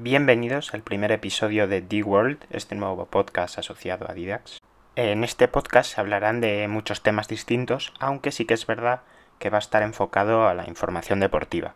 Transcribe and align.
Bienvenidos 0.00 0.74
al 0.74 0.82
primer 0.82 1.10
episodio 1.10 1.66
de 1.66 1.82
D-World, 1.82 2.44
este 2.50 2.76
nuevo 2.76 3.06
podcast 3.06 3.58
asociado 3.58 4.08
a 4.08 4.14
Didax. 4.14 4.60
En 4.94 5.24
este 5.24 5.48
podcast 5.48 5.92
se 5.92 6.00
hablarán 6.00 6.40
de 6.40 6.68
muchos 6.68 7.02
temas 7.02 7.26
distintos, 7.26 7.92
aunque 7.98 8.30
sí 8.30 8.44
que 8.44 8.54
es 8.54 8.64
verdad 8.64 9.00
que 9.40 9.50
va 9.50 9.58
a 9.58 9.58
estar 9.58 9.82
enfocado 9.82 10.46
a 10.46 10.54
la 10.54 10.68
información 10.68 11.18
deportiva. 11.18 11.74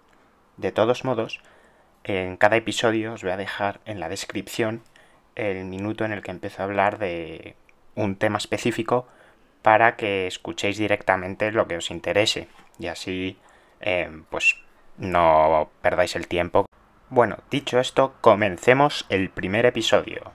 De 0.57 0.71
todos 0.71 1.05
modos, 1.05 1.41
en 2.05 2.37
cada 2.37 2.55
episodio 2.55 3.15
os 3.15 3.25
voy 3.25 3.33
a 3.33 3.37
dejar 3.37 3.81
en 3.87 3.99
la 3.99 4.09
descripción 4.09 4.83
el 5.35 5.65
minuto 5.65 6.05
en 6.05 6.13
el 6.13 6.23
que 6.23 6.31
empiezo 6.31 6.63
a 6.63 6.67
hablar 6.67 6.99
de 7.01 7.57
un 7.97 8.15
tema 8.15 8.39
específico 8.39 9.09
para 9.63 9.97
que 9.97 10.29
escuchéis 10.29 10.79
directamente 10.79 11.51
lo 11.51 11.67
que 11.67 11.77
os 11.77 11.91
interese 11.91 12.47
y 12.79 12.87
así 12.87 13.37
eh, 13.81 14.23
pues 14.31 14.59
no 14.97 15.71
perdáis 15.83 16.15
el 16.15 16.29
tiempo 16.29 16.67
bueno, 17.13 17.37
dicho 17.51 17.79
esto, 17.79 18.15
comencemos 18.23 19.05
el 19.11 19.29
primer 19.29 19.67
episodio. 19.67 20.33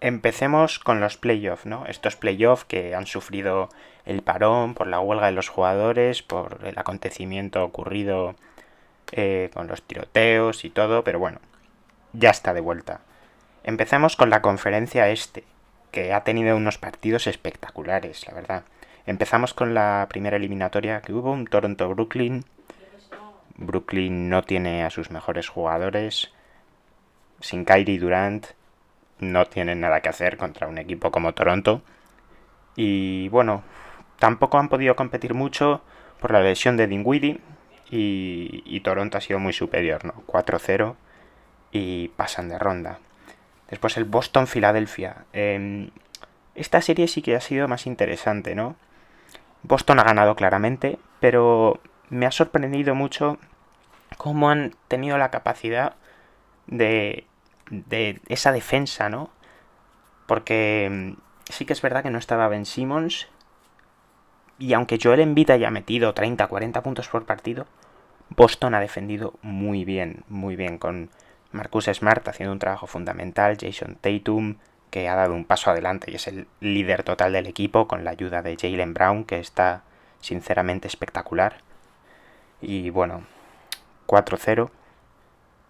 Empecemos 0.00 0.78
con 0.78 1.00
los 1.00 1.18
playoffs, 1.18 1.66
¿no? 1.66 1.84
Estos 1.84 2.16
playoffs 2.16 2.64
que 2.64 2.94
han 2.94 3.04
sufrido 3.04 3.68
el 4.06 4.22
parón 4.22 4.72
por 4.72 4.86
la 4.86 5.00
huelga 5.00 5.26
de 5.26 5.32
los 5.32 5.50
jugadores, 5.50 6.22
por 6.22 6.60
el 6.64 6.78
acontecimiento 6.78 7.62
ocurrido 7.62 8.34
eh, 9.12 9.50
con 9.52 9.66
los 9.66 9.82
tiroteos 9.82 10.64
y 10.64 10.70
todo, 10.70 11.04
pero 11.04 11.18
bueno, 11.18 11.38
ya 12.14 12.30
está 12.30 12.54
de 12.54 12.62
vuelta. 12.62 13.02
Empecemos 13.64 14.16
con 14.16 14.30
la 14.30 14.42
conferencia 14.42 15.08
este, 15.08 15.44
que 15.92 16.12
ha 16.12 16.24
tenido 16.24 16.56
unos 16.56 16.78
partidos 16.78 17.26
espectaculares, 17.26 18.26
la 18.26 18.34
verdad. 18.34 18.64
Empezamos 19.06 19.54
con 19.54 19.74
la 19.74 20.06
primera 20.08 20.36
eliminatoria 20.36 21.00
que 21.00 21.12
hubo, 21.12 21.32
un 21.32 21.46
Toronto-Brooklyn. 21.46 22.44
Brooklyn 23.56 24.28
no 24.28 24.42
tiene 24.42 24.84
a 24.84 24.90
sus 24.90 25.10
mejores 25.10 25.48
jugadores. 25.48 26.32
Sin 27.40 27.64
Kyrie 27.64 27.98
Durant 27.98 28.46
no 29.18 29.44
tienen 29.46 29.80
nada 29.80 30.00
que 30.00 30.08
hacer 30.08 30.36
contra 30.36 30.66
un 30.66 30.78
equipo 30.78 31.10
como 31.10 31.34
Toronto. 31.34 31.82
Y 32.74 33.28
bueno, 33.28 33.62
tampoco 34.18 34.58
han 34.58 34.68
podido 34.68 34.96
competir 34.96 35.34
mucho 35.34 35.82
por 36.20 36.32
la 36.32 36.40
lesión 36.40 36.76
de 36.76 36.86
Dinwiddie. 36.86 37.40
Y, 37.90 38.62
y 38.64 38.80
Toronto 38.80 39.18
ha 39.18 39.20
sido 39.20 39.38
muy 39.38 39.52
superior, 39.52 40.04
¿no? 40.04 40.14
4-0 40.26 40.94
y 41.72 42.08
pasan 42.08 42.48
de 42.48 42.58
ronda. 42.58 42.98
Después 43.72 43.96
el 43.96 44.04
Boston-Filadelfia. 44.04 45.24
Em, 45.32 45.92
esta 46.54 46.82
serie 46.82 47.08
sí 47.08 47.22
que 47.22 47.34
ha 47.34 47.40
sido 47.40 47.68
más 47.68 47.86
interesante, 47.86 48.54
¿no? 48.54 48.76
Boston 49.62 49.98
ha 49.98 50.04
ganado 50.04 50.36
claramente, 50.36 50.98
pero 51.20 51.80
me 52.10 52.26
ha 52.26 52.30
sorprendido 52.32 52.94
mucho 52.94 53.38
cómo 54.18 54.50
han 54.50 54.74
tenido 54.88 55.16
la 55.16 55.30
capacidad 55.30 55.94
de, 56.66 57.24
de 57.70 58.20
esa 58.28 58.52
defensa, 58.52 59.08
¿no? 59.08 59.30
Porque 60.26 60.84
em, 60.84 61.16
sí 61.48 61.64
que 61.64 61.72
es 61.72 61.80
verdad 61.80 62.02
que 62.02 62.10
no 62.10 62.18
estaba 62.18 62.48
Ben 62.48 62.66
Simmons. 62.66 63.28
Y 64.58 64.74
aunque 64.74 64.98
Joel 65.02 65.20
Embiid 65.20 65.48
haya 65.48 65.70
metido 65.70 66.14
30-40 66.14 66.82
puntos 66.82 67.08
por 67.08 67.24
partido, 67.24 67.66
Boston 68.28 68.74
ha 68.74 68.80
defendido 68.80 69.32
muy 69.40 69.86
bien, 69.86 70.24
muy 70.28 70.56
bien, 70.56 70.76
con 70.76 71.08
Marcus 71.52 71.86
Smart 71.86 72.26
haciendo 72.28 72.52
un 72.52 72.58
trabajo 72.58 72.86
fundamental, 72.86 73.56
Jason 73.60 73.96
Tatum, 74.00 74.56
que 74.90 75.08
ha 75.08 75.14
dado 75.14 75.34
un 75.34 75.44
paso 75.44 75.70
adelante 75.70 76.10
y 76.10 76.16
es 76.16 76.28
el 76.28 76.46
líder 76.60 77.02
total 77.02 77.32
del 77.32 77.46
equipo 77.46 77.88
con 77.88 78.04
la 78.04 78.10
ayuda 78.10 78.42
de 78.42 78.56
Jalen 78.60 78.94
Brown, 78.94 79.24
que 79.24 79.38
está 79.38 79.82
sinceramente 80.20 80.86
espectacular. 80.86 81.56
Y 82.60 82.90
bueno, 82.90 83.24
4-0, 84.06 84.70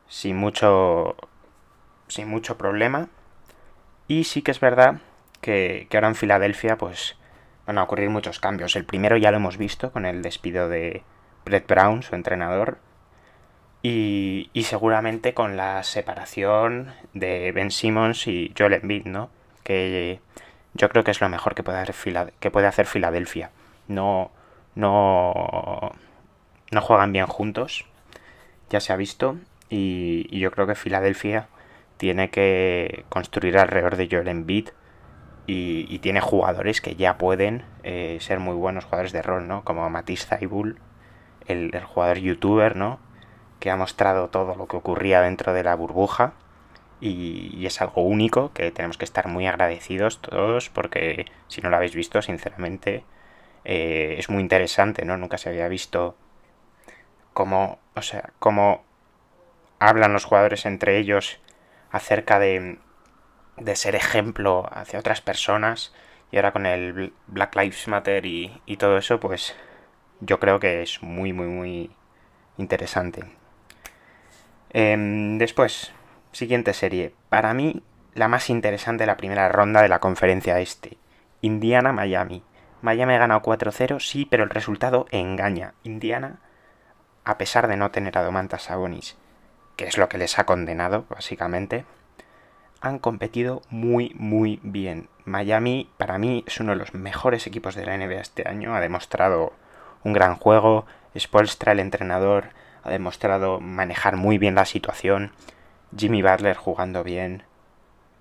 sin 0.09 0.37
mucho, 0.37 1.17
sin 2.09 2.29
mucho 2.29 2.59
problema. 2.59 3.09
Y 4.09 4.25
sí 4.25 4.43
que 4.43 4.51
es 4.51 4.61
verdad 4.61 5.01
que, 5.41 5.89
ahora 5.95 6.09
en 6.09 6.15
Filadelfia 6.15 6.77
pues 6.77 7.17
van 7.67 7.79
a 7.79 7.83
ocurrir 7.83 8.11
muchos 8.11 8.41
cambios. 8.41 8.77
El 8.77 8.85
primero 8.85 9.17
ya 9.17 9.31
lo 9.31 9.37
hemos 9.37 9.57
visto 9.57 9.93
con 9.93 10.05
el 10.05 10.23
despido 10.23 10.69
de 10.69 11.03
Brett 11.45 11.69
Brown, 11.69 12.03
su 12.03 12.15
entrenador, 12.15 12.79
y, 13.83 14.49
seguramente 14.65 15.35
con 15.35 15.57
la 15.57 15.83
separación 15.83 16.93
de 17.15 17.51
Ben 17.53 17.71
Simmons 17.71 18.29
y 18.29 18.53
Joel 18.57 18.75
Embiid, 18.75 19.07
¿no? 19.07 19.29
Que 19.65 20.21
yo 20.75 20.89
creo 20.89 21.05
que 21.05 21.11
es 21.11 21.21
lo 21.21 21.29
mejor 21.29 21.55
que 21.55 21.65
puede 21.65 21.79
hacer, 21.79 22.33
que 22.39 22.51
puede 22.51 22.67
hacer 22.69 22.87
Filadelfia. 22.87 23.51
No, 23.89 24.31
no, 24.77 25.93
no 26.71 26.81
juegan 26.81 27.13
bien 27.13 27.27
juntos, 27.27 27.87
ya 28.71 28.81
se 28.81 28.93
ha 28.93 28.97
visto, 28.97 29.37
y, 29.69 30.39
yo 30.39 30.51
creo 30.53 30.67
que 30.67 30.75
Filadelfia 30.77 31.49
tiene 31.97 32.31
que 32.31 33.05
construir 33.09 33.59
alrededor 33.59 33.97
de 33.97 34.09
Joel 34.11 34.29
Embiid 34.29 34.69
y, 35.47 35.99
tiene 35.99 36.21
jugadores 36.21 36.81
que 36.81 36.95
ya 36.95 37.19
pueden 37.19 37.65
eh, 37.83 38.19
ser 38.21 38.39
muy 38.39 38.55
buenos 38.55 38.85
jugadores 38.85 39.13
de 39.13 39.23
rol, 39.23 39.49
¿no? 39.49 39.65
Como 39.65 39.89
Matisse 39.91 40.27
Zaibul, 40.27 40.79
el 41.49 41.73
jugador 41.85 42.19
youtuber, 42.19 42.77
¿no? 42.77 43.01
Que 43.63 43.71
ha 43.71 43.77
mostrado 43.77 44.29
todo 44.29 44.57
lo 44.57 44.67
que 44.67 44.77
ocurría 44.77 45.21
dentro 45.21 45.53
de 45.53 45.63
la 45.63 45.77
burbuja 45.77 46.33
y, 47.01 47.65
es 47.65 47.81
algo 47.81 48.03
único 48.03 48.53
que 48.53 48.73
tenemos 48.73 48.99
que 48.99 49.05
estar 49.05 49.29
muy 49.29 49.47
agradecidos 49.47 50.21
todos 50.21 50.69
porque 50.69 51.27
si 51.47 51.61
no 51.61 51.71
lo 51.71 51.77
habéis 51.77 51.95
visto, 51.95 52.21
sinceramente, 52.23 53.05
eh, 53.65 54.17
es 54.19 54.29
muy 54.31 54.43
interesante, 54.43 55.05
¿no? 55.05 55.17
Nunca 55.17 55.39
se 55.39 55.49
había 55.49 55.69
visto 55.69 56.17
cómo, 57.33 57.79
o 57.95 58.03
sea, 58.03 58.31
cómo 58.41 58.83
hablan 59.79 60.13
los 60.13 60.25
jugadores 60.25 60.67
entre 60.67 60.99
ellos 60.99 61.39
acerca 61.93 62.41
de, 62.41 62.81
de 63.59 63.77
ser 63.77 63.95
ejemplo 63.95 64.69
hacia 64.73 64.99
otras 64.99 65.21
personas 65.21 65.95
y 66.33 66.37
ahora 66.37 66.53
con 66.53 66.67
el 66.67 67.13
Black 67.29 67.55
Lives 67.55 67.87
Matter 67.87 68.27
y, 68.27 68.61
y 68.67 68.77
todo 68.77 68.99
eso, 68.99 69.21
pues 69.21 69.55
yo 70.21 70.41
creo 70.41 70.59
que 70.59 70.83
es 70.83 71.01
muy, 71.01 71.33
muy, 71.33 71.47
muy 71.47 71.91
interesante. 72.59 73.42
Em, 74.75 75.37
después, 75.37 75.93
siguiente 76.33 76.73
serie. 76.73 77.15
Para 77.29 77.53
mí, 77.53 77.83
la 78.15 78.29
más 78.29 78.49
interesante 78.49 79.03
de 79.03 79.07
la 79.07 79.19
primera 79.19 79.49
ronda 79.51 79.83
de 79.83 79.89
la 79.89 80.01
conferencia 80.01 80.61
este. 80.61 80.97
Indiana-Miami. 81.43 82.43
Miami 82.81 83.15
ha 83.15 83.19
ganado 83.19 83.43
4-0, 83.43 84.01
sí, 84.01 84.27
pero 84.27 84.45
el 84.45 84.51
resultado 84.51 85.07
engaña. 85.11 85.75
Indiana, 85.83 86.41
a 87.25 87.37
pesar 87.37 87.69
de 87.69 87.77
no 87.77 87.91
tener 87.91 88.17
a 88.17 88.23
Domantas 88.23 88.65
Sabonis, 88.65 89.17
que 89.77 89.85
es 89.85 89.99
lo 89.99 90.09
que 90.09 90.19
les 90.19 90.39
ha 90.39 90.47
condenado, 90.47 91.05
básicamente, 91.11 91.85
han 92.81 92.99
competido 92.99 93.63
muy, 93.69 94.13
muy 94.17 94.59
bien. 94.63 95.09
Miami, 95.25 95.91
para 95.99 96.19
mí, 96.19 96.45
es 96.47 96.61
uno 96.61 96.73
de 96.73 96.79
los 96.79 96.95
mejores 96.95 97.47
equipos 97.47 97.75
de 97.75 97.85
la 97.85 97.97
NBA 97.97 98.21
este 98.21 98.49
año. 98.49 98.75
Ha 98.75 98.81
demostrado 98.81 99.53
un 100.03 100.15
gran 100.15 100.37
juego. 100.37 100.87
Spolstra, 101.17 101.73
el 101.73 101.81
entrenador, 101.81 102.47
ha 102.83 102.91
demostrado 102.91 103.61
manejar 103.61 104.17
muy 104.17 104.39
bien 104.39 104.55
la 104.55 104.65
situación. 104.65 105.33
Jimmy 105.97 106.23
Butler 106.23 106.57
jugando 106.57 107.05
bien. 107.05 107.45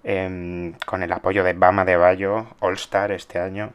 Em, 0.04 0.74
con 0.86 1.04
el 1.04 1.12
apoyo 1.12 1.44
de 1.44 1.54
Bama 1.54 1.86
de 1.86 1.96
Bayo, 1.96 2.48
All 2.60 2.74
Star 2.76 3.12
este 3.12 3.40
año. 3.40 3.74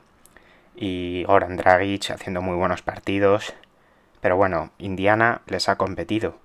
Y 0.75 1.25
Goran 1.25 1.57
Dragic 1.57 2.11
haciendo 2.11 2.43
muy 2.43 2.57
buenos 2.57 2.83
partidos. 2.83 3.55
Pero 4.21 4.37
bueno, 4.37 4.71
Indiana 4.79 5.43
les 5.47 5.69
ha 5.69 5.77
competido. 5.77 6.39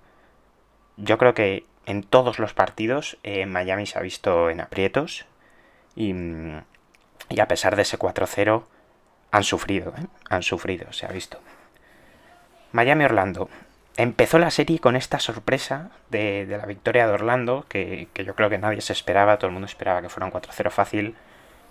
Yo 0.96 1.18
creo 1.18 1.34
que 1.34 1.66
en 1.86 2.02
todos 2.02 2.38
los 2.38 2.54
partidos 2.54 3.18
eh, 3.22 3.46
Miami 3.46 3.86
se 3.86 3.98
ha 3.98 4.02
visto 4.02 4.50
en 4.50 4.60
aprietos. 4.60 5.26
Y, 5.94 6.14
y 7.28 7.40
a 7.40 7.48
pesar 7.48 7.76
de 7.76 7.82
ese 7.82 7.98
4-0, 7.98 8.64
han 9.30 9.44
sufrido, 9.44 9.92
¿eh? 9.98 10.06
han 10.28 10.42
sufrido, 10.42 10.92
se 10.92 11.06
ha 11.06 11.10
visto. 11.10 11.38
Miami-Orlando 12.72 13.48
empezó 13.96 14.38
la 14.38 14.50
serie 14.50 14.78
con 14.78 14.96
esta 14.96 15.18
sorpresa 15.18 15.90
de, 16.10 16.46
la 16.48 16.66
victoria 16.66 17.06
de 17.06 17.12
Orlando, 17.12 17.66
que, 17.68 18.08
yo 18.14 18.34
creo 18.34 18.50
que 18.50 18.58
nadie 18.58 18.80
se 18.80 18.92
esperaba, 18.92 19.38
todo 19.38 19.48
el 19.48 19.52
mundo 19.52 19.66
esperaba 19.66 20.02
que 20.02 20.08
fuera 20.08 20.26
un 20.26 20.32
4-0 20.32 20.70
fácil, 20.70 21.16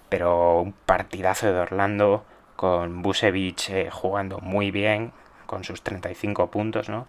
pero 0.09 0.61
un 0.61 0.73
partidazo 0.73 1.51
de 1.51 1.59
Orlando 1.59 2.25
con 2.55 3.01
Busevich 3.01 3.69
eh, 3.69 3.89
jugando 3.91 4.39
muy 4.39 4.71
bien, 4.71 5.13
con 5.45 5.63
sus 5.63 5.81
35 5.81 6.51
puntos, 6.51 6.89
¿no? 6.89 7.07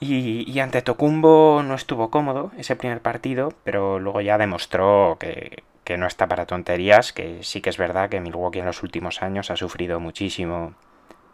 Y, 0.00 0.50
y, 0.50 0.60
ante 0.60 0.80
Tocumbo 0.80 1.62
no 1.62 1.74
estuvo 1.74 2.10
cómodo 2.10 2.52
ese 2.56 2.74
primer 2.74 3.02
partido, 3.02 3.52
pero 3.64 3.98
luego 3.98 4.22
ya 4.22 4.38
demostró 4.38 5.18
que, 5.20 5.62
que 5.84 5.98
no 5.98 6.06
está 6.06 6.26
para 6.26 6.46
tonterías, 6.46 7.12
que 7.12 7.42
sí 7.42 7.60
que 7.60 7.68
es 7.68 7.76
verdad 7.76 8.08
que 8.08 8.20
Milwaukee 8.20 8.60
en 8.60 8.66
los 8.66 8.82
últimos 8.82 9.20
años 9.22 9.50
ha 9.50 9.56
sufrido 9.56 10.00
muchísimo 10.00 10.72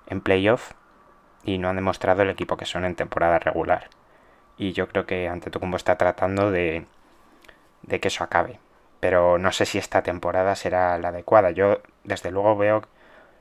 en 0.09 0.21
playoff 0.21 0.73
y 1.47 1.59
no 1.59 1.69
han 1.71 1.77
demostrado 1.77 2.23
el 2.23 2.31
equipo 2.31 2.57
que 2.59 2.67
son 2.67 2.85
en 2.85 2.97
temporada 2.97 3.39
regular. 3.39 3.89
Y 4.59 4.73
yo 4.73 4.89
creo 4.89 5.07
que 5.07 5.29
ante 5.29 5.47
Antetokounmpo 5.47 5.77
está 5.79 5.97
tratando 5.97 6.51
de, 6.51 6.87
de 7.83 8.01
que 8.01 8.09
eso 8.09 8.25
acabe. 8.25 8.59
pero 9.01 9.39
no 9.39 9.53
sé 9.53 9.67
si 9.67 9.79
esta 9.79 10.03
temporada 10.03 10.55
será 10.57 10.99
la 10.99 11.09
adecuada. 11.09 11.51
Yo, 11.53 11.81
desde 12.05 12.31
luego, 12.31 12.57
veo, 12.57 12.83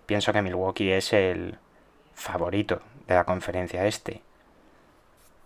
pienso 0.05 0.33
que 0.33 0.41
Milwaukee 0.41 0.91
es 0.91 1.13
el 1.13 1.57
favorito 2.13 2.81
de 3.07 3.15
la 3.15 3.23
conferencia 3.25 3.85
este. 3.85 4.21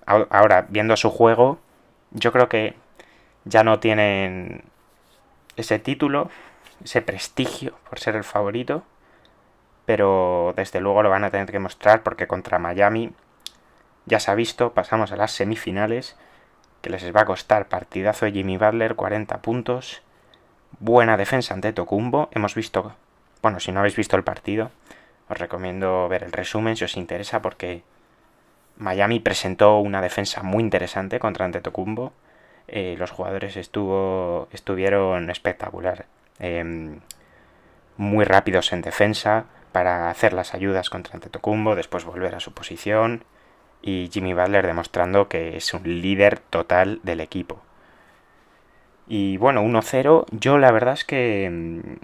Ahora, 0.05 0.65
viendo 0.69 0.97
su 0.97 1.09
juego, 1.11 1.59
yo 2.11 2.31
creo 2.31 2.49
que 2.49 2.75
ya 3.45 3.63
no 3.63 3.79
tienen 3.79 4.63
ese 5.55 5.79
título, 5.79 6.29
ese 6.83 7.01
prestigio 7.01 7.75
por 7.89 7.99
ser 7.99 8.15
el 8.15 8.23
favorito, 8.23 8.83
pero 9.89 10.53
desde 10.55 10.81
luego 10.81 11.01
lo 11.01 11.09
van 11.09 11.23
a 11.23 11.31
tener 11.31 11.49
que 11.49 11.57
mostrar 11.57 12.03
porque 12.03 12.27
contra 12.27 12.59
Miami 12.59 13.11
ya 14.05 14.19
se 14.19 14.29
ha 14.29 14.35
visto, 14.35 14.71
pasamos 14.71 15.11
a 15.11 15.15
las 15.15 15.31
semifinales, 15.31 16.15
que 16.83 16.91
les 16.91 17.03
va 17.15 17.21
a 17.21 17.25
costar 17.25 17.69
partidazo 17.69 18.25
de 18.25 18.33
Jimmy 18.33 18.59
Butler, 18.59 18.93
40 18.93 19.39
puntos, 19.39 20.03
buena 20.79 21.17
defensa 21.17 21.55
ante 21.55 21.73
Tocumbo, 21.73 22.29
hemos 22.33 22.53
visto, 22.53 22.93
bueno, 23.41 23.59
si 23.59 23.71
no 23.71 23.79
habéis 23.79 23.95
visto 23.95 24.15
el 24.15 24.23
partido, 24.23 24.69
os 25.27 25.39
recomiendo 25.39 26.07
ver 26.07 26.21
el 26.21 26.33
resumen 26.33 26.75
si 26.75 26.83
os 26.83 26.95
interesa 26.95 27.41
porque 27.41 27.81
Miami 28.77 29.19
presentó 29.19 29.79
una 29.79 30.03
defensa 30.03 30.43
muy 30.43 30.61
interesante 30.61 31.17
contra 31.17 31.45
Antetokounmpo. 31.45 32.13
Eh, 32.67 32.95
los 32.99 33.09
jugadores 33.09 33.57
estuvo, 33.57 34.49
estuvieron 34.51 35.31
espectacular. 35.31 36.05
Em, 36.37 36.99
muy 37.97 38.23
rápidos 38.23 38.71
en 38.71 38.83
defensa 38.83 39.47
para 39.71 40.09
hacer 40.09 40.33
las 40.33 40.53
ayudas 40.53 40.89
contra 40.89 41.15
Antetokounmpo, 41.15 41.75
después 41.75 42.05
volver 42.05 42.35
a 42.35 42.39
su 42.39 42.53
posición 42.53 43.23
y 43.81 44.09
Jimmy 44.11 44.33
Butler 44.33 44.65
demostrando 44.65 45.29
que 45.29 45.57
es 45.57 45.73
un 45.73 45.83
líder 45.83 46.39
total 46.39 46.99
del 47.03 47.21
equipo. 47.21 47.61
Y 49.07 49.37
bueno, 49.37 49.63
1-0, 49.63 50.25
yo 50.31 50.57
la 50.57 50.71
verdad 50.71 50.93
es 50.93 51.05
que 51.05 51.45
em, 51.45 51.97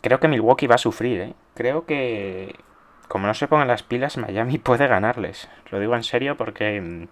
creo 0.00 0.20
que 0.20 0.28
Milwaukee 0.28 0.66
va 0.66 0.76
a 0.76 0.78
sufrir, 0.78 1.20
¿eh? 1.20 1.34
Creo 1.54 1.84
que 1.84 2.54
como 3.08 3.26
no 3.26 3.34
se 3.34 3.48
pongan 3.48 3.68
las 3.68 3.82
pilas, 3.82 4.16
Miami 4.16 4.58
puede 4.70 4.86
ganarles. 4.86 5.48
Lo 5.70 5.80
digo 5.80 5.96
en 5.96 6.04
serio 6.04 6.36
porque 6.36 6.80
mm, 6.80 7.08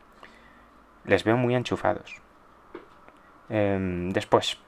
les 1.04 1.24
veo 1.24 1.36
muy 1.36 1.54
enchufados. 1.54 2.22
Em, 3.48 4.10
después, 4.10 4.58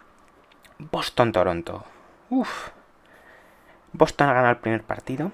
Boston-Toronto. 0.78 1.84
Uf. 2.30 2.70
Boston 3.92 4.28
ha 4.28 4.34
ganado 4.34 4.52
el 4.52 4.58
primer 4.58 4.82
partido. 4.82 5.32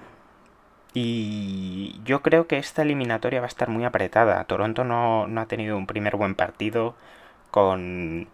Y 0.93 2.01
yo 2.05 2.21
creo 2.21 2.47
que 2.47 2.57
esta 2.57 2.81
eliminatoria 2.81 3.39
va 3.39 3.45
a 3.45 3.49
estar 3.49 3.69
muy 3.69 3.85
apretada. 3.85 4.43
Toronto 4.45 4.83
no, 4.83 5.27
no 5.27 5.41
ha 5.41 5.45
tenido 5.45 5.77
un 5.77 5.87
primer 5.87 6.15
buen 6.15 6.35
partido 6.35 6.95
con 7.51 8.27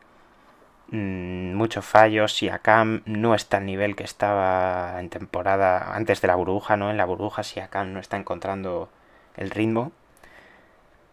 Mm, 0.93 1.55
muchos 1.55 1.85
fallos. 1.85 2.33
Siakam 2.33 3.01
no 3.05 3.33
está 3.35 3.57
al 3.57 3.65
nivel 3.65 3.95
que 3.95 4.03
estaba 4.03 4.99
en 4.99 5.09
temporada 5.09 5.95
antes 5.95 6.21
de 6.21 6.27
la 6.27 6.35
burbuja, 6.35 6.77
¿no? 6.77 6.91
En 6.91 6.97
la 6.97 7.05
burbuja 7.05 7.43
Siakam 7.43 7.93
no 7.93 7.99
está 7.99 8.17
encontrando 8.17 8.89
el 9.35 9.49
ritmo. 9.49 9.91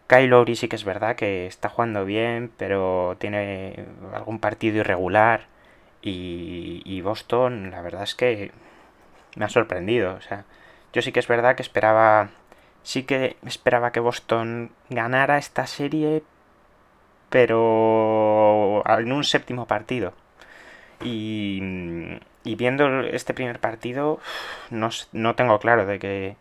Kyle 0.07 0.27
Lowry 0.29 0.55
sí 0.55 0.67
que 0.67 0.75
es 0.75 0.83
verdad 0.83 1.15
que 1.15 1.47
está 1.47 1.69
jugando 1.69 2.05
bien, 2.05 2.51
pero 2.57 3.15
tiene 3.19 3.85
algún 4.13 4.39
partido 4.39 4.77
irregular. 4.77 5.47
Y, 6.01 6.81
y 6.85 7.01
Boston, 7.01 7.71
la 7.71 7.81
verdad 7.81 8.03
es 8.03 8.15
que 8.15 8.51
me 9.35 9.45
ha 9.45 9.49
sorprendido. 9.49 10.13
O 10.15 10.21
sea, 10.21 10.45
yo 10.93 11.01
sí 11.01 11.11
que 11.11 11.19
es 11.19 11.27
verdad 11.27 11.55
que 11.55 11.63
esperaba. 11.63 12.29
Sí 12.83 13.03
que 13.03 13.37
esperaba 13.45 13.91
que 13.91 13.99
Boston 13.99 14.71
ganara 14.89 15.37
esta 15.37 15.67
serie, 15.67 16.23
pero 17.29 18.83
en 18.85 19.11
un 19.11 19.23
séptimo 19.23 19.67
partido. 19.67 20.13
Y, 21.03 21.59
viendo 22.43 23.01
este 23.01 23.33
primer 23.33 23.59
partido, 23.59 24.19
no, 24.69 24.89
no 25.11 25.35
tengo 25.35 25.59
claro 25.59 25.85
de 25.85 25.99
que, 25.99 26.35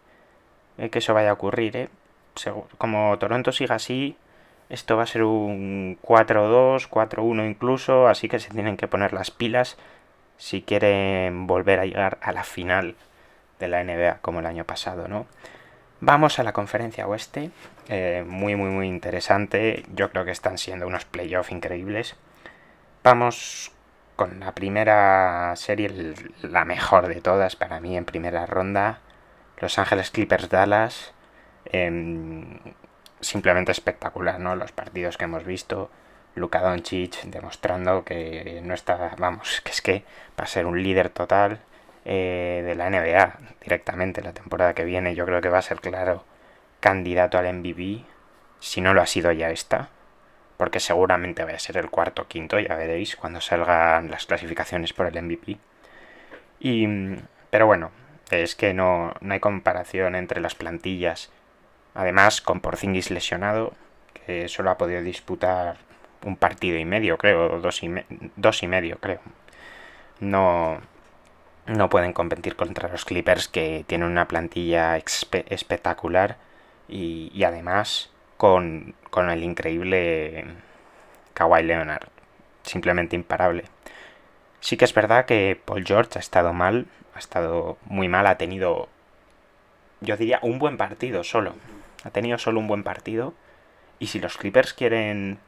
que, 0.91 0.99
eso 0.99 1.15
vaya 1.15 1.31
a 1.31 1.35
ocurrir. 1.35 1.77
¿eh? 1.77 1.89
Como 2.79 3.19
Toronto 3.19 3.53
siga 3.53 3.77
así, 3.77 4.17
esto 4.71 4.97
va 4.97 5.03
a 5.05 5.07
ser 5.07 5.25
un 5.25 5.99
4-2, 6.03 6.89
4-1 6.89 7.51
incluso, 7.51 8.09
así 8.09 8.29
que 8.29 8.39
se 8.39 8.51
tienen 8.51 8.77
que 8.77 8.89
poner 8.89 9.13
las 9.13 9.31
pilas 9.31 9.77
si 10.41 10.63
quieren 10.63 11.47
volver 11.47 11.81
a 11.81 11.85
llegar 11.85 12.19
a 12.23 12.33
la 12.33 12.45
final 12.45 12.97
de 13.59 13.69
la 13.69 13.85
NBA 13.85 14.21
como 14.23 14.41
el 14.41 14.47
año 14.47 14.65
pasado, 14.65 15.07
¿no? 15.07 15.27
Vamos 16.01 16.39
a 16.39 16.43
la 16.43 16.55
conferencia 16.55 17.07
oeste, 17.07 17.51
eh, 17.89 18.25
muy 18.27 18.57
muy 18.57 18.71
muy 18.71 18.89
interesante, 18.89 19.85
yo 19.95 20.11
creo 20.11 20.25
que 20.25 20.31
están 20.31 20.57
siendo 20.57 20.87
unos 20.87 21.05
playoffs 21.05 21.53
increíbles. 21.53 22.17
Vamos 23.05 23.71
con 24.17 24.41
la 24.41 24.55
primera 24.55 25.53
serie, 25.57 26.15
la 26.41 26.65
mejor 26.65 27.09
de 27.09 27.21
todas 27.21 27.55
para 27.55 27.79
mí 27.81 27.99
en 27.99 28.07
primera 28.07 28.47
ronda, 28.47 29.01
Los 29.59 29.79
Ángeles 29.79 30.11
Clippers 30.11 30.49
Dallas, 30.49 31.13
em, 31.67 32.59
simplemente 33.21 33.73
espectacular, 33.73 34.41
¿no? 34.41 34.57
Los 34.57 34.73
partidos 34.73 35.19
que 35.19 35.25
hemos 35.25 35.45
visto, 35.45 35.91
Luka 36.35 36.61
Doncic 36.61 37.23
demostrando 37.25 38.05
que 38.05 38.61
no 38.65 38.75
está, 38.75 39.15
vamos, 39.19 39.61
que 39.65 39.71
es 39.71 39.83
que 39.83 40.05
va 40.39 40.45
a 40.45 40.47
ser 40.47 40.67
un 40.67 40.83
líder 40.83 41.11
total, 41.11 41.61
eh, 42.05 42.63
de 42.65 42.75
la 42.75 42.89
NBA 42.89 43.35
directamente 43.63 44.23
la 44.23 44.33
temporada 44.33 44.75
que 44.75 44.85
viene. 44.85 45.15
Yo 45.15 45.27
creo 45.27 45.41
que 45.41 45.51
va 45.51 45.59
a 45.59 45.63
ser 45.63 45.81
claro 45.81 46.25
candidato 46.81 47.39
al 47.39 47.53
MVP, 47.55 48.05
si 48.59 48.81
no 48.81 48.95
lo 48.95 49.03
ha 49.03 49.07
sido 49.07 49.33
ya 49.33 49.51
esta, 49.51 49.91
porque 50.57 50.81
seguramente 50.81 51.45
va 51.45 51.53
a 51.53 51.59
ser 51.59 51.77
el 51.77 51.91
cuarto 51.91 52.23
o 52.23 52.27
quinto, 52.27 52.59
ya 52.59 52.75
veréis 52.75 53.17
cuando 53.17 53.41
salgan 53.41 54.11
las 54.11 54.27
clasificaciones 54.27 54.93
por 54.93 55.07
el 55.07 55.23
MVP. 55.23 55.59
Y, 56.61 56.87
pero 57.51 57.67
bueno, 57.67 57.91
es 58.31 58.55
que 58.57 58.75
no, 58.75 59.15
no 59.21 59.35
hay 59.35 59.41
comparación 59.41 60.15
entre 60.15 60.41
las 60.41 60.55
plantillas. 60.55 61.31
Además, 61.95 62.41
con 62.41 62.61
Porzingis 62.61 63.11
lesionado, 63.11 63.75
que 64.15 64.49
solo 64.49 64.71
ha 64.71 64.79
podido 64.79 65.03
disputar 65.03 65.79
un 66.25 66.37
partido 66.37 66.79
y 66.79 66.85
medio, 66.85 67.19
creo, 67.19 67.61
dos 67.61 67.83
y, 67.83 67.91
dos 68.37 68.63
y 68.63 68.67
medio, 68.67 68.99
creo. 68.99 69.21
No, 70.21 70.81
no 71.67 71.89
pueden 71.89 72.13
competir 72.13 72.57
contra 72.57 72.89
los 72.89 73.05
Clippers 73.05 73.49
que 73.49 73.85
tienen 73.87 74.09
una 74.11 74.29
plantilla 74.29 74.97
espectacular 74.97 76.37
y, 76.89 77.43
además 77.45 78.11
con, 78.37 78.95
con, 79.11 79.31
el 79.31 79.43
increíble 79.43 80.45
Kawhi 81.35 81.63
Leonard, 81.63 82.09
simplemente 82.63 83.17
imparable. 83.17 83.65
Sí 84.61 84.77
que 84.77 84.85
es 84.85 84.95
verdad 84.95 85.27
que 85.27 85.61
Paul 85.65 85.85
George 85.87 86.13
ha 86.17 86.21
estado 86.21 86.53
mal, 86.53 86.87
ha 87.15 87.19
estado 87.19 87.79
muy 87.85 88.09
mal, 88.09 88.27
ha 88.27 88.37
tenido, 88.39 88.89
yo 90.01 90.17
diría, 90.17 90.41
un 90.43 90.59
buen 90.59 90.77
partido 90.77 91.25
solo. 91.25 91.55
Ha 92.05 92.11
tenido 92.11 92.39
solo 92.39 92.61
un 92.61 92.67
buen 92.67 92.83
partido 92.83 93.35
y 93.99 94.09
si 94.09 94.19
los 94.19 94.39
Clippers 94.39 94.73
quieren 94.75 95.39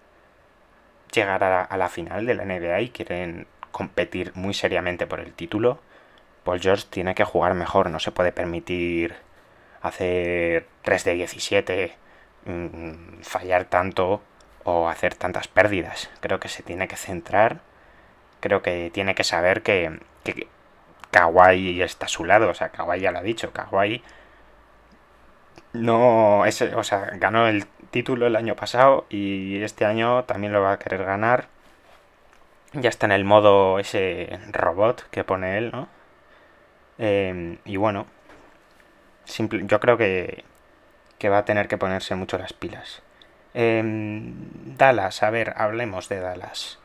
llegar 1.13 1.45
a 1.45 1.77
la 1.77 1.89
final 1.89 2.27
de 2.27 2.35
la 2.35 2.45
NBA 2.45 2.81
y 2.81 2.91
quieren 2.91 3.47
competir 3.71 4.33
muy 4.35 4.55
seriamente 4.55 5.07
por 5.07 5.21
el 5.21 5.33
título, 5.33 5.81
Paul 6.45 6.61
George 6.61 6.87
tiene 6.91 7.15
que 7.15 7.25
jugar 7.25 7.55
mejor, 7.55 7.91
no 7.91 8.01
se 8.01 8.13
puede 8.13 8.33
permitir 8.33 9.15
hacer 9.81 10.67
3 10.83 11.05
de 11.05 11.15
17, 11.15 11.97
mm, 12.47 13.23
fallar 13.23 13.65
tanto 13.67 14.23
o 14.65 14.89
hacer 14.89 15.15
tantas 15.15 15.49
pérdidas. 15.49 16.11
Creo 16.21 16.41
que 16.41 16.49
se 16.49 16.63
tiene 16.63 16.89
que 16.89 16.97
centrar, 16.97 17.61
creo 18.41 18.63
que 18.63 18.91
tiene 18.93 19.15
que 19.15 19.25
saber 19.25 19.63
que, 19.63 20.01
que 20.25 20.49
Kawhi 21.11 21.83
está 21.83 22.07
a 22.07 22.09
su 22.09 22.25
lado, 22.25 22.49
o 22.51 22.55
sea, 22.55 22.71
Kawhi 22.71 23.01
ya 23.01 23.13
lo 23.13 23.19
ha 23.19 23.23
dicho, 23.23 23.53
Kawhi 23.53 24.03
no 25.73 26.45
es, 26.47 26.61
o 26.63 26.85
sea, 26.85 27.11
ganó 27.15 27.49
el 27.49 27.67
título 27.93 28.27
el 28.27 28.35
año 28.35 28.57
pasado 28.57 29.07
y 29.11 29.63
este 29.63 29.85
año 29.85 30.25
también 30.25 30.53
lo 30.53 30.63
va 30.63 30.73
a 30.73 30.79
querer 30.81 31.05
ganar. 31.05 31.47
Ya 32.73 32.89
está 32.89 33.07
en 33.07 33.13
el 33.13 33.25
modo 33.25 33.79
ese 33.79 34.41
robot 34.51 35.09
que 35.11 35.25
pone 35.25 35.59
él, 35.59 35.71
¿no? 35.71 35.89
Em, 36.99 37.59
y 37.65 37.77
bueno, 37.77 38.07
yo 39.27 39.81
creo 39.81 39.97
que, 39.97 40.45
que, 41.19 41.29
va 41.29 41.39
a 41.39 41.45
tener 41.45 41.69
que 41.69 41.79
ponerse 41.79 42.15
mucho 42.15 42.39
las 42.39 42.53
pilas. 42.55 43.03
Em, 43.55 44.35
Dallas, 44.77 45.23
a 45.23 45.31
ver, 45.31 45.55
hablemos 45.57 46.09
de 46.09 46.21
Dallas. 46.21 46.79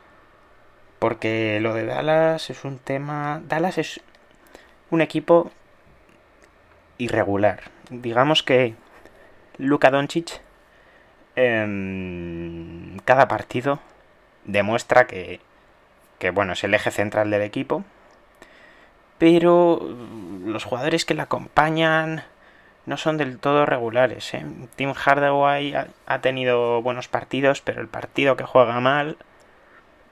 Porque 0.98 1.58
lo 1.60 1.74
de 1.74 1.86
Dallas 1.86 2.50
es 2.50 2.64
un 2.64 2.78
tema... 2.78 3.40
Dallas 3.46 3.78
es 3.78 4.00
un 4.90 5.00
equipo 5.00 5.50
irregular. 6.98 7.60
Digamos 7.90 8.42
que 8.42 8.74
Luka 9.56 9.90
Doncic 9.90 10.42
en 11.46 13.00
cada 13.04 13.28
partido 13.28 13.80
demuestra 14.44 15.06
que, 15.06 15.40
que 16.18 16.30
bueno, 16.30 16.54
es 16.54 16.64
el 16.64 16.74
eje 16.74 16.90
central 16.90 17.30
del 17.30 17.42
equipo 17.42 17.84
pero 19.18 19.80
los 20.46 20.64
jugadores 20.64 21.04
que 21.04 21.14
la 21.14 21.24
acompañan 21.24 22.22
no 22.86 22.96
son 22.96 23.18
del 23.18 23.38
todo 23.38 23.66
regulares. 23.66 24.32
¿eh? 24.32 24.46
Tim 24.76 24.94
Hardaway 24.94 25.74
ha, 26.06 26.20
tenido 26.20 26.80
buenos 26.82 27.08
partidos, 27.08 27.60
pero 27.60 27.80
el 27.80 27.88
partido 27.88 28.36
que 28.36 28.44
juega 28.44 28.80
mal, 28.80 29.18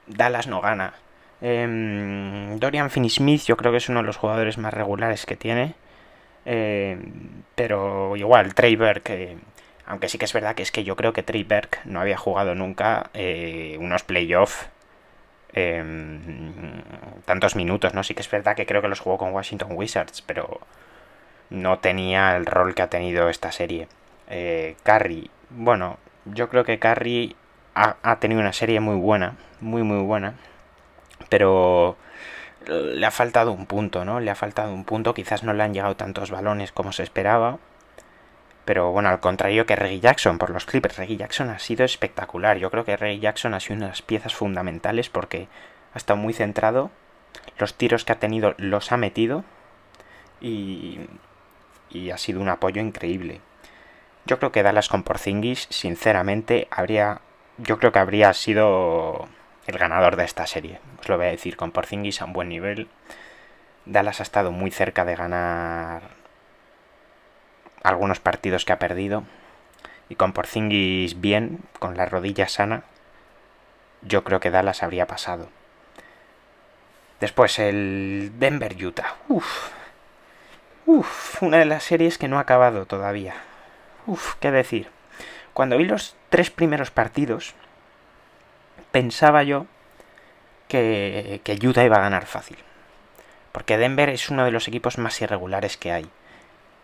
Dallas 0.07 0.47
no 0.47 0.61
gana. 0.61 0.93
Em, 1.41 2.59
Dorian 2.59 2.89
Finney-Smith 2.89 3.45
yo 3.45 3.57
creo 3.57 3.71
que 3.71 3.77
es 3.77 3.89
uno 3.89 4.01
de 4.01 4.07
los 4.07 4.17
jugadores 4.17 4.57
más 4.57 4.73
regulares 4.73 5.25
que 5.25 5.37
tiene. 5.37 5.75
Em, 6.45 7.43
pero 7.55 8.15
igual, 8.15 8.53
Trey 8.53 8.75
Burke, 8.75 9.37
aunque 9.87 10.09
sí 10.09 10.17
que 10.17 10.25
es 10.25 10.33
verdad 10.33 10.55
que 10.55 10.63
es 10.63 10.71
que 10.71 10.83
yo 10.83 10.95
creo 10.95 11.13
que 11.13 11.21
Burke 11.21 11.79
no 11.85 12.01
había 12.01 12.17
jugado 12.17 12.55
nunca 12.55 13.09
eh, 13.13 13.77
unos 13.79 14.03
playoffs 14.03 14.67
em, 15.53 16.81
tantos 17.25 17.55
minutos, 17.55 17.93
¿no? 17.93 18.03
Sí 18.03 18.13
que 18.13 18.21
es 18.21 18.29
verdad 18.29 18.55
que 18.55 18.65
creo 18.65 18.81
que 18.81 18.89
los 18.89 18.99
jugó 18.99 19.17
con 19.17 19.33
Washington 19.33 19.69
Wizards, 19.71 20.21
pero 20.21 20.59
no 21.49 21.79
tenía 21.79 22.35
el 22.35 22.45
rol 22.45 22.75
que 22.75 22.81
ha 22.81 22.89
tenido 22.89 23.29
esta 23.29 23.51
serie. 23.51 23.87
Eh, 24.29 24.75
bueno, 25.49 25.97
yo 26.25 26.49
creo 26.49 26.65
que 26.65 26.79
Curry 26.79 27.35
ha, 27.75 28.17
tenido 28.19 28.41
una 28.41 28.53
serie 28.53 28.79
muy 28.79 28.95
buena, 28.95 29.35
muy 29.61 29.83
muy 29.83 30.03
buena, 30.03 30.33
pero 31.29 31.97
le 32.67 33.05
ha 33.05 33.11
faltado 33.11 33.51
un 33.51 33.65
punto, 33.65 34.03
¿no? 34.05 34.19
Le 34.19 34.31
ha 34.31 34.35
faltado 34.35 34.73
un 34.73 34.83
punto, 34.83 35.13
quizás 35.13 35.43
no 35.43 35.53
le 35.53 35.63
han 35.63 35.73
llegado 35.73 35.95
tantos 35.95 36.31
balones 36.31 36.71
como 36.71 36.91
se 36.91 37.03
esperaba. 37.03 37.59
Pero 38.67 38.91
bueno, 38.91 39.07
al 39.07 39.21
contrario 39.21 39.65
que 39.65 39.77
Reggie 39.77 40.01
Jackson 40.01 40.37
por 40.37 40.49
los 40.49 40.65
Clippers, 40.65 40.97
Reggie 40.97 41.15
Jackson 41.15 41.49
ha 41.49 41.57
sido 41.57 41.85
espectacular. 41.85 42.57
Yo 42.57 42.69
creo 42.69 42.83
que 42.83 42.97
Reggie 42.97 43.21
Jackson 43.21 43.53
ha 43.53 43.61
sido 43.61 43.77
una 43.77 43.85
de 43.85 43.91
las 43.91 44.01
piezas 44.01 44.35
fundamentales 44.35 45.09
porque 45.09 45.47
ha 45.93 45.97
estado 45.97 46.17
muy 46.17 46.33
centrado, 46.33 46.91
los 47.59 47.75
tiros 47.75 48.03
que 48.03 48.11
ha 48.11 48.19
tenido 48.19 48.55
los 48.57 48.91
ha 48.91 48.97
metido 48.97 49.45
y, 50.41 50.99
y 51.89 52.09
ha 52.09 52.17
sido 52.17 52.41
un 52.41 52.49
apoyo 52.49 52.81
increíble. 52.81 53.39
Yo 54.25 54.37
creo 54.37 54.51
que 54.51 54.63
Dallas 54.63 54.89
con 54.89 55.03
Porzingis, 55.03 55.67
sinceramente, 55.69 56.67
habría. 56.69 57.21
Yo 57.57 57.79
creo 57.79 57.93
que 57.93 57.99
habría 57.99 58.33
sido 58.33 59.29
el 59.65 59.77
ganador 59.77 60.17
de 60.17 60.25
esta 60.25 60.45
serie. 60.45 60.81
Os 60.99 61.07
lo 61.07 61.15
voy 61.15 61.27
a 61.27 61.31
decir, 61.31 61.55
con 61.55 61.71
Porzingis 61.71 62.21
a 62.21 62.25
un 62.25 62.33
buen 62.33 62.49
nivel. 62.49 62.89
Dallas 63.85 64.19
ha 64.19 64.23
estado 64.23 64.51
muy 64.51 64.71
cerca 64.71 65.05
de 65.05 65.15
ganar 65.15 66.16
algunos 67.83 68.19
partidos 68.19 68.65
que 68.65 68.73
ha 68.73 68.79
perdido. 68.79 69.23
Y 70.09 70.15
con 70.15 70.33
Porzingis 70.33 71.19
bien, 71.19 71.59
con 71.79 71.97
la 71.97 72.05
rodilla 72.05 72.47
sana, 72.47 72.83
yo 74.01 74.23
creo 74.23 74.39
que 74.39 74.51
Dallas 74.51 74.83
habría 74.83 75.07
pasado. 75.07 75.49
Después 77.19 77.59
el 77.59 78.31
Denver-Utah. 78.37 79.15
Uf, 79.27 79.69
Uf, 80.87 81.43
una 81.43 81.57
de 81.57 81.65
las 81.65 81.83
series 81.83 82.17
que 82.17 82.29
no 82.29 82.37
ha 82.37 82.41
acabado 82.41 82.85
todavía. 82.85 83.33
Uf, 84.05 84.35
qué 84.39 84.51
decir. 84.51 84.89
Cuando 85.53 85.77
vi 85.77 85.83
los 85.83 86.15
tres 86.29 86.49
primeros 86.49 86.91
partidos, 86.91 87.55
pensaba 88.91 89.43
yo 89.43 89.65
que, 90.69 91.41
que 91.43 91.59
Utah 91.67 91.83
iba 91.83 91.97
a 91.97 92.01
ganar 92.01 92.25
fácil. 92.25 92.57
Porque 93.51 93.77
Denver 93.77 94.07
es 94.07 94.29
uno 94.29 94.45
de 94.45 94.51
los 94.51 94.69
equipos 94.69 94.97
más 94.97 95.21
irregulares 95.21 95.75
que 95.75 95.91
hay. 95.91 96.09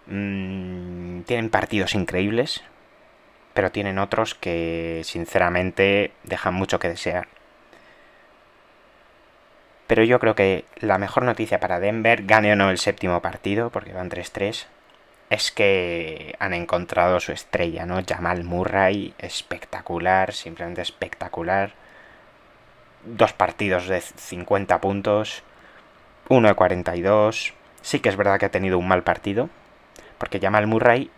Mm, 0.07 1.21
tienen 1.21 1.49
partidos 1.49 1.95
increíbles, 1.95 2.63
pero 3.53 3.71
tienen 3.71 3.99
otros 3.99 4.35
que 4.35 5.01
sinceramente 5.03 6.11
dejan 6.23 6.53
mucho 6.53 6.79
que 6.79 6.89
desear. 6.89 7.27
Pero 9.87 10.03
yo 10.03 10.19
creo 10.19 10.35
que 10.35 10.65
la 10.79 10.97
mejor 10.97 11.23
noticia 11.23 11.59
para 11.59 11.79
Denver, 11.79 12.23
gane 12.25 12.53
o 12.53 12.55
no 12.55 12.69
el 12.69 12.77
séptimo 12.77 13.21
partido, 13.21 13.69
porque 13.69 13.93
van 13.93 14.09
3-3, 14.09 14.65
es 15.29 15.51
que 15.51 16.35
han 16.39 16.53
encontrado 16.53 17.19
su 17.19 17.31
estrella, 17.31 17.85
¿no? 17.85 18.01
Jamal 18.07 18.43
Murray, 18.43 19.13
espectacular, 19.17 20.33
simplemente 20.33 20.81
espectacular. 20.81 21.73
Dos 23.05 23.33
partidos 23.33 23.87
de 23.87 24.01
50 24.01 24.79
puntos, 24.81 25.43
uno 26.29 26.47
de 26.47 26.55
42. 26.55 27.53
Sí 27.81 27.99
que 27.99 28.09
es 28.09 28.15
verdad 28.15 28.39
que 28.39 28.45
ha 28.45 28.51
tenido 28.51 28.77
un 28.77 28.87
mal 28.87 29.03
partido, 29.03 29.49
porque 30.23 30.39
Jamal 30.39 30.67
Murray 30.67 31.11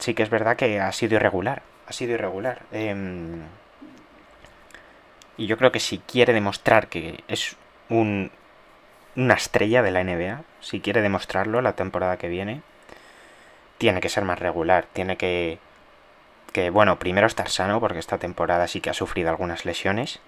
sí 0.00 0.12
que 0.12 0.22
es 0.22 0.28
verdad 0.28 0.54
que 0.54 0.78
ha 0.80 0.92
sido 0.92 1.14
irregular, 1.14 1.62
ha 1.86 1.94
sido 1.94 2.12
irregular. 2.12 2.60
Em, 2.72 3.40
y 5.38 5.46
yo 5.46 5.56
creo 5.56 5.72
que 5.72 5.80
si 5.80 5.96
quiere 5.96 6.34
demostrar 6.34 6.88
que 6.88 7.24
es 7.26 7.56
una 7.88 8.28
estrella 9.34 9.80
de 9.82 9.92
la 9.92 10.04
NBA, 10.04 10.42
si 10.60 10.80
quiere 10.80 11.00
demostrarlo 11.00 11.62
la 11.62 11.72
temporada 11.72 12.18
que 12.18 12.28
viene, 12.28 12.60
tiene 13.78 14.02
que 14.02 14.10
ser 14.10 14.26
más 14.26 14.38
regular, 14.38 14.84
tiene 14.92 15.16
que, 15.16 15.58
que, 16.52 16.68
bueno, 16.68 16.98
primero 16.98 17.26
estar 17.26 17.48
sano, 17.48 17.80
porque 17.80 17.98
esta 17.98 18.18
temporada 18.18 18.68
sí 18.68 18.82
que 18.82 18.90
ha 18.90 18.94
sufrido 18.94 19.30
algunas 19.30 19.64
lesiones, 19.64 20.20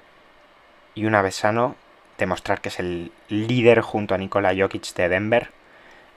y 0.94 1.04
una 1.04 1.20
vez 1.20 1.34
sano, 1.34 1.76
demostrar 2.16 2.62
que 2.62 2.70
es 2.70 2.80
el 2.80 3.12
líder 3.28 3.82
junto 3.82 4.14
a 4.14 4.18
Nikola 4.18 4.54
Jokic 4.56 4.94
de 4.94 5.10
Denver, 5.10 5.50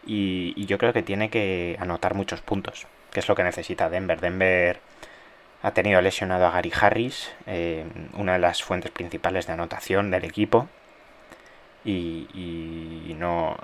y, 0.05 0.65
yo 0.65 0.77
creo 0.77 0.93
que 0.93 1.03
tiene 1.03 1.29
que 1.29 1.77
anotar 1.79 2.13
muchos 2.13 2.41
puntos, 2.41 2.88
que 3.12 3.19
es 3.19 3.27
lo 3.27 3.35
que 3.35 3.43
necesita 3.43 3.89
Denver. 3.89 4.19
Denver 4.19 4.79
ha 5.62 5.71
tenido 5.71 6.01
lesionado 6.01 6.45
a 6.45 6.51
Gary 6.51 6.71
Harris, 6.79 7.33
eh, 7.47 7.85
una 8.13 8.33
de 8.33 8.39
las 8.39 8.63
fuentes 8.63 8.91
principales 8.91 9.47
de 9.47 9.53
anotación 9.53 10.12
del 10.12 10.25
equipo, 10.25 10.67
y, 11.83 13.15
no, 13.17 13.57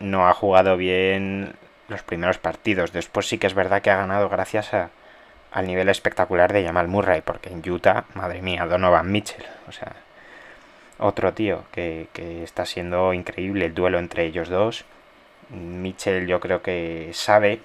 no 0.00 0.28
ha 0.28 0.34
jugado 0.34 0.76
bien 0.76 1.54
los 1.88 2.02
primeros 2.02 2.38
partidos. 2.38 2.92
Después 2.92 3.28
sí 3.28 3.38
que 3.38 3.46
es 3.46 3.54
verdad 3.54 3.82
que 3.82 3.90
ha 3.90 3.96
ganado 3.96 4.28
gracias 4.28 4.74
a, 4.74 4.90
al 5.52 5.66
nivel 5.66 5.88
espectacular 5.88 6.52
de 6.52 6.64
Jamal 6.64 6.88
Murray, 6.88 7.22
porque 7.22 7.50
en 7.50 7.68
Utah, 7.68 8.04
madre 8.14 8.42
mía, 8.42 8.66
Donovan 8.66 9.10
Mitchell, 9.10 9.44
o 9.68 9.72
sea, 9.72 9.94
otro 10.98 11.32
tío 11.32 11.64
que, 11.72 12.08
que 12.12 12.42
está 12.42 12.66
siendo 12.66 13.12
increíble 13.12 13.66
el 13.66 13.74
duelo 13.74 13.98
entre 13.98 14.24
ellos 14.24 14.48
dos. 14.48 14.84
Mitchell 15.50 16.26
yo 16.26 16.40
creo 16.40 16.62
que 16.62 17.10
sabe 17.12 17.60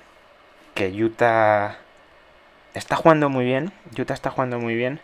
que 0.74 0.90
Utah 0.90 1.78
está 2.74 2.96
jugando 2.96 3.30
muy 3.30 3.46
bien, 3.46 3.72
Utah 3.98 4.14
está 4.14 4.32
jugando 4.32 4.60
muy 4.60 4.76
bien, 4.76 5.00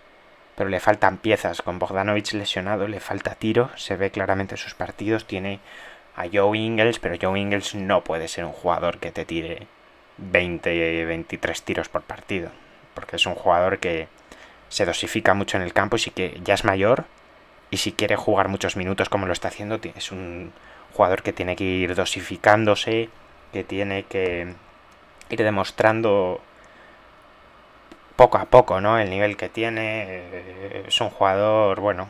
pero 0.55 0.69
le 0.69 0.79
faltan 0.79 1.17
piezas. 1.17 1.61
Con 1.61 1.79
Bogdanovich 1.79 2.33
lesionado 2.33 2.87
le 2.87 2.99
falta 2.99 3.35
tiro, 3.35 3.69
se 3.75 3.95
ve 3.95 4.11
claramente 4.11 4.55
en 4.55 4.59
sus 4.59 4.73
partidos. 4.73 5.25
Tiene 5.25 5.59
a 6.15 6.25
Joe 6.31 6.57
Ingles, 6.57 6.99
pero 6.99 7.15
Joe 7.21 7.39
Ingles 7.39 7.75
no 7.75 8.03
puede 8.03 8.27
ser 8.27 8.45
un 8.45 8.51
jugador 8.51 8.99
que 8.99 9.11
te 9.11 9.25
tire 9.25 9.67
20, 10.17 11.05
23 11.05 11.63
tiros 11.63 11.89
por 11.89 12.01
partido, 12.01 12.51
porque 12.93 13.15
es 13.15 13.25
un 13.25 13.35
jugador 13.35 13.79
que 13.79 14.07
se 14.67 14.85
dosifica 14.85 15.33
mucho 15.33 15.57
en 15.57 15.63
el 15.63 15.73
campo 15.73 15.95
y 15.95 15.99
sí 15.99 16.11
que 16.11 16.39
ya 16.43 16.53
es 16.53 16.63
mayor 16.63 17.05
y 17.71 17.77
si 17.77 17.91
quiere 17.91 18.15
jugar 18.15 18.47
muchos 18.47 18.75
minutos 18.75 19.09
como 19.09 19.25
lo 19.25 19.33
está 19.33 19.47
haciendo, 19.47 19.79
es 19.95 20.11
un 20.11 20.51
jugador 20.93 21.23
que 21.23 21.33
tiene 21.33 21.55
que 21.55 21.63
ir 21.63 21.95
dosificándose, 21.95 23.09
que 23.53 23.63
tiene 23.63 24.03
que 24.03 24.53
ir 25.29 25.43
demostrando 25.43 26.41
poco 28.15 28.37
a 28.37 28.45
poco, 28.45 28.81
¿no? 28.81 28.99
El 28.99 29.09
nivel 29.09 29.37
que 29.37 29.49
tiene. 29.49 30.03
Eh, 30.07 30.83
es 30.87 31.01
un 31.01 31.09
jugador, 31.09 31.79
bueno, 31.79 32.09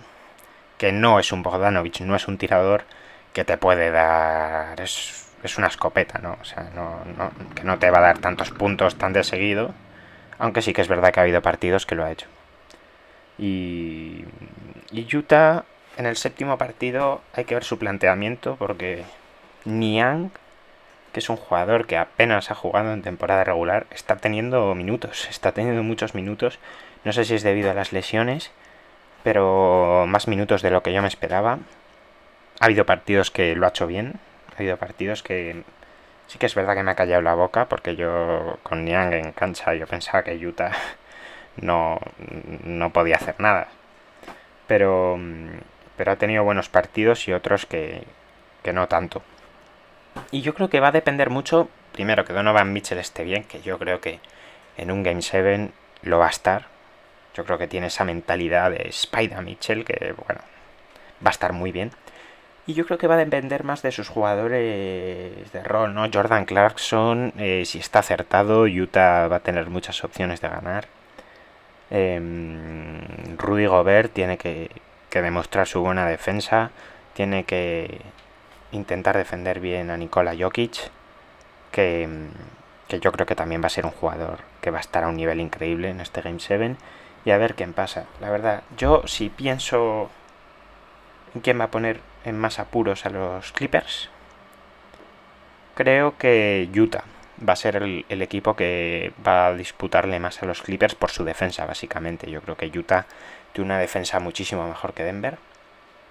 que 0.80 0.92
no 0.92 1.20
es 1.20 1.32
un 1.32 1.44
Bogdanovich, 1.44 2.02
no 2.02 2.16
es 2.16 2.28
un 2.28 2.38
tirador 2.40 2.86
que 3.34 3.46
te 3.46 3.58
puede 3.58 3.92
dar. 3.92 4.80
Es, 4.82 5.26
una 5.58 5.68
escopeta, 5.68 6.20
¿no? 6.20 6.38
O 6.42 6.44
sea, 6.46 6.70
no, 6.76 7.00
que 7.56 7.64
no 7.64 7.80
te 7.80 7.92
va 7.92 8.00
a 8.00 8.02
dar 8.02 8.18
tantos 8.18 8.52
puntos 8.52 8.98
tan 8.98 9.14
de 9.14 9.24
seguido. 9.24 9.74
Aunque 10.40 10.62
sí 10.62 10.74
que 10.74 10.82
es 10.82 10.88
verdad 10.88 11.12
que 11.12 11.20
ha 11.20 11.24
habido 11.24 11.42
partidos 11.42 11.86
que 11.86 11.96
lo 11.96 12.04
ha 12.06 12.12
hecho. 12.12 12.28
Y, 13.38 14.26
y 14.92 15.16
Utah 15.16 15.64
en 15.98 16.06
el 16.06 16.16
séptimo 16.16 16.58
partido 16.58 17.22
hay 17.34 17.46
que 17.46 17.56
ver 17.56 17.64
su 17.64 17.78
planteamiento 17.78 18.56
porque 18.58 19.04
Niang 19.66 20.32
que 21.12 21.20
es 21.20 21.30
un 21.30 21.38
jugador 21.38 21.88
que 21.88 21.98
apenas 21.98 22.52
ha 22.52 22.56
jugado 22.56 22.94
en 22.94 23.02
temporada 23.02 23.44
regular, 23.44 23.88
está 23.92 24.18
teniendo 24.18 24.76
minutos, 24.76 25.28
está 25.30 25.52
teniendo 25.52 25.84
muchos 25.84 26.16
minutos. 26.16 26.60
No 27.04 27.14
sé 27.14 27.26
si 27.26 27.36
es 27.36 27.44
debido 27.44 27.72
a 27.72 27.74
las 27.74 27.92
lesiones, 27.94 28.52
pero 29.24 30.06
más 30.08 30.28
minutos 30.28 30.62
de 30.62 30.72
lo 30.72 30.84
que 30.84 30.94
yo 30.94 31.02
me 31.02 31.08
esperaba. 31.08 31.60
Ha 32.60 32.66
habido 32.66 32.86
partidos 32.86 33.32
que 33.32 33.56
lo 33.56 33.66
ha 33.66 33.70
hecho 33.70 33.88
bien, 33.88 34.20
ha 34.54 34.60
habido 34.60 34.78
partidos 34.78 35.24
que 35.24 35.64
sí 36.28 36.38
que 36.40 36.46
es 36.46 36.56
verdad 36.56 36.76
que 36.76 36.84
me 36.84 36.92
ha 36.92 36.96
callado 36.96 37.22
la 37.22 37.34
boca, 37.36 37.68
porque 37.70 37.96
yo 37.96 38.60
con 38.64 38.86
Niang 38.86 39.14
en 39.14 39.32
cancha 39.32 39.74
yo 39.74 39.88
pensaba 39.88 40.24
que 40.24 40.36
Utah 40.46 40.72
no, 41.62 42.00
no 42.64 42.92
podía 42.92 43.16
hacer 43.16 43.36
nada. 43.40 43.70
Pero, 44.68 45.18
pero 46.00 46.14
ha 46.14 46.16
tenido 46.16 46.46
buenos 46.46 46.70
partidos 46.70 47.28
y 47.28 47.34
otros 47.34 47.66
que, 47.66 48.04
que 48.64 48.72
no 48.72 48.88
tanto. 48.88 49.22
Y 50.32 50.40
yo 50.40 50.54
creo 50.54 50.70
que 50.70 50.80
va 50.80 50.88
a 50.88 50.92
depender 50.94 51.30
mucho, 51.30 51.68
primero, 51.92 52.24
que 52.24 52.32
Donovan 52.32 52.72
Mitchell 52.72 53.00
esté 53.00 53.26
bien, 53.26 53.44
que 53.44 53.62
yo 53.62 53.78
creo 53.78 54.00
que 54.00 54.22
en 54.78 54.92
un 54.92 55.04
Game 55.04 55.22
7 55.22 55.72
lo 56.04 56.18
va 56.18 56.28
a 56.28 56.30
estar. 56.30 56.68
Yo 57.36 57.44
creo 57.44 57.58
que 57.58 57.68
tiene 57.68 57.88
esa 57.88 58.06
mentalidad 58.06 58.72
de 58.72 58.88
Spider 58.88 59.42
Mitchell, 59.42 59.84
que 59.84 60.16
bueno, 60.26 60.40
va 61.22 61.32
a 61.32 61.32
estar 61.32 61.52
muy 61.52 61.74
bien. 61.74 61.92
Y 62.66 62.76
yo 62.76 62.86
creo 62.86 62.98
que 62.98 63.08
va 63.08 63.16
a 63.16 63.18
depender 63.18 63.66
más 63.66 63.82
de 63.82 63.92
sus 63.92 64.08
jugadores 64.08 65.52
de 65.52 65.64
rol, 65.66 65.94
¿no? 65.94 66.08
Jordan 66.10 66.46
Clarkson, 66.46 67.34
eh, 67.38 67.64
si 67.66 67.80
está 67.80 68.00
acertado, 68.00 68.64
Utah 68.68 69.28
va 69.28 69.36
a 69.36 69.40
tener 69.42 69.70
muchas 69.70 70.02
opciones 70.06 70.40
de 70.40 70.48
ganar. 70.48 70.88
Em, 71.90 73.38
Rudy 73.38 73.66
Gobert 73.66 74.14
tiene 74.14 74.38
que, 74.38 74.70
que 75.10 75.22
demostrar 75.22 75.68
su 75.68 75.82
buena 75.82 76.08
defensa, 76.08 76.72
tiene 77.14 77.44
que 77.44 78.02
intentar 78.72 79.18
defender 79.18 79.60
bien 79.60 79.90
a 79.90 79.98
Nikola 79.98 80.36
Jokic, 80.38 80.92
que, 81.72 82.08
que 82.88 83.00
yo 83.00 83.12
creo 83.12 83.26
que 83.26 83.36
también 83.36 83.62
va 83.62 83.68
a 83.68 83.72
ser 83.72 83.86
un 83.86 83.92
jugador 83.92 84.40
que 84.62 84.72
va 84.72 84.78
a 84.78 84.82
estar 84.82 85.04
a 85.04 85.08
un 85.08 85.16
nivel 85.16 85.40
increíble 85.40 85.90
en 85.90 86.02
este 86.02 86.22
Game 86.22 86.40
7 86.40 86.76
y 87.26 87.32
a 87.32 87.38
ver 87.38 87.56
qué 87.56 87.68
pasa. 87.68 88.06
La 88.22 88.30
verdad, 88.30 88.64
yo 88.78 89.04
si 89.06 89.30
pienso 89.30 90.10
en 91.36 91.42
quién 91.42 91.60
va 91.60 91.66
a 91.66 91.72
poner 91.72 92.02
en 92.26 92.38
más 92.38 92.60
apuros 92.60 93.06
a 93.06 93.10
los 93.10 93.52
Clippers, 93.52 94.10
creo 95.76 96.18
que 96.18 96.70
Utah 96.76 97.04
va 97.48 97.54
a 97.54 97.56
ser 97.56 97.78
el, 97.78 98.22
equipo 98.22 98.56
que 98.56 99.14
va 99.26 99.48
a 99.48 99.54
disputarle 99.54 100.20
más 100.20 100.42
a 100.44 100.46
los 100.46 100.62
Clippers 100.62 100.96
por 100.96 101.12
su 101.12 101.24
defensa, 101.24 101.66
básicamente. 101.66 102.30
Yo 102.30 102.42
creo 102.42 102.58
que 102.58 102.72
Utah 102.78 103.06
tiene 103.54 103.66
una 103.66 103.80
defensa 103.80 104.20
muchísimo 104.20 104.68
mejor 104.68 104.94
que 104.94 105.04
Denver. 105.04 105.38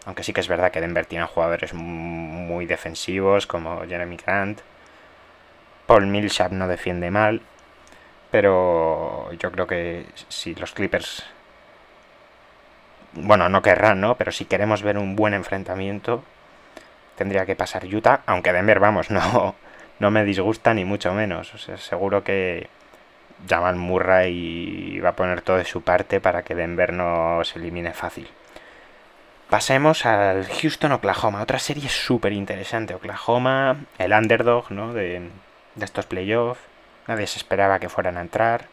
Aunque 0.06 0.22
sí 0.22 0.32
que 0.32 0.40
es 0.40 0.48
verdad 0.48 0.70
que 0.70 0.80
Denver 0.80 1.06
tiene 1.06 1.26
jugadores 1.26 1.74
muy 1.74 2.66
defensivos 2.66 3.46
como 3.46 3.86
Jeremy 3.86 4.16
Grant. 4.16 4.60
Paul 5.86 6.06
Millsap 6.06 6.52
no 6.52 6.68
defiende 6.68 7.10
mal. 7.10 7.42
Pero 8.30 9.32
yo 9.32 9.50
creo 9.50 9.66
que 9.66 10.06
si 10.28 10.54
los 10.54 10.72
Clippers... 10.72 11.24
Bueno, 13.12 13.48
no 13.48 13.62
querrán, 13.62 14.00
¿no? 14.00 14.16
Pero 14.16 14.32
si 14.32 14.44
queremos 14.44 14.82
ver 14.82 14.98
un 14.98 15.16
buen 15.16 15.34
enfrentamiento, 15.34 16.22
tendría 17.16 17.46
que 17.46 17.56
pasar 17.56 17.84
Utah. 17.86 18.20
Aunque 18.26 18.52
Denver, 18.52 18.80
vamos, 18.80 19.10
no, 19.12 19.54
no 19.98 20.10
me 20.10 20.24
disgusta 20.24 20.74
ni 20.74 20.84
mucho 20.84 21.12
menos. 21.14 21.54
O 21.54 21.58
sea, 21.58 21.76
seguro 21.76 22.22
que 22.22 22.68
Jamal 23.46 23.76
Murray 23.76 25.00
va 25.00 25.10
a 25.10 25.16
poner 25.16 25.42
todo 25.42 25.58
de 25.58 25.64
su 25.64 25.82
parte 25.82 26.20
para 26.20 26.42
que 26.42 26.54
Denver 26.54 26.92
no 26.92 27.44
se 27.44 27.58
elimine 27.58 27.92
fácil. 27.92 28.28
Pasemos 29.50 30.04
al 30.04 30.46
Houston 30.46 30.92
Oklahoma, 30.92 31.42
otra 31.42 31.58
serie 31.58 31.88
súper 31.88 32.32
interesante. 32.32 32.94
Oklahoma, 32.94 33.76
el 33.98 34.12
underdog 34.12 34.70
¿no? 34.70 34.92
de, 34.92 35.30
de 35.74 35.84
estos 35.84 36.06
playoffs. 36.06 36.60
Nadie 37.06 37.26
se 37.26 37.38
esperaba 37.38 37.78
que 37.78 37.88
fueran 37.88 38.18
a 38.18 38.20
entrar. 38.20 38.66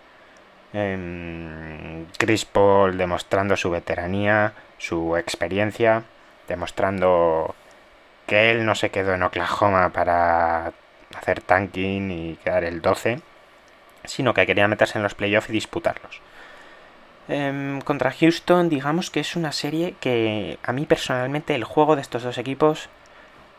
Em, 0.73 2.05
Chris 2.17 2.43
Paul 2.43 2.97
demostrando 2.97 3.55
su 3.55 3.71
veteranía, 3.71 4.51
su 4.77 5.15
experiencia, 5.15 6.03
demostrando 6.49 7.55
que 8.27 8.51
él 8.51 8.65
no 8.65 8.75
se 8.75 8.89
quedó 8.89 9.13
en 9.13 9.23
Oklahoma 9.23 9.91
para 9.93 10.73
hacer 11.17 11.39
tanking 11.41 12.11
y 12.11 12.35
quedar 12.43 12.65
el 12.65 12.81
12, 12.81 13.21
sino 14.07 14.33
que 14.33 14.45
quería 14.45 14.67
meterse 14.67 14.97
en 14.97 15.03
los 15.03 15.15
playoffs 15.15 15.49
y 15.49 15.53
disputarlos. 15.53 16.21
Em, 17.27 17.81
contra 17.81 18.11
Houston, 18.11 18.69
digamos 18.69 19.09
que 19.09 19.19
es 19.19 19.35
una 19.35 19.51
serie 19.51 19.95
que 19.99 20.59
a 20.63 20.71
mí 20.73 20.85
personalmente 20.85 21.55
el 21.55 21.63
juego 21.63 21.95
de 21.95 22.01
estos 22.01 22.23
dos 22.23 22.37
equipos 22.37 22.89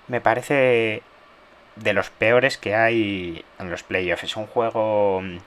me 0.08 0.20
parece 0.20 1.02
de 1.76 1.92
los 1.92 2.10
peores 2.10 2.58
que 2.58 2.74
hay 2.74 3.44
en 3.58 3.70
los 3.70 3.82
playoffs. 3.82 4.24
Es 4.24 4.36
un 4.36 4.46
juego 4.46 5.20
mm, 5.20 5.38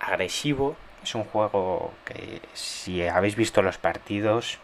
agresivo, 0.00 0.76
es 1.02 1.14
un 1.14 1.24
juego 1.24 1.92
que 2.04 2.40
si 2.54 3.06
habéis 3.06 3.36
visto 3.36 3.62
los 3.62 3.78
partidos 3.78 4.58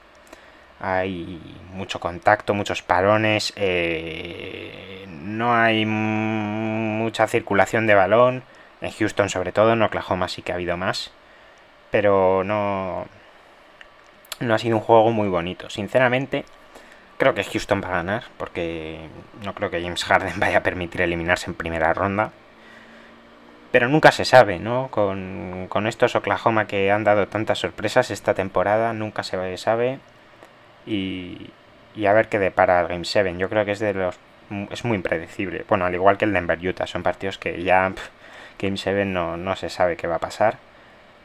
hay 0.81 1.41
mucho 1.73 2.01
contacto, 2.01 2.55
muchos 2.55 2.83
parones, 2.83 3.53
eh, 3.57 5.07
no 5.09 5.55
hay 5.55 5.87
mucha 5.87 7.27
circulación 7.27 7.87
de 7.87 7.95
balón, 7.95 8.43
en 8.87 8.93
Houston 8.93 9.29
sobre 9.29 9.53
todo, 9.53 9.73
en 9.73 9.83
Oklahoma 9.83 10.29
sí 10.29 10.43
que 10.43 10.53
ha 10.53 10.57
habido 10.57 10.77
más, 10.77 11.13
pero 11.91 12.45
no, 12.45 13.07
no 14.41 14.55
ha 14.55 14.59
sido 14.59 14.77
un 14.77 14.83
juego 14.83 15.11
muy 15.13 15.29
bonito. 15.29 15.71
Sinceramente, 15.71 16.45
creo 17.19 17.35
que 17.35 17.45
Houston 17.45 17.83
va 17.83 17.89
a 17.89 17.97
ganar, 17.97 18.25
porque 18.37 19.09
no 19.43 19.55
creo 19.55 19.71
que 19.71 19.83
James 19.83 20.05
Harden 20.05 20.35
vaya 20.41 20.59
a 20.59 20.63
permitir 20.63 21.03
eliminarse 21.03 21.51
en 21.51 21.55
primera 21.55 21.93
ronda. 21.95 22.33
Pero 23.73 23.89
nunca 23.89 24.13
se 24.13 24.25
sabe, 24.25 24.59
¿no? 24.59 24.89
Con, 24.91 25.67
con 25.69 25.87
estos 25.87 26.17
Oklahoma 26.17 26.67
que 26.67 26.91
han 26.91 27.05
dado 27.05 27.29
tantas 27.29 27.59
sorpresas 27.59 28.11
esta 28.11 28.33
temporada, 28.33 28.93
nunca 28.93 29.23
se 29.23 29.57
sabe 29.59 29.99
y, 30.87 31.51
a 32.07 32.13
ver 32.13 32.29
qué 32.29 32.39
depara 32.39 32.81
el 32.81 32.89
Game 32.89 33.05
7. 33.05 33.35
Yo 33.37 33.49
creo 33.49 33.65
que 33.65 33.73
es 33.73 33.81
de 33.81 33.93
los 33.95 34.19
es 34.71 34.85
muy 34.85 34.97
impredecible. 34.97 35.65
Bueno, 35.69 35.87
al 35.87 35.95
igual 35.95 36.19
que 36.19 36.25
el 36.25 36.33
Denver 36.33 36.59
Utah, 36.65 36.87
son 36.87 37.03
partidos 37.03 37.37
que 37.37 37.63
ya 37.65 37.93
Game 38.59 38.77
7 38.77 39.05
no, 39.05 39.37
no, 39.37 39.57
se 39.57 39.69
sabe 39.69 39.97
qué 39.97 40.07
va 40.07 40.17
a 40.17 40.21
pasar. 40.21 40.59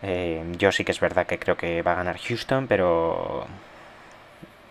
Eh, 0.04 0.44
yo 0.58 0.72
sí 0.72 0.84
que 0.84 0.92
es 0.92 1.00
verdad 1.00 1.28
que 1.28 1.40
creo 1.40 1.58
que 1.58 1.82
va 1.82 1.94
a 1.94 1.96
ganar 1.96 2.18
Houston, 2.18 2.68
pero 2.68 3.46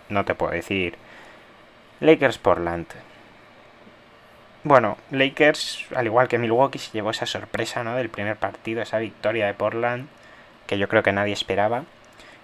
no 0.09 0.25
te 0.25 0.35
puedo 0.35 0.53
decir. 0.53 0.96
Lakers 2.01 2.38
Portland. 2.38 2.87
Bueno, 4.62 4.99
Lakers, 5.11 5.87
al 5.94 6.07
igual 6.07 6.29
que 6.29 6.38
Milwaukee, 6.38 6.79
se 6.79 6.92
llevó 6.92 7.11
esa 7.11 7.27
sorpresa 7.27 7.83
¿no? 7.83 7.96
del 7.96 8.11
primer 8.11 8.37
partido, 8.37 8.83
esa 8.83 8.99
victoria 8.99 9.46
de 9.46 9.55
Portland, 9.55 10.09
que 10.66 10.79
yo 10.79 10.88
creo 10.88 11.03
que 11.03 11.12
nadie 11.12 11.33
esperaba. 11.33 11.85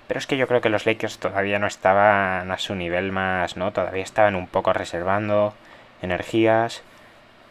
Pero 0.09 0.19
es 0.19 0.27
que 0.27 0.37
yo 0.37 0.47
creo 0.47 0.61
que 0.61 0.69
los 0.71 0.87
Lakers 0.87 1.19
todavía 1.19 1.59
no 1.59 1.67
estaban 1.67 2.51
a 2.51 2.59
su 2.59 2.75
nivel 2.75 3.13
más, 3.13 3.57
¿no? 3.57 3.73
Todavía 3.73 4.05
estaban 4.05 4.37
un 4.37 4.47
poco 4.47 4.73
reservando 4.73 5.55
energías 6.01 6.83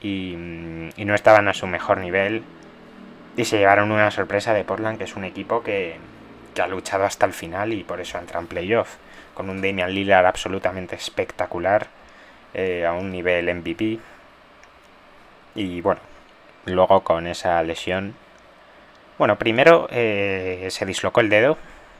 y, 0.01 0.35
no 0.35 1.15
estaban 1.15 1.47
a 1.47 1.53
su 1.53 1.67
mejor 1.67 1.99
nivel. 1.99 2.43
Y 3.37 3.45
se 3.45 3.57
llevaron 3.57 3.91
una 3.91 4.11
sorpresa 4.11 4.53
de 4.53 4.63
Portland, 4.63 4.97
que 4.97 5.03
es 5.03 5.15
un 5.15 5.25
equipo 5.25 5.63
que, 5.63 5.97
ha 6.61 6.67
luchado 6.67 7.03
hasta 7.03 7.25
el 7.25 7.33
final 7.33 7.73
y 7.73 7.83
por 7.83 7.99
eso 7.99 8.17
entra 8.17 8.39
en 8.39 8.47
playoff. 8.47 8.95
Con 9.33 9.49
un 9.49 9.61
Damian 9.61 9.93
Lillard 9.93 10.25
absolutamente 10.25 10.95
espectacular, 10.95 11.87
eh, 12.53 12.85
a 12.85 12.93
un 12.93 13.11
nivel 13.11 13.53
MVP. 13.53 13.99
Y 15.55 15.81
bueno, 15.81 15.99
luego 16.65 17.03
con 17.03 17.27
esa 17.27 17.61
lesión. 17.63 18.15
Bueno, 19.17 19.37
primero 19.37 19.87
eh, 19.91 20.67
se 20.69 20.85
dislocó 20.85 21.19
el 21.21 21.29
dedo, 21.29 21.57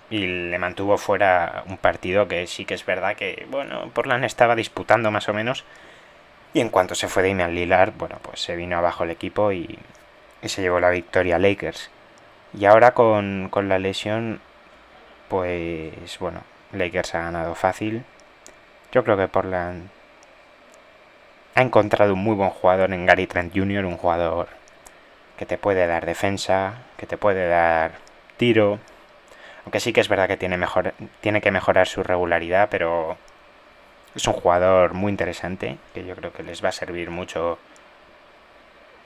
y 0.09 0.27
le 0.27 0.59
mantuvo 0.59 0.97
fuera 0.97 1.63
un 1.67 1.77
partido 1.77 2.27
que 2.27 2.47
sí 2.47 2.65
que 2.65 2.75
es 2.75 2.85
verdad 2.85 3.15
que, 3.15 3.47
bueno, 3.49 3.89
Portland 3.93 4.23
estaba 4.23 4.55
disputando 4.55 5.11
más 5.11 5.27
o 5.29 5.33
menos. 5.33 5.63
Y 6.55 6.61
en 6.61 6.69
cuanto 6.69 6.95
se 6.95 7.09
fue 7.09 7.27
Damian 7.27 7.53
Lillard, 7.53 7.91
bueno, 7.97 8.17
pues 8.21 8.41
se 8.41 8.55
vino 8.55 8.77
abajo 8.77 9.03
el 9.03 9.11
equipo 9.11 9.51
y, 9.51 9.77
se 10.41 10.61
llevó 10.61 10.79
la 10.79 10.89
victoria 10.89 11.35
a 11.35 11.39
Lakers. 11.39 11.89
Y 12.57 12.63
ahora 12.63 12.93
con, 12.93 13.49
con 13.51 13.67
la 13.67 13.77
lesión, 13.77 14.39
pues 15.27 16.17
bueno, 16.21 16.43
Lakers 16.71 17.13
ha 17.13 17.23
ganado 17.23 17.55
fácil. 17.55 18.05
Yo 18.93 19.03
creo 19.03 19.17
que 19.17 19.27
Portland 19.27 19.89
ha 21.55 21.61
encontrado 21.61 22.13
un 22.13 22.23
muy 22.23 22.35
buen 22.35 22.51
jugador 22.51 22.93
en 22.93 23.05
Gary 23.05 23.27
Trent 23.27 23.53
Jr., 23.53 23.83
un 23.83 23.97
jugador 23.97 24.47
que 25.37 25.45
te 25.45 25.57
puede 25.57 25.85
dar 25.87 26.05
defensa, 26.05 26.75
que 26.95 27.05
te 27.05 27.17
puede 27.17 27.49
dar 27.49 27.95
tiro, 28.37 28.79
aunque 29.65 29.81
sí 29.81 29.91
que 29.91 29.99
es 29.99 30.07
verdad 30.07 30.29
que 30.29 30.37
tiene, 30.37 30.55
mejor, 30.55 30.93
tiene 31.19 31.41
que 31.41 31.51
mejorar 31.51 31.87
su 31.87 32.01
regularidad, 32.01 32.69
pero 32.71 33.17
es 34.15 34.27
un 34.27 34.33
jugador 34.33 34.93
muy 34.93 35.11
interesante 35.11 35.77
que 35.93 36.05
yo 36.05 36.15
creo 36.15 36.31
que 36.33 36.43
les 36.43 36.63
va 36.63 36.69
a 36.69 36.71
servir 36.71 37.09
mucho 37.09 37.59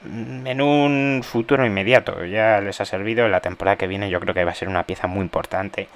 en 0.04 0.60
un 0.60 1.22
futuro 1.24 1.66
inmediato. 1.66 2.24
Ya 2.24 2.60
les 2.60 2.80
ha 2.80 2.84
servido 2.84 3.28
la 3.28 3.40
temporada 3.40 3.76
que 3.76 3.86
viene, 3.86 4.10
yo 4.10 4.20
creo 4.20 4.34
que 4.34 4.44
va 4.44 4.52
a 4.52 4.54
ser 4.54 4.68
una 4.68 4.84
pieza 4.84 5.06
muy 5.06 5.22
importante. 5.22 5.88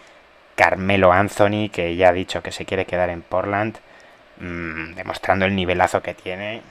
Carmelo 0.57 1.12
Anthony, 1.12 1.70
que 1.72 1.96
ya 1.96 2.11
ha 2.11 2.12
dicho 2.12 2.42
que 2.42 2.53
se 2.53 2.64
quiere 2.64 2.87
quedar 2.87 3.11
en 3.11 3.22
Portland, 3.22 3.77
mm, 4.40 4.94
demostrando 4.94 5.46
el 5.46 5.55
nivelazo 5.57 6.03
que 6.03 6.14
tiene 6.14 6.62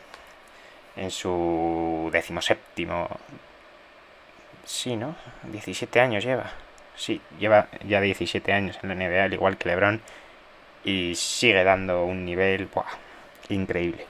en 0.96 1.12
su 1.12 2.10
decimoséptimo. 2.12 3.08
Sí, 4.66 4.96
¿no? 4.96 5.16
17 5.44 6.00
años 6.00 6.24
lleva 6.24 6.52
sí, 6.96 7.22
lleva 7.40 7.68
ya 7.86 8.02
17 8.02 8.54
años 8.54 8.78
en 8.82 8.90
la 8.90 8.96
NBA, 8.96 9.24
al 9.24 9.34
igual 9.34 9.58
que 9.58 9.70
LeBron, 9.70 10.02
y 10.84 11.16
sigue 11.16 11.64
dando 11.64 12.04
un 12.06 12.26
nivel 12.26 12.70
increíble. 13.50 14.06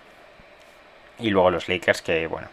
Y 1.20 1.30
luego 1.30 1.52
los 1.52 1.70
Lakers 1.70 2.02
que, 2.02 2.28
bueno, 2.28 2.48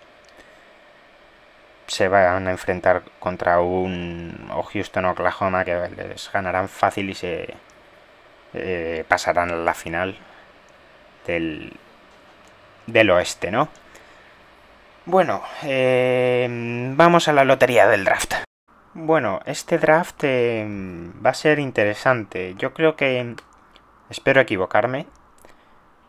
se 1.87 2.09
van 2.09 2.46
a 2.46 2.50
enfrentar 2.50 3.02
contra 3.18 3.61
un 3.61 4.48
o 4.54 4.62
Houston 4.62 5.06
o 5.06 5.11
Oklahoma 5.11 5.64
que 5.64 5.74
les 5.96 6.30
ganarán 6.33 6.68
fácil 6.68 7.11
y 7.11 7.14
se 7.14 7.54
eh, 8.54 9.04
pasarán 9.09 9.50
a 9.50 9.56
la 9.56 9.74
final 9.74 10.16
del, 11.26 11.72
del 12.87 13.11
oeste, 13.11 13.50
¿no? 13.50 13.68
Bueno, 15.06 15.42
eh, 15.64 16.46
vamos 16.94 17.26
a 17.26 17.33
la 17.33 17.44
lotería 17.44 17.88
del 17.88 18.04
draft. 18.04 18.35
Bueno, 18.92 19.40
este 19.46 19.78
draft 19.78 20.24
em, 20.24 21.12
va 21.24 21.30
a 21.30 21.35
ser 21.35 21.59
interesante. 21.59 22.54
Yo 22.59 22.74
creo 22.74 22.96
que... 22.96 23.35
Espero 24.11 24.40
equivocarme. 24.40 25.07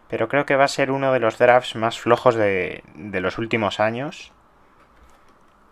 Pero 0.10 0.28
creo 0.28 0.46
que 0.46 0.58
va 0.58 0.66
a 0.66 0.68
ser 0.68 0.92
uno 0.92 1.14
de 1.14 1.20
los 1.20 1.38
drafts 1.38 1.76
más 1.76 2.00
flojos 2.00 2.36
de, 2.36 2.84
los 2.96 3.38
últimos 3.38 3.80
años. 3.80 4.34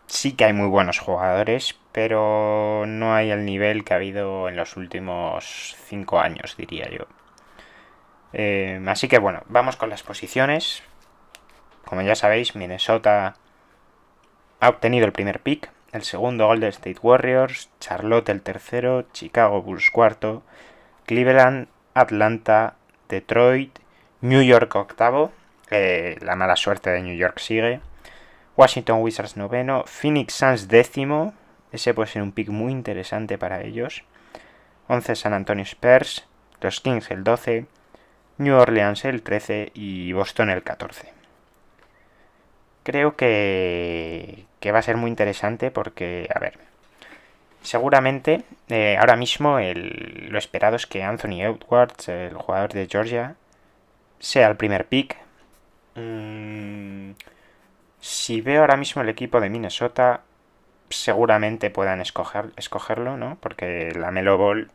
sí 0.08 0.34
que 0.34 0.46
hay 0.46 0.54
muy 0.54 0.68
buenos 0.68 1.00
jugadores, 1.00 1.78
pero 1.92 2.86
no 2.88 3.14
hay 3.14 3.32
el 3.32 3.46
nivel 3.46 3.84
que 3.84 3.94
ha 3.94 3.98
habido 3.98 4.48
en 4.48 4.56
los 4.56 4.78
últimos 4.78 5.76
5 5.88 6.20
años, 6.20 6.56
diría 6.58 6.90
yo. 6.90 7.06
Eh, 8.32 8.82
así 8.88 9.08
que 9.08 9.20
bueno, 9.20 9.44
vamos 9.48 9.76
con 9.76 9.90
las 9.90 10.04
posiciones. 10.04 10.84
Como 11.86 12.02
ya 12.02 12.16
sabéis, 12.16 12.56
Minnesota 12.56 13.36
ha 14.60 14.70
obtenido 14.70 15.06
el 15.06 15.12
primer 15.12 15.42
pick, 15.42 15.70
el 15.92 16.04
segundo 16.04 16.48
Golden 16.48 16.70
State 16.70 17.00
Warriors, 17.02 17.70
Charlotte 17.80 18.30
el 18.30 18.42
tercero, 18.42 19.08
Chicago 19.12 19.62
Bulls 19.62 19.90
cuarto, 19.92 20.44
Cleveland, 21.06 21.68
Atlanta, 21.94 22.76
Detroit, 23.08 23.80
New 24.22 24.42
York 24.42 24.74
octavo, 24.76 25.32
eh, 25.72 26.18
la 26.22 26.36
mala 26.36 26.56
suerte 26.56 26.90
de 26.90 27.02
New 27.02 27.16
York 27.16 27.40
sigue, 27.40 27.82
Washington 28.56 29.02
Wizards 29.02 29.38
noveno, 29.38 29.84
Phoenix 29.86 30.34
Suns 30.34 30.68
décimo, 30.68 31.34
ese 31.72 31.94
puede 31.94 32.10
ser 32.10 32.22
un 32.22 32.32
pick 32.32 32.50
muy 32.50 32.72
interesante 32.72 33.38
para 33.38 33.62
ellos, 33.62 34.04
11 34.88 35.16
San 35.16 35.34
Antonio 35.34 35.64
Spurs, 35.64 36.28
los 36.62 36.82
Kings 36.82 37.12
el 37.12 37.24
12, 37.24 37.66
New 38.38 38.56
Orleans 38.56 39.06
el 39.06 39.22
13 39.22 39.72
y 39.74 40.12
Boston 40.14 40.50
el 40.50 40.64
14. 40.64 41.14
Creo 42.84 43.16
que, 43.16 44.46
que 44.60 44.72
va 44.72 44.80
a 44.80 44.84
ser 44.84 44.98
muy 44.98 45.10
interesante 45.10 45.72
porque, 45.72 46.28
a 46.34 46.40
ver, 46.40 46.69
seguramente 47.62 48.44
eh, 48.70 48.98
ahora 49.00 49.16
mismo 49.16 49.58
lo 49.60 50.38
esperado 50.38 50.76
es 50.76 50.86
que 50.86 51.04
Anthony 51.04 51.42
Edwards, 51.42 52.08
el 52.10 52.36
jugador 52.36 52.74
de 52.74 52.88
Georgia, 52.88 53.36
sea 54.20 54.48
el 54.48 54.58
primer 54.58 54.86
pick. 54.88 55.18
Mm, 55.96 57.12
si 58.00 58.42
veo 58.42 58.62
ahora 58.62 58.78
mismo 58.78 59.02
el 59.02 59.10
equipo 59.10 59.42
de 59.42 59.50
Minnesota, 59.50 60.22
seguramente 60.90 61.70
puedan 61.70 62.02
escoger, 62.02 62.52
escogerlo, 62.58 63.18
¿no? 63.18 63.38
Porque 63.42 63.92
la 63.96 64.12
Melo 64.12 64.38
Ball 64.38 64.72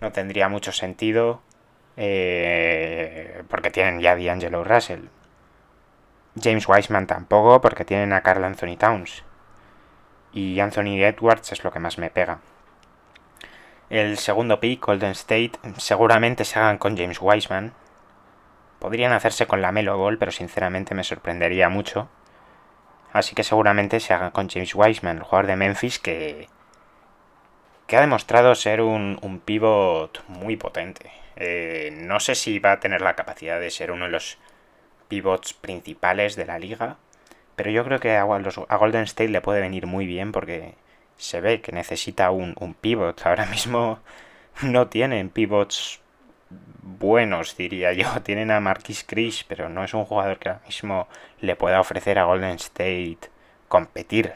no 0.00 0.12
tendría 0.12 0.48
mucho 0.48 0.72
sentido 0.72 1.42
eh, 1.96 3.42
porque 3.48 3.70
tienen 3.70 4.00
ya 4.00 4.16
D'Angelo 4.16 4.64
Russell. 4.64 5.04
James 6.40 6.68
Wiseman 6.68 7.06
tampoco, 7.06 7.60
porque 7.60 7.84
tienen 7.84 8.12
a 8.12 8.22
Carl 8.22 8.44
Anthony 8.44 8.76
Towns. 8.78 9.24
Y 10.32 10.60
Anthony 10.60 11.02
Edwards 11.02 11.52
es 11.52 11.64
lo 11.64 11.72
que 11.72 11.78
más 11.80 11.98
me 11.98 12.10
pega. 12.10 12.40
El 13.88 14.18
segundo 14.18 14.60
pick, 14.60 14.86
Golden 14.86 15.10
State, 15.10 15.52
seguramente 15.76 16.44
se 16.44 16.58
hagan 16.58 16.78
con 16.78 16.96
James 16.96 17.20
Wiseman. 17.20 17.72
Podrían 18.78 19.12
hacerse 19.12 19.46
con 19.46 19.60
la 19.60 19.72
Melo 19.72 19.98
Ball, 19.98 20.18
pero 20.18 20.30
sinceramente 20.30 20.94
me 20.94 21.04
sorprendería 21.04 21.68
mucho. 21.68 22.08
Así 23.12 23.34
que 23.34 23.42
seguramente 23.42 23.98
se 23.98 24.14
hagan 24.14 24.30
con 24.30 24.48
James 24.48 24.74
Wiseman, 24.74 25.18
el 25.18 25.22
jugador 25.24 25.46
de 25.48 25.56
Memphis 25.56 25.98
que, 25.98 26.48
que 27.88 27.96
ha 27.96 28.00
demostrado 28.00 28.54
ser 28.54 28.80
un, 28.80 29.18
un 29.22 29.40
pivot 29.40 30.22
muy 30.28 30.56
potente. 30.56 31.10
Eh, 31.34 31.90
no 31.92 32.20
sé 32.20 32.36
si 32.36 32.60
va 32.60 32.72
a 32.72 32.80
tener 32.80 33.00
la 33.00 33.16
capacidad 33.16 33.58
de 33.58 33.70
ser 33.70 33.90
uno 33.90 34.04
de 34.04 34.12
los 34.12 34.38
pivots 35.08 35.54
principales 35.54 36.36
de 36.36 36.46
la 36.46 36.60
liga, 36.60 36.98
pero 37.60 37.72
yo 37.72 37.84
creo 37.84 38.00
que 38.00 38.16
a, 38.16 38.24
Golden 38.24 39.02
State 39.02 39.28
le 39.28 39.42
puede 39.42 39.60
venir 39.60 39.86
muy 39.86 40.06
bien 40.06 40.32
porque 40.32 40.76
se 41.18 41.42
ve 41.42 41.60
que 41.60 41.72
necesita 41.72 42.30
un, 42.30 42.54
un 42.58 42.72
pivot. 42.72 43.20
Ahora 43.26 43.44
mismo 43.44 43.98
no 44.62 44.88
tienen 44.88 45.28
pivots 45.28 46.00
buenos, 46.48 47.58
diría 47.58 47.92
yo. 47.92 48.08
Tienen 48.22 48.50
a 48.50 48.60
Marquis 48.60 49.04
Chris, 49.06 49.44
pero 49.44 49.68
no 49.68 49.84
es 49.84 49.92
un 49.92 50.06
jugador 50.06 50.38
que 50.38 50.48
ahora 50.48 50.62
mismo 50.64 51.06
le 51.42 51.54
pueda 51.54 51.80
ofrecer 51.80 52.18
a 52.18 52.24
Golden 52.24 52.56
State 52.56 53.28
competir. 53.68 54.32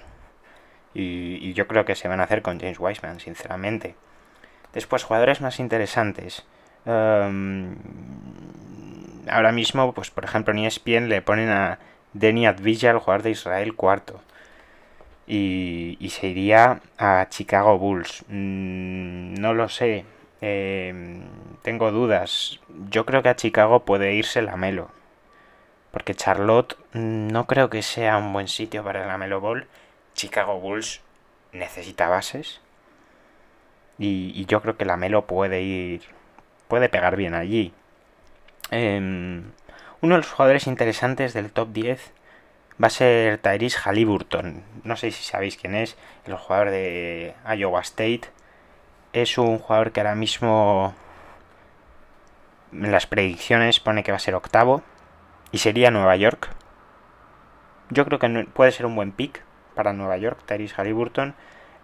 Y, 0.92 1.54
yo 1.54 1.66
creo 1.66 1.86
que 1.86 1.94
se 1.94 2.08
van 2.08 2.20
a 2.20 2.24
hacer 2.24 2.42
con 2.42 2.60
James 2.60 2.78
Wiseman, 2.78 3.20
sinceramente. 3.20 3.94
Después, 4.74 5.02
jugadores 5.02 5.40
más 5.40 5.60
interesantes. 5.60 6.44
Em, 6.84 7.74
ahora 9.30 9.50
mismo, 9.50 9.94
pues 9.94 10.10
por 10.10 10.26
ejemplo 10.26 10.52
en 10.52 10.66
ESPN 10.66 11.08
le 11.08 11.22
ponen 11.22 11.48
a 11.48 11.78
Denny 12.14 12.46
Advilla, 12.46 12.90
el 12.90 13.22
de 13.22 13.30
Israel, 13.30 13.74
cuarto. 13.74 14.20
Y, 15.26 15.96
se 16.10 16.28
iría 16.28 16.80
a 16.98 17.26
Chicago 17.28 17.78
Bulls. 17.78 18.24
Mm, 18.28 19.34
no 19.34 19.54
lo 19.54 19.68
sé. 19.68 20.04
Em, 20.40 21.22
tengo 21.62 21.90
dudas. 21.92 22.60
Yo 22.90 23.06
creo 23.06 23.22
que 23.22 23.30
a 23.30 23.36
Chicago 23.36 23.84
puede 23.84 24.14
irse 24.14 24.42
la 24.42 24.56
Melo. 24.56 24.90
Porque 25.90 26.14
Charlotte 26.14 26.76
mm, 26.92 27.28
no 27.28 27.46
creo 27.46 27.70
que 27.70 27.82
sea 27.82 28.16
un 28.18 28.32
buen 28.32 28.48
sitio 28.48 28.84
para 28.84 29.06
la 29.06 29.18
Melo 29.18 29.40
Ball. 29.40 29.66
Chicago 30.14 30.60
Bulls 30.60 31.02
necesita 31.52 32.08
bases. 32.08 32.60
Y, 33.98 34.32
y 34.34 34.46
yo 34.46 34.60
creo 34.62 34.76
que 34.76 34.84
la 34.84 34.96
Melo 34.96 35.26
puede 35.26 35.62
ir 35.62 36.02
puede 36.68 36.88
pegar 36.88 37.16
bien 37.16 37.34
allí. 37.34 37.72
Em, 38.70 39.44
uno 40.04 40.16
de 40.16 40.20
los 40.20 40.30
jugadores 40.30 40.66
interesantes 40.66 41.32
del 41.32 41.50
top 41.50 41.70
10 41.72 42.12
va 42.82 42.88
a 42.88 42.90
ser 42.90 43.38
Tyrese 43.38 43.78
Halliburton. 43.78 44.62
No 44.82 44.96
sé 44.96 45.10
si 45.10 45.24
sabéis 45.24 45.56
quién 45.56 45.74
es, 45.74 45.96
el 46.26 46.36
jugador 46.36 46.70
de 46.70 47.34
Iowa 47.56 47.80
State. 47.80 48.24
Es 49.14 49.38
un 49.38 49.58
jugador 49.58 49.92
que 49.92 50.00
ahora 50.00 50.14
mismo 50.14 50.94
en 52.70 52.92
las 52.92 53.06
predicciones 53.06 53.80
pone 53.80 54.02
que 54.02 54.12
va 54.12 54.16
a 54.16 54.20
ser 54.20 54.34
octavo 54.34 54.82
y 55.52 55.58
sería 55.58 55.90
Nueva 55.90 56.16
York. 56.16 56.50
Yo 57.88 58.04
creo 58.04 58.18
que 58.18 58.46
puede 58.52 58.72
ser 58.72 58.84
un 58.84 58.96
buen 58.96 59.12
pick 59.12 59.42
para 59.74 59.94
Nueva 59.94 60.18
York, 60.18 60.40
Tyrese 60.44 60.74
Halliburton. 60.74 61.34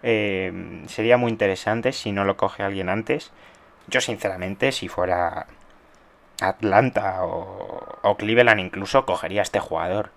Em, 0.03 0.87
sería 0.87 1.17
muy 1.17 1.31
interesante 1.31 1.91
si 1.91 2.11
no 2.11 2.23
lo 2.23 2.37
coge 2.37 2.61
alguien 2.61 2.89
antes. 2.89 3.31
Yo 3.87 3.99
sinceramente, 3.99 4.71
si 4.71 4.87
fuera 4.89 5.47
Atlanta 6.41 7.23
o, 7.23 8.15
Cleveland 8.17 8.59
incluso, 8.59 9.05
cogería 9.05 9.41
a 9.41 9.43
este 9.43 9.59
jugador. 9.59 10.09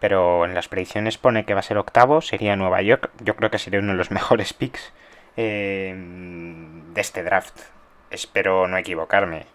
Pero 0.00 0.44
en 0.44 0.54
las 0.54 0.68
predicciones 0.68 1.18
pone 1.18 1.44
que 1.44 1.54
va 1.54 1.60
a 1.60 1.62
ser 1.62 1.78
octavo, 1.78 2.20
sería 2.20 2.56
Nueva 2.56 2.82
York. 2.82 3.10
Yo 3.22 3.36
creo 3.36 3.50
que 3.50 3.58
sería 3.58 3.80
uno 3.80 3.92
de 3.92 3.98
los 3.98 4.10
mejores 4.18 4.52
picks 4.52 4.92
eh, 5.36 5.94
de 5.96 7.00
este 7.00 7.22
draft. 7.22 7.60
Espero 8.10 8.68
no 8.68 8.76
equivocarme. 8.78 9.46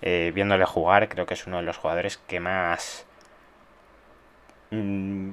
Eh, 0.00 0.32
viéndole 0.34 0.64
jugar, 0.64 1.08
creo 1.08 1.26
que 1.26 1.34
es 1.34 1.46
uno 1.46 1.58
de 1.58 1.64
los 1.64 1.76
jugadores 1.78 2.18
que 2.18 2.40
más... 2.40 3.06
Mm, 4.70 5.32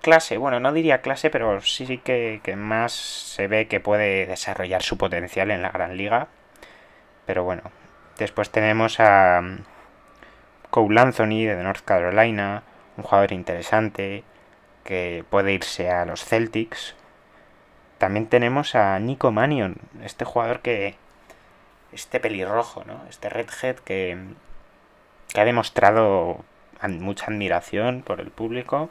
clase, 0.00 0.38
bueno, 0.38 0.60
no 0.60 0.72
diría 0.72 1.02
clase, 1.02 1.30
pero 1.30 1.60
sí 1.60 1.98
que, 1.98 2.40
que 2.42 2.56
más 2.56 2.92
se 2.92 3.48
ve 3.48 3.68
que 3.68 3.80
puede 3.80 4.26
desarrollar 4.26 4.82
su 4.82 4.98
potencial 4.98 5.50
en 5.50 5.62
la 5.62 5.70
gran 5.70 5.96
liga. 5.96 6.28
Pero 7.26 7.44
bueno, 7.44 7.62
después 8.22 8.50
tenemos 8.50 9.00
a 9.00 9.40
um, 9.42 9.58
Cole 10.70 11.00
Anthony 11.00 11.44
de 11.46 11.62
North 11.62 11.84
Carolina, 11.84 12.62
un 12.96 13.04
jugador 13.04 13.32
interesante 13.32 14.24
que 14.84 15.24
puede 15.28 15.52
irse 15.52 15.90
a 15.90 16.04
los 16.04 16.24
Celtics. 16.24 16.94
También 17.98 18.26
tenemos 18.26 18.74
a 18.74 18.98
Nico 18.98 19.30
Manion, 19.30 19.76
este 20.02 20.24
jugador 20.24 20.60
que. 20.60 20.96
Este 21.92 22.20
pelirrojo, 22.20 22.84
¿no? 22.84 23.02
Este 23.10 23.28
redhead 23.28 23.76
que, 23.76 24.16
que 25.28 25.40
ha 25.40 25.44
demostrado 25.44 26.42
mucha 26.88 27.26
admiración 27.26 28.02
por 28.02 28.20
el 28.20 28.30
público. 28.30 28.88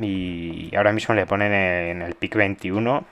Y 0.00 0.74
ahora 0.74 0.92
mismo 0.92 1.14
le 1.14 1.26
ponen 1.26 1.52
en 1.52 2.00
el 2.00 2.14
pick 2.14 2.34
21 2.34 3.04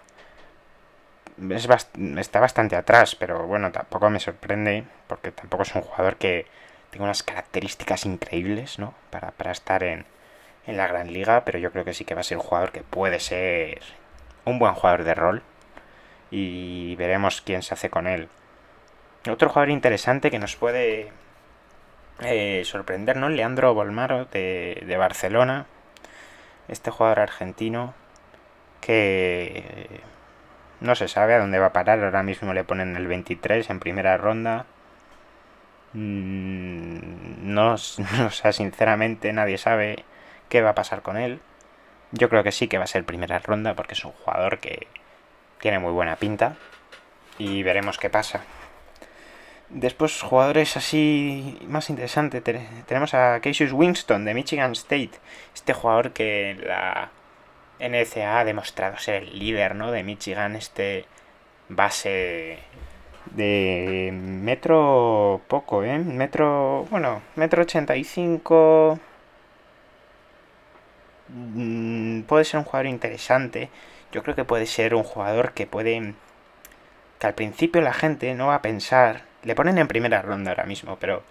está 2.19 2.41
bastante 2.41 2.77
atrás, 2.77 3.15
pero 3.15 3.47
bueno, 3.47 3.73
tampoco 3.73 4.11
me 4.11 4.21
sorprende 4.21 4.85
porque 5.07 5.33
tampoco 5.33 5.63
es 5.63 5.75
un 5.75 5.83
jugador 5.83 6.17
que 6.17 6.47
tenga 6.91 7.05
unas 7.05 7.23
características 7.23 8.05
increíbles, 8.07 8.79
¿no? 8.79 8.95
Para, 9.11 9.53
estar 9.53 9.83
en, 9.83 10.05
en 10.67 10.77
la 10.77 10.87
gran 10.87 11.13
liga, 11.13 11.45
pero 11.45 11.59
yo 11.59 11.73
creo 11.73 11.85
que 11.85 11.95
sí 11.95 12.05
que 12.05 12.15
va 12.15 12.21
a 12.21 12.25
ser 12.25 12.39
un 12.39 12.43
jugador 12.43 12.73
que 12.73 12.83
puede 12.83 13.21
ser 13.21 13.81
un 14.45 14.59
buen 14.59 14.75
jugador 14.75 15.05
de 15.05 15.15
rol 15.15 15.43
y 16.31 16.97
veremos 16.97 17.41
quién 17.41 17.63
se 17.63 17.75
hace 17.75 17.91
con 17.91 18.07
él. 18.07 18.29
Otro 19.31 19.49
jugador 19.49 19.71
interesante 19.71 20.31
que 20.31 20.39
nos 20.39 20.57
puede 20.57 21.13
eh, 22.23 22.63
sorprender, 22.65 23.17
¿no? 23.17 23.29
Leandro 23.29 23.75
Bolmaro 23.75 24.27
de, 24.27 24.83
de 24.87 24.97
Barcelona, 24.97 25.67
este 26.69 26.91
jugador 26.91 27.21
argentino 27.21 27.95
que 28.81 30.03
no 30.81 30.95
se 30.95 31.09
sabe 31.09 31.35
a 31.35 31.39
dónde 31.39 31.59
va 31.59 31.67
a 31.67 31.73
parar. 31.73 32.03
Ahora 32.03 32.23
mismo 32.23 32.53
le 32.55 32.65
ponen 32.65 32.97
el 32.97 33.07
23 33.07 33.71
en 33.71 33.81
primera 33.81 34.17
ronda. 34.17 34.67
Mm, 35.93 37.53
no, 37.55 37.75
no, 37.99 38.27
o 38.27 38.31
sea, 38.31 38.53
sinceramente 38.53 39.33
nadie 39.33 39.59
sabe 39.59 40.05
qué 40.49 40.63
va 40.63 40.71
a 40.71 40.75
pasar 40.75 41.03
con 41.03 41.17
él. 41.17 41.41
Yo 42.13 42.29
creo 42.29 42.43
que 42.43 42.53
sí 42.53 42.69
que 42.69 42.79
va 42.79 42.85
a 42.85 42.89
ser 42.89 43.05
primera 43.05 43.39
ronda 43.39 43.75
porque 43.75 43.95
es 43.95 44.05
un 44.05 44.13
jugador 44.13 44.59
que 44.59 44.87
tiene 45.61 45.79
muy 45.79 45.93
buena 45.93 46.17
pinta. 46.17 46.57
Y 47.39 47.63
veremos 47.63 47.99
qué 47.99 48.11
pasa. 48.11 48.43
Después, 49.71 50.21
jugadores 50.21 50.77
así 50.77 51.59
más 51.69 51.91
interesantes. 51.91 52.43
Tenemos 52.87 53.15
a 53.15 53.41
Cassius 53.41 53.73
Winston 53.73 54.25
de 54.25 54.35
Michigan 54.35 54.73
State. 54.73 55.13
Este 55.55 55.73
jugador 55.73 56.13
que 56.13 56.59
la 56.67 57.11
NCA 57.81 58.41
ha 58.41 58.45
demostrado 58.45 58.99
ser 58.99 59.25
el 59.25 59.39
líder, 59.39 59.75
¿no? 59.75 59.91
De 59.91 60.03
Michigan, 60.03 60.57
este 60.57 61.07
base 61.69 62.59
de 63.33 64.11
metro 64.13 65.41
poco, 65.49 65.85
¿eh? 65.85 65.99
Metro, 65.99 66.87
bueno, 66.91 67.23
metro 67.37 67.63
85. 67.63 68.99
Mm, 71.29 72.23
puede 72.23 72.45
ser 72.45 72.59
un 72.59 72.65
jugador 72.65 72.87
interesante. 72.87 73.71
Yo 74.13 74.23
creo 74.23 74.35
que 74.35 74.45
puede 74.45 74.67
ser 74.67 74.95
un 74.95 75.05
jugador 75.05 75.53
que 75.53 75.67
puede... 75.67 76.15
Que 77.19 77.27
al 77.27 77.35
principio 77.35 77.81
la 77.81 77.93
gente 77.93 78.35
no 78.35 78.49
va 78.49 78.57
a 78.57 78.63
pensar... 78.63 79.23
Le 79.43 79.55
ponen 79.55 79.79
en 79.79 79.89
primera 79.89 80.23
ronda 80.23 80.51
ahora 80.51 80.65
mismo, 80.65 80.97
pero... 81.01 81.23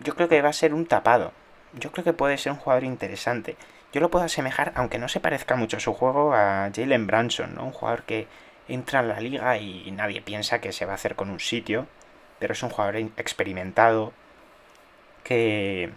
Yo 0.00 0.14
creo 0.14 0.28
que 0.28 0.42
va 0.42 0.50
a 0.50 0.52
ser 0.52 0.74
un 0.74 0.86
tapado. 0.86 1.32
Yo 1.74 1.92
creo 1.92 2.04
que 2.04 2.12
puede 2.12 2.38
ser 2.38 2.52
un 2.52 2.58
jugador 2.58 2.84
interesante. 2.84 3.56
Yo 3.94 4.00
lo 4.00 4.10
puedo 4.10 4.24
asemejar, 4.24 4.72
aunque 4.74 4.98
no 4.98 5.06
se 5.06 5.20
parezca 5.20 5.54
mucho 5.54 5.76
a 5.76 5.80
su 5.80 5.94
juego, 5.94 6.34
a 6.34 6.68
Jalen 6.74 7.06
Branson, 7.06 7.54
¿no? 7.54 7.64
Un 7.64 7.70
jugador 7.70 8.02
que 8.02 8.26
entra 8.66 8.98
en 8.98 9.08
la 9.08 9.20
liga 9.20 9.56
y 9.58 9.88
nadie 9.92 10.20
piensa 10.20 10.60
que 10.60 10.72
se 10.72 10.84
va 10.84 10.92
a 10.92 10.94
hacer 10.96 11.14
con 11.14 11.30
un 11.30 11.38
sitio, 11.38 11.86
pero 12.40 12.54
es 12.54 12.62
un 12.64 12.70
jugador 12.70 12.96
experimentado 12.96 14.12
que, 15.22 15.92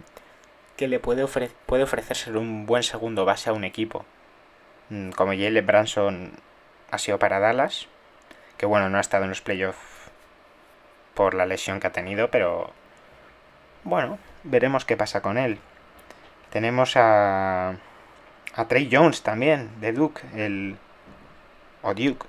que 0.76 0.86
le 0.86 1.00
puede, 1.00 1.26
puede 1.66 1.82
ofrecerse 1.82 2.30
un 2.30 2.66
buen 2.66 2.84
segundo 2.84 3.24
base 3.24 3.50
a 3.50 3.52
un 3.52 3.64
equipo. 3.64 4.04
Mm, 4.90 5.10
como 5.10 5.32
Jalen 5.32 5.66
Branson 5.66 6.32
ha 6.92 6.98
sido 6.98 7.18
para 7.18 7.40
Dallas, 7.40 7.88
que 8.58 8.66
bueno, 8.66 8.88
no 8.90 8.98
ha 8.98 9.00
estado 9.00 9.24
en 9.24 9.30
los 9.30 9.40
playoffs 9.40 10.12
por 11.14 11.34
la 11.34 11.46
lesión 11.46 11.80
que 11.80 11.88
ha 11.88 11.92
tenido, 11.92 12.30
pero 12.30 12.72
bueno, 13.82 14.20
veremos 14.44 14.84
qué 14.84 14.96
pasa 14.96 15.20
con 15.20 15.36
él. 15.36 15.58
Tenemos 16.50 16.96
a, 16.96 17.74
a 18.58 18.68
Trey 18.68 18.88
Jones 18.92 19.22
también, 19.22 19.70
de 19.80 19.92
Duke, 19.92 20.20
el, 20.34 20.76
o 21.82 21.94
Duke, 21.94 22.26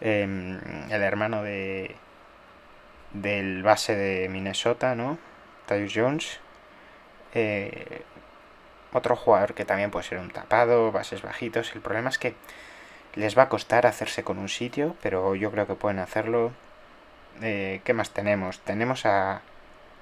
Em, 0.00 0.60
el 0.90 1.02
hermano 1.02 1.42
de 1.42 1.96
del 3.12 3.62
base 3.62 3.96
de 3.96 4.28
Minnesota, 4.28 4.94
¿no? 4.94 5.18
Tyus 5.66 5.92
Jones. 5.94 6.40
Eh, 7.32 8.02
otro 8.92 9.16
jugador 9.16 9.54
que 9.54 9.64
también 9.64 9.90
puede 9.90 10.04
ser 10.06 10.18
un 10.18 10.30
tapado, 10.30 10.92
bases 10.92 11.22
bajitos. 11.22 11.74
El 11.74 11.80
problema 11.80 12.10
es 12.10 12.18
que 12.18 12.34
les 13.14 13.36
va 13.38 13.44
a 13.44 13.48
costar 13.48 13.86
hacerse 13.86 14.24
con 14.24 14.38
un 14.38 14.48
sitio, 14.48 14.96
pero 15.02 15.34
yo 15.34 15.50
creo 15.50 15.66
que 15.66 15.74
pueden 15.74 16.00
hacerlo. 16.00 16.52
Eh, 17.42 17.80
¿Qué 17.84 17.94
más 17.94 18.10
tenemos? 18.10 18.60
Tenemos 18.60 19.06
a, 19.06 19.36
a 19.36 19.42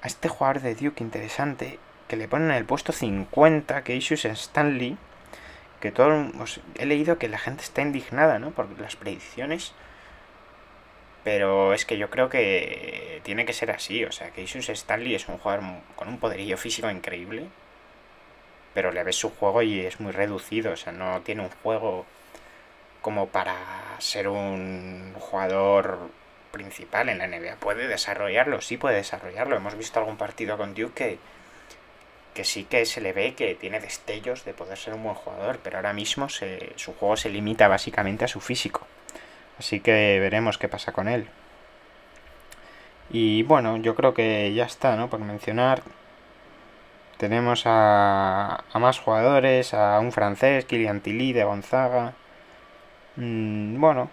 este 0.07 0.29
jugador 0.29 0.63
de 0.63 0.75
Duke 0.75 1.05
interesante 1.05 1.79
que 2.09 2.17
le 2.17 2.29
ponen 2.29 2.51
en 2.51 2.57
el 2.57 2.65
puesto 2.65 2.93
50, 2.93 3.85
que 3.85 3.95
Issues 3.95 4.25
Stanley. 4.25 4.99
Que 5.83 5.93
todo. 5.93 6.33
he 6.77 6.87
leído 6.87 7.19
que 7.19 7.29
la 7.29 7.39
gente 7.39 7.63
está 7.63 7.83
indignada, 7.83 8.39
¿no? 8.39 8.53
Por 8.53 8.81
las 8.81 8.97
predicciones 8.97 9.75
pero 11.25 11.73
es 11.73 11.85
que 11.85 11.99
yo 11.99 12.11
creo 12.11 12.29
que 12.29 13.21
tiene 13.23 13.45
que 13.45 13.53
ser 13.53 13.71
así. 13.71 14.05
O 14.05 14.13
sea, 14.13 14.31
que 14.31 14.43
Isus 14.43 14.69
Stanley 14.69 15.15
es 15.15 15.29
un 15.29 15.39
jugador 15.39 15.65
con 15.95 16.09
un 16.09 16.19
poderío 16.19 16.57
físico 16.57 16.91
increíble. 16.91 17.47
Pero 18.75 18.91
le 18.91 19.05
ves 19.05 19.17
su 19.17 19.31
juego 19.31 19.63
y 19.63 19.81
es 19.81 20.01
muy 20.01 20.13
reducido. 20.13 20.73
O 20.73 20.77
sea, 20.77 20.93
no 20.93 21.21
tiene 21.23 21.43
un 21.43 21.51
juego 21.63 22.07
como 23.03 23.29
para 23.29 23.57
ser 23.99 24.29
un 24.29 25.15
jugador 25.19 26.11
principal 26.53 27.09
en 27.09 27.19
la 27.19 27.29
NBA. 27.29 27.57
Puede 27.57 27.89
desarrollarlo, 27.89 28.61
sí 28.61 28.77
puede 28.77 28.97
desarrollarlo. 28.97 29.57
Hemos 29.57 29.77
visto 29.77 30.01
algún 30.01 30.17
partido 30.17 30.57
con 30.57 30.75
Duke 30.75 30.95
que, 30.95 31.19
que 32.35 32.45
sí 32.45 32.65
que 32.65 32.85
se 32.87 33.01
le 33.01 33.13
ve 33.13 33.35
que 33.35 33.55
tiene 33.55 33.81
destellos 33.81 34.45
de 34.45 34.55
poder 34.55 34.79
ser 34.79 34.95
un 34.95 35.03
buen 35.03 35.15
jugador. 35.15 35.61
Pero 35.63 35.77
ahora 35.77 35.93
mismo 35.93 36.29
su 36.29 36.95
juego 36.95 37.17
se 37.17 37.31
limita 37.31 37.69
básicamente 37.69 38.25
a 38.25 38.29
su 38.29 38.41
físico. 38.41 38.87
Así 39.59 39.81
que 39.81 40.19
veremos 40.21 40.59
qué 40.59 40.69
pasa 40.69 40.93
con 40.93 41.09
él. 41.09 41.29
Y 43.11 43.43
bueno, 43.43 43.77
yo 43.77 43.95
creo 43.95 44.15
que 44.15 44.53
ya 44.55 44.65
está, 44.65 44.97
¿no? 44.97 45.11
Por 45.11 45.21
mencionar. 45.21 45.83
Tenemos 47.19 47.65
a, 47.67 48.65
a 48.73 48.79
más 48.79 48.99
jugadores, 48.99 49.75
a 49.75 50.01
un 50.01 50.13
francés, 50.13 50.65
Kilian 50.65 51.01
Tilly 51.01 51.33
de 51.33 51.45
Gonzaga. 51.45 52.15
Mm, 53.17 53.81
bueno, 53.81 54.11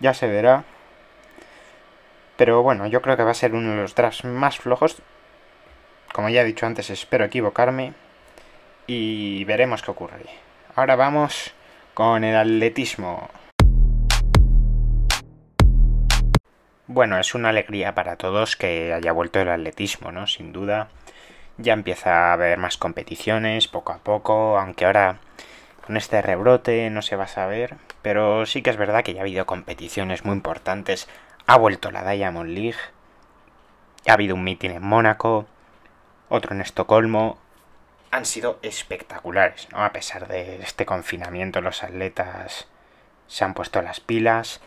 ya 0.00 0.14
se 0.14 0.26
verá. 0.26 0.64
Pero 2.36 2.62
bueno, 2.62 2.86
yo 2.86 3.02
creo 3.02 3.16
que 3.16 3.22
va 3.22 3.32
a 3.32 3.34
ser 3.34 3.54
uno 3.54 3.70
de 3.70 3.76
los 3.76 3.94
drafts 3.94 4.24
más 4.24 4.58
flojos. 4.58 5.02
Como 6.12 6.28
ya 6.28 6.42
he 6.42 6.44
dicho 6.44 6.66
antes, 6.66 6.90
espero 6.90 7.24
equivocarme. 7.24 7.94
Y 8.86 9.44
veremos 9.44 9.82
qué 9.82 9.90
ocurre. 9.90 10.26
Ahora 10.74 10.96
vamos 10.96 11.52
con 11.94 12.24
el 12.24 12.36
atletismo. 12.36 13.28
Bueno, 16.88 17.18
es 17.18 17.34
una 17.36 17.50
alegría 17.50 17.94
para 17.94 18.16
todos 18.16 18.56
que 18.56 18.92
haya 18.92 19.12
vuelto 19.12 19.40
el 19.40 19.48
atletismo, 19.48 20.10
¿no? 20.10 20.26
Sin 20.26 20.52
duda. 20.52 20.88
Ya 21.56 21.72
empieza 21.72 22.30
a 22.30 22.32
haber 22.32 22.58
más 22.58 22.76
competiciones 22.76 23.68
poco 23.68 23.92
a 23.92 23.98
poco, 23.98 24.58
aunque 24.58 24.86
ahora 24.86 25.20
con 25.86 25.96
este 25.96 26.20
rebrote 26.20 26.90
no 26.90 27.02
se 27.02 27.14
va 27.14 27.24
a 27.24 27.28
saber, 27.28 27.76
pero 28.02 28.44
sí 28.46 28.62
que 28.62 28.70
es 28.70 28.76
verdad 28.76 29.04
que 29.04 29.14
ya 29.14 29.20
ha 29.20 29.22
habido 29.22 29.46
competiciones 29.46 30.24
muy 30.24 30.34
importantes. 30.34 31.08
Ha 31.46 31.56
vuelto 31.56 31.92
la 31.92 32.10
Diamond 32.10 32.50
League, 32.50 32.78
ha 34.08 34.14
habido 34.14 34.34
un 34.34 34.42
meeting 34.42 34.70
en 34.70 34.82
Mónaco, 34.82 35.46
otro 36.30 36.54
en 36.54 36.62
Estocolmo. 36.62 37.38
Han 38.10 38.24
sido 38.24 38.58
espectaculares, 38.62 39.68
¿no? 39.70 39.84
A 39.84 39.92
pesar 39.92 40.26
de 40.26 40.62
este 40.62 40.86
confinamiento, 40.86 41.60
los 41.60 41.82
atletas 41.82 42.66
se 43.26 43.44
han 43.44 43.52
puesto 43.52 43.82
las 43.82 44.00
pilas 44.00 44.62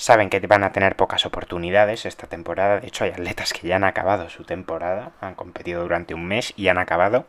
Saben 0.00 0.30
que 0.30 0.40
van 0.46 0.64
a 0.64 0.72
tener 0.72 0.96
pocas 0.96 1.26
oportunidades 1.26 2.06
esta 2.06 2.26
temporada. 2.26 2.80
De 2.80 2.88
hecho, 2.88 3.04
hay 3.04 3.10
atletas 3.10 3.52
que 3.52 3.68
ya 3.68 3.76
han 3.76 3.84
acabado 3.84 4.30
su 4.30 4.44
temporada. 4.44 5.12
Han 5.20 5.34
competido 5.34 5.82
durante 5.82 6.14
un 6.14 6.24
mes 6.26 6.54
y 6.56 6.68
han 6.68 6.78
acabado. 6.78 7.26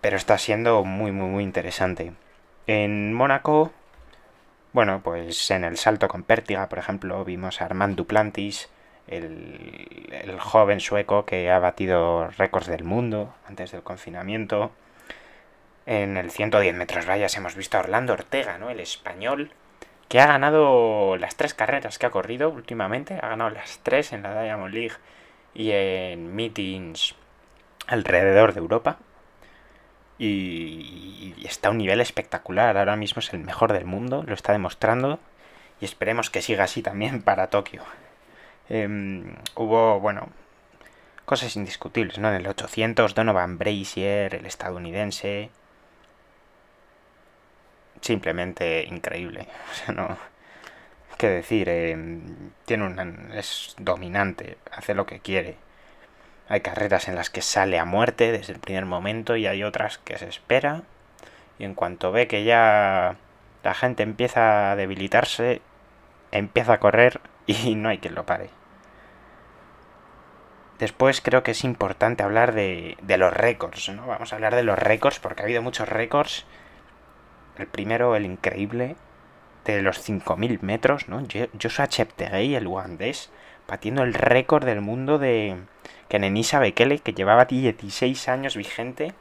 Pero 0.00 0.16
está 0.16 0.38
siendo 0.38 0.84
muy, 0.84 1.10
muy, 1.10 1.28
muy 1.28 1.42
interesante. 1.42 2.12
En 2.68 3.12
Mónaco, 3.12 3.72
bueno, 4.72 5.00
pues 5.02 5.50
en 5.50 5.64
el 5.64 5.78
salto 5.78 6.06
con 6.06 6.22
pértiga, 6.22 6.68
por 6.68 6.78
ejemplo, 6.78 7.24
vimos 7.24 7.60
a 7.60 7.64
Armand 7.64 7.96
Duplantis, 7.96 8.68
el, 9.08 9.91
el 10.12 10.38
joven 10.38 10.80
sueco 10.80 11.24
que 11.24 11.50
ha 11.50 11.58
batido 11.58 12.28
récords 12.36 12.66
del 12.66 12.84
mundo 12.84 13.34
antes 13.48 13.72
del 13.72 13.82
confinamiento. 13.82 14.70
En 15.86 16.16
el 16.16 16.30
110 16.30 16.74
metros 16.74 17.08
vallas 17.08 17.36
hemos 17.36 17.56
visto 17.56 17.76
a 17.76 17.80
Orlando 17.80 18.12
Ortega, 18.12 18.58
¿no? 18.58 18.70
El 18.70 18.80
español 18.80 19.50
que 20.08 20.20
ha 20.20 20.26
ganado 20.26 21.16
las 21.16 21.36
tres 21.36 21.54
carreras 21.54 21.98
que 21.98 22.06
ha 22.06 22.10
corrido 22.10 22.50
últimamente, 22.50 23.18
ha 23.22 23.28
ganado 23.28 23.50
las 23.50 23.80
tres 23.82 24.12
en 24.12 24.22
la 24.22 24.42
Diamond 24.42 24.74
League 24.74 24.96
y 25.54 25.70
en 25.70 26.34
meetings 26.34 27.14
alrededor 27.86 28.52
de 28.52 28.60
Europa. 28.60 28.98
Y, 30.18 31.34
está 31.44 31.68
a 31.68 31.70
un 31.70 31.78
nivel 31.78 32.00
espectacular, 32.00 32.76
ahora 32.76 32.96
mismo 32.96 33.20
es 33.20 33.32
el 33.32 33.40
mejor 33.40 33.72
del 33.72 33.86
mundo, 33.86 34.22
lo 34.26 34.34
está 34.34 34.52
demostrando 34.52 35.18
y 35.80 35.86
esperemos 35.86 36.30
que 36.30 36.42
siga 36.42 36.64
así 36.64 36.82
también 36.82 37.22
para 37.22 37.48
Tokio. 37.48 37.82
Em, 38.68 39.34
hubo, 39.56 40.00
bueno, 40.00 40.28
cosas 41.24 41.56
indiscutibles, 41.56 42.18
¿no? 42.18 42.28
En 42.28 42.36
el 42.36 42.46
800, 42.46 43.14
Donovan 43.14 43.58
Brazier, 43.58 44.34
el 44.34 44.46
estadounidense, 44.46 45.50
simplemente 48.00 48.84
increíble. 48.84 49.48
O 49.70 49.74
sea, 49.74 49.94
no. 49.94 50.18
¿Qué 51.18 51.28
decir? 51.28 51.68
Eh, 51.68 51.96
tiene 52.64 52.84
un, 52.84 53.32
es 53.34 53.74
dominante, 53.78 54.58
hace 54.72 54.94
lo 54.94 55.06
que 55.06 55.20
quiere. 55.20 55.56
Hay 56.48 56.60
carreras 56.60 57.08
en 57.08 57.14
las 57.14 57.30
que 57.30 57.42
sale 57.42 57.78
a 57.78 57.84
muerte 57.84 58.32
desde 58.32 58.52
el 58.52 58.60
primer 58.60 58.86
momento 58.86 59.36
y 59.36 59.46
hay 59.46 59.62
otras 59.62 59.98
que 59.98 60.18
se 60.18 60.28
espera. 60.28 60.82
Y 61.58 61.64
en 61.64 61.74
cuanto 61.74 62.12
ve 62.12 62.26
que 62.28 62.44
ya 62.44 63.16
la 63.62 63.74
gente 63.74 64.02
empieza 64.02 64.72
a 64.72 64.76
debilitarse, 64.76 65.62
empieza 66.32 66.74
a 66.74 66.80
correr 66.80 67.20
y 67.46 67.74
no 67.74 67.88
hay 67.88 67.98
quien 67.98 68.14
lo 68.14 68.26
pare. 68.26 68.50
Después 70.78 71.20
creo 71.20 71.42
que 71.42 71.52
es 71.52 71.64
importante 71.64 72.22
hablar 72.22 72.54
de, 72.54 72.96
de 73.02 73.16
los 73.16 73.32
récords, 73.32 73.88
¿no? 73.90 74.06
Vamos 74.06 74.32
a 74.32 74.36
hablar 74.36 74.56
de 74.56 74.64
los 74.64 74.78
récords 74.78 75.20
porque 75.20 75.42
ha 75.42 75.44
habido 75.44 75.62
muchos 75.62 75.88
récords 75.88 76.44
el 77.56 77.66
primero, 77.66 78.16
el 78.16 78.24
increíble, 78.24 78.96
de 79.64 79.82
los 79.82 80.08
5.000 80.08 80.60
metros, 80.62 81.08
¿no? 81.08 81.22
Joshua 81.60 81.88
Cheptegei, 81.88 82.54
el 82.54 82.66
ugandés, 82.66 83.30
batiendo 83.68 84.02
el 84.02 84.14
récord 84.14 84.64
del 84.64 84.80
mundo 84.80 85.18
de 85.18 85.56
Kenenisa 86.08 86.58
Bekele, 86.58 86.98
que 86.98 87.14
llevaba 87.14 87.44
16 87.44 88.28
años 88.28 88.56
vigente. 88.56 89.14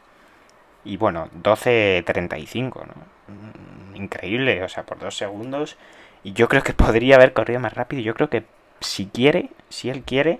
Y 0.84 0.98
bueno, 0.98 1.30
12.35, 1.44 2.88
¿no? 2.88 2.94
Mm, 3.28 3.96
increíble, 3.96 4.64
o 4.64 4.70
sea, 4.70 4.84
por 4.84 4.98
dos 4.98 5.16
segundos. 5.16 5.78
Y 6.24 6.34
yo 6.34 6.48
creo 6.48 6.64
que 6.64 6.74
podría 6.74 7.16
haber 7.16 7.34
corrido 7.34 7.60
más 7.60 7.74
rápido. 7.74 8.02
Yo 8.02 8.14
creo 8.14 8.30
que 8.30 8.44
si 8.80 9.08
quiere, 9.08 9.50
si 9.70 9.90
él 9.90 10.04
quiere, 10.04 10.40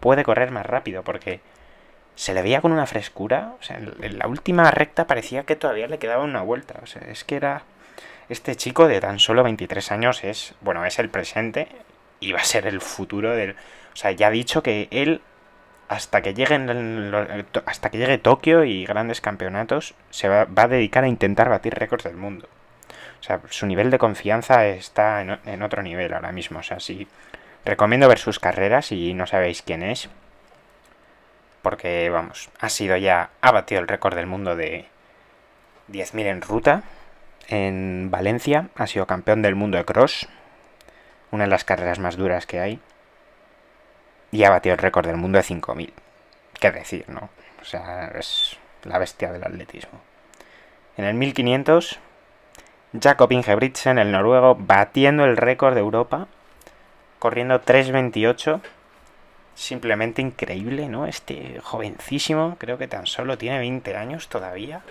puede 0.00 0.24
correr 0.24 0.50
más 0.50 0.66
rápido, 0.66 1.02
porque 1.02 1.40
se 2.14 2.34
le 2.34 2.42
veía 2.42 2.60
con 2.60 2.72
una 2.72 2.86
frescura. 2.86 3.54
O 3.60 3.62
sea, 3.62 3.78
en 3.78 4.18
la 4.18 4.26
última 4.26 4.70
recta 4.70 5.06
parecía 5.06 5.44
que 5.44 5.56
todavía 5.56 5.86
le 5.88 5.98
quedaba 5.98 6.24
una 6.24 6.42
vuelta. 6.42 6.80
O 6.82 6.86
sea, 6.86 7.02
es 7.02 7.24
que 7.24 7.36
era. 7.36 7.62
Este 8.28 8.56
chico 8.56 8.88
de 8.88 9.00
tan 9.00 9.20
solo 9.20 9.44
23 9.44 9.92
años 9.92 10.24
es. 10.24 10.54
Bueno, 10.60 10.84
es 10.84 10.98
el 10.98 11.10
presente 11.10 11.68
y 12.18 12.32
va 12.32 12.40
a 12.40 12.44
ser 12.44 12.66
el 12.66 12.80
futuro 12.80 13.30
del. 13.36 13.52
O 13.52 13.96
sea, 13.96 14.10
ya 14.10 14.28
ha 14.28 14.30
dicho 14.30 14.62
que 14.62 14.88
él. 14.90 15.22
Hasta 15.88 16.20
que, 16.20 16.34
lleguen 16.34 17.14
hasta 17.64 17.90
que 17.90 17.98
llegue 17.98 18.18
Tokio 18.18 18.64
y 18.64 18.84
grandes 18.84 19.20
campeonatos, 19.20 19.94
se 20.10 20.28
va 20.28 20.48
a 20.56 20.66
dedicar 20.66 21.04
a 21.04 21.08
intentar 21.08 21.48
batir 21.48 21.74
récords 21.74 22.02
del 22.02 22.16
mundo. 22.16 22.48
O 23.20 23.22
sea, 23.22 23.40
su 23.50 23.66
nivel 23.66 23.90
de 23.90 23.98
confianza 23.98 24.66
está 24.66 25.22
en, 25.22 25.62
otro 25.62 25.82
nivel 25.82 26.12
ahora 26.14 26.32
mismo. 26.32 26.60
O 26.60 26.62
sea, 26.62 26.80
sí. 26.80 27.08
Recomiendo 27.64 28.08
ver 28.08 28.18
sus 28.18 28.38
carreras 28.38 28.86
si 28.86 29.12
no 29.14 29.26
sabéis 29.26 29.62
quién 29.62 29.82
es 29.82 30.08
porque 31.66 32.10
vamos, 32.10 32.48
ha 32.60 32.68
sido 32.68 32.96
ya, 32.96 33.30
ha 33.40 33.50
batido 33.50 33.80
el 33.80 33.88
récord 33.88 34.14
del 34.14 34.26
mundo 34.26 34.54
de 34.54 34.86
10.000 35.90 36.26
en 36.26 36.40
ruta 36.40 36.84
en 37.48 38.08
Valencia, 38.08 38.68
ha 38.76 38.86
sido 38.86 39.08
campeón 39.08 39.42
del 39.42 39.56
mundo 39.56 39.76
de 39.76 39.84
cross, 39.84 40.28
una 41.32 41.42
de 41.42 41.50
las 41.50 41.64
carreras 41.64 41.98
más 41.98 42.16
duras 42.16 42.46
que 42.46 42.60
hay, 42.60 42.78
y 44.30 44.44
ha 44.44 44.50
batido 44.50 44.74
el 44.74 44.78
récord 44.78 45.08
del 45.08 45.16
mundo 45.16 45.38
de 45.38 45.44
5.000. 45.44 45.90
¿Qué 46.60 46.70
decir, 46.70 47.04
no? 47.08 47.30
O 47.60 47.64
sea, 47.64 48.12
es 48.16 48.56
la 48.84 48.98
bestia 48.98 49.32
del 49.32 49.42
atletismo. 49.42 50.00
En 50.96 51.04
el 51.04 51.14
1500, 51.14 51.98
Jakob 53.00 53.32
Ingebrigtsen, 53.32 53.98
el 53.98 54.12
noruego, 54.12 54.56
batiendo 54.58 55.24
el 55.24 55.36
récord 55.36 55.74
de 55.74 55.80
Europa, 55.80 56.28
corriendo 57.18 57.60
3.28 57.60 58.60
simplemente 59.56 60.22
increíble, 60.22 60.88
¿no? 60.88 61.06
Este 61.06 61.60
jovencísimo, 61.62 62.56
creo 62.58 62.78
que 62.78 62.88
tan 62.88 63.06
solo 63.06 63.38
tiene 63.38 63.58
20 63.58 63.96
años 63.96 64.28
todavía. 64.28 64.82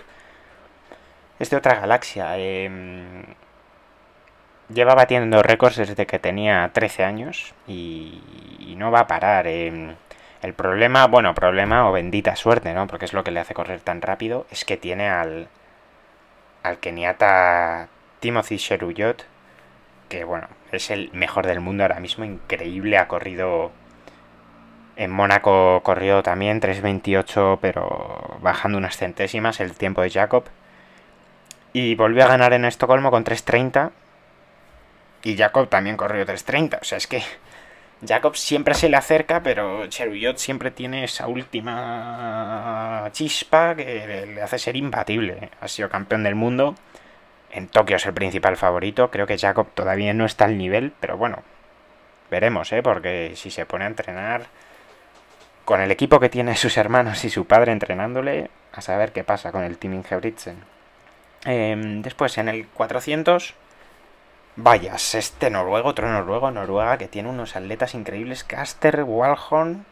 Es 1.38 1.50
de 1.50 1.56
otra 1.56 1.76
galaxia. 1.76 2.36
Em, 2.38 3.24
lleva 4.68 4.94
batiendo 4.94 5.42
récords 5.42 5.76
desde 5.76 6.06
que 6.06 6.18
tenía 6.18 6.70
13 6.72 7.04
años 7.04 7.54
y, 7.66 8.22
no 8.76 8.90
va 8.90 9.00
a 9.00 9.06
parar. 9.06 9.46
Em, 9.46 9.94
el 10.42 10.54
problema, 10.54 11.06
bueno, 11.06 11.34
problema 11.34 11.88
o 11.88 11.92
bendita 11.92 12.36
suerte, 12.36 12.74
¿no? 12.74 12.86
Porque 12.86 13.06
es 13.06 13.12
lo 13.14 13.24
que 13.24 13.30
le 13.30 13.40
hace 13.40 13.54
correr 13.54 13.80
tan 13.80 14.02
rápido, 14.02 14.46
es 14.50 14.64
que 14.64 14.76
tiene 14.76 15.08
al, 15.08 15.48
al 16.62 16.78
keniata 16.78 17.88
Timothy 18.20 18.56
Sheruyot, 18.56 19.24
que 20.08 20.24
bueno, 20.24 20.48
es 20.72 20.90
el 20.90 21.10
mejor 21.12 21.46
del 21.46 21.60
mundo 21.60 21.84
ahora 21.84 22.00
mismo, 22.00 22.24
increíble, 22.24 22.98
ha 22.98 23.08
corrido 23.08 23.72
en 24.96 25.10
Mónaco 25.10 25.82
corrió 25.82 26.22
también 26.22 26.60
3.28, 26.60 27.58
pero 27.60 28.38
bajando 28.40 28.78
unas 28.78 28.96
centésimas 28.96 29.60
el 29.60 29.74
tiempo 29.74 30.00
de 30.00 30.10
Jacob. 30.10 30.44
Y 31.74 31.94
volvió 31.94 32.24
a 32.24 32.28
ganar 32.28 32.54
en 32.54 32.64
Estocolmo 32.64 33.10
con 33.10 33.24
3.30. 33.24 33.90
Y 35.22 35.36
Jacob 35.36 35.68
también 35.68 35.98
corrió 35.98 36.24
3.30. 36.24 36.80
O 36.80 36.84
sea, 36.84 36.96
es 36.96 37.06
que 37.06 37.22
Jacob 38.06 38.36
siempre 38.36 38.72
se 38.74 38.88
le 38.88 38.96
acerca, 38.96 39.42
pero 39.42 39.86
Cheruyot 39.86 40.38
siempre 40.38 40.70
tiene 40.70 41.04
esa 41.04 41.26
última 41.26 43.10
chispa 43.12 43.74
que 43.74 44.26
le 44.34 44.40
hace 44.40 44.58
ser 44.58 44.76
imbatible. 44.76 45.50
Ha 45.60 45.68
sido 45.68 45.90
campeón 45.90 46.22
del 46.22 46.34
mundo. 46.36 46.74
En 47.56 47.68
Tokio 47.68 47.96
es 47.96 48.04
el 48.04 48.12
principal 48.12 48.58
favorito. 48.58 49.10
Creo 49.10 49.26
que 49.26 49.38
Jacob 49.38 49.68
todavía 49.72 50.12
no 50.12 50.26
está 50.26 50.44
al 50.44 50.58
nivel, 50.58 50.92
pero 51.00 51.16
bueno, 51.16 51.42
veremos, 52.30 52.70
¿eh? 52.72 52.82
Porque 52.82 53.32
si 53.34 53.50
se 53.50 53.64
pone 53.64 53.84
a 53.84 53.88
entrenar 53.88 54.48
con 55.64 55.80
el 55.80 55.90
equipo 55.90 56.20
que 56.20 56.28
tiene 56.28 56.54
sus 56.54 56.76
hermanos 56.76 57.24
y 57.24 57.30
su 57.30 57.46
padre 57.46 57.72
entrenándole, 57.72 58.50
a 58.72 58.82
saber 58.82 59.12
qué 59.12 59.24
pasa 59.24 59.52
con 59.52 59.64
el 59.64 59.78
Team 59.78 59.94
Ingebrigtsen. 59.94 60.58
Em, 61.46 62.02
después, 62.02 62.36
en 62.36 62.50
el 62.50 62.66
400, 62.68 63.54
vayas, 64.56 65.14
este 65.14 65.48
noruego, 65.48 65.88
otro 65.88 66.10
noruego, 66.12 66.50
Noruega, 66.50 66.98
que 66.98 67.08
tiene 67.08 67.30
unos 67.30 67.56
atletas 67.56 67.94
increíbles, 67.94 68.44
Caster 68.44 69.02
Walhorn, 69.02 69.86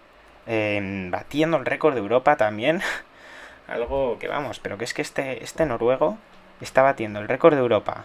em, 0.46 1.10
batiendo 1.10 1.56
el 1.56 1.64
récord 1.64 1.94
de 1.94 2.00
Europa 2.00 2.36
también. 2.36 2.82
Algo 3.68 4.18
que 4.18 4.28
vamos, 4.28 4.58
pero 4.60 4.76
que 4.76 4.84
es 4.84 4.92
que 4.92 5.00
este, 5.00 5.42
este 5.42 5.64
noruego 5.64 6.18
está 6.60 6.82
batiendo 6.82 7.20
el 7.20 7.28
récord 7.28 7.54
de 7.54 7.60
Europa 7.60 8.04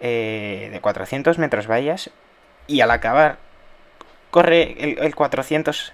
eh, 0.00 0.68
de 0.72 0.80
400 0.80 1.38
metros 1.38 1.66
vallas 1.66 2.10
y 2.66 2.80
al 2.80 2.90
acabar 2.90 3.38
corre 4.30 4.76
el, 4.78 4.98
el 4.98 5.14
400 5.14 5.92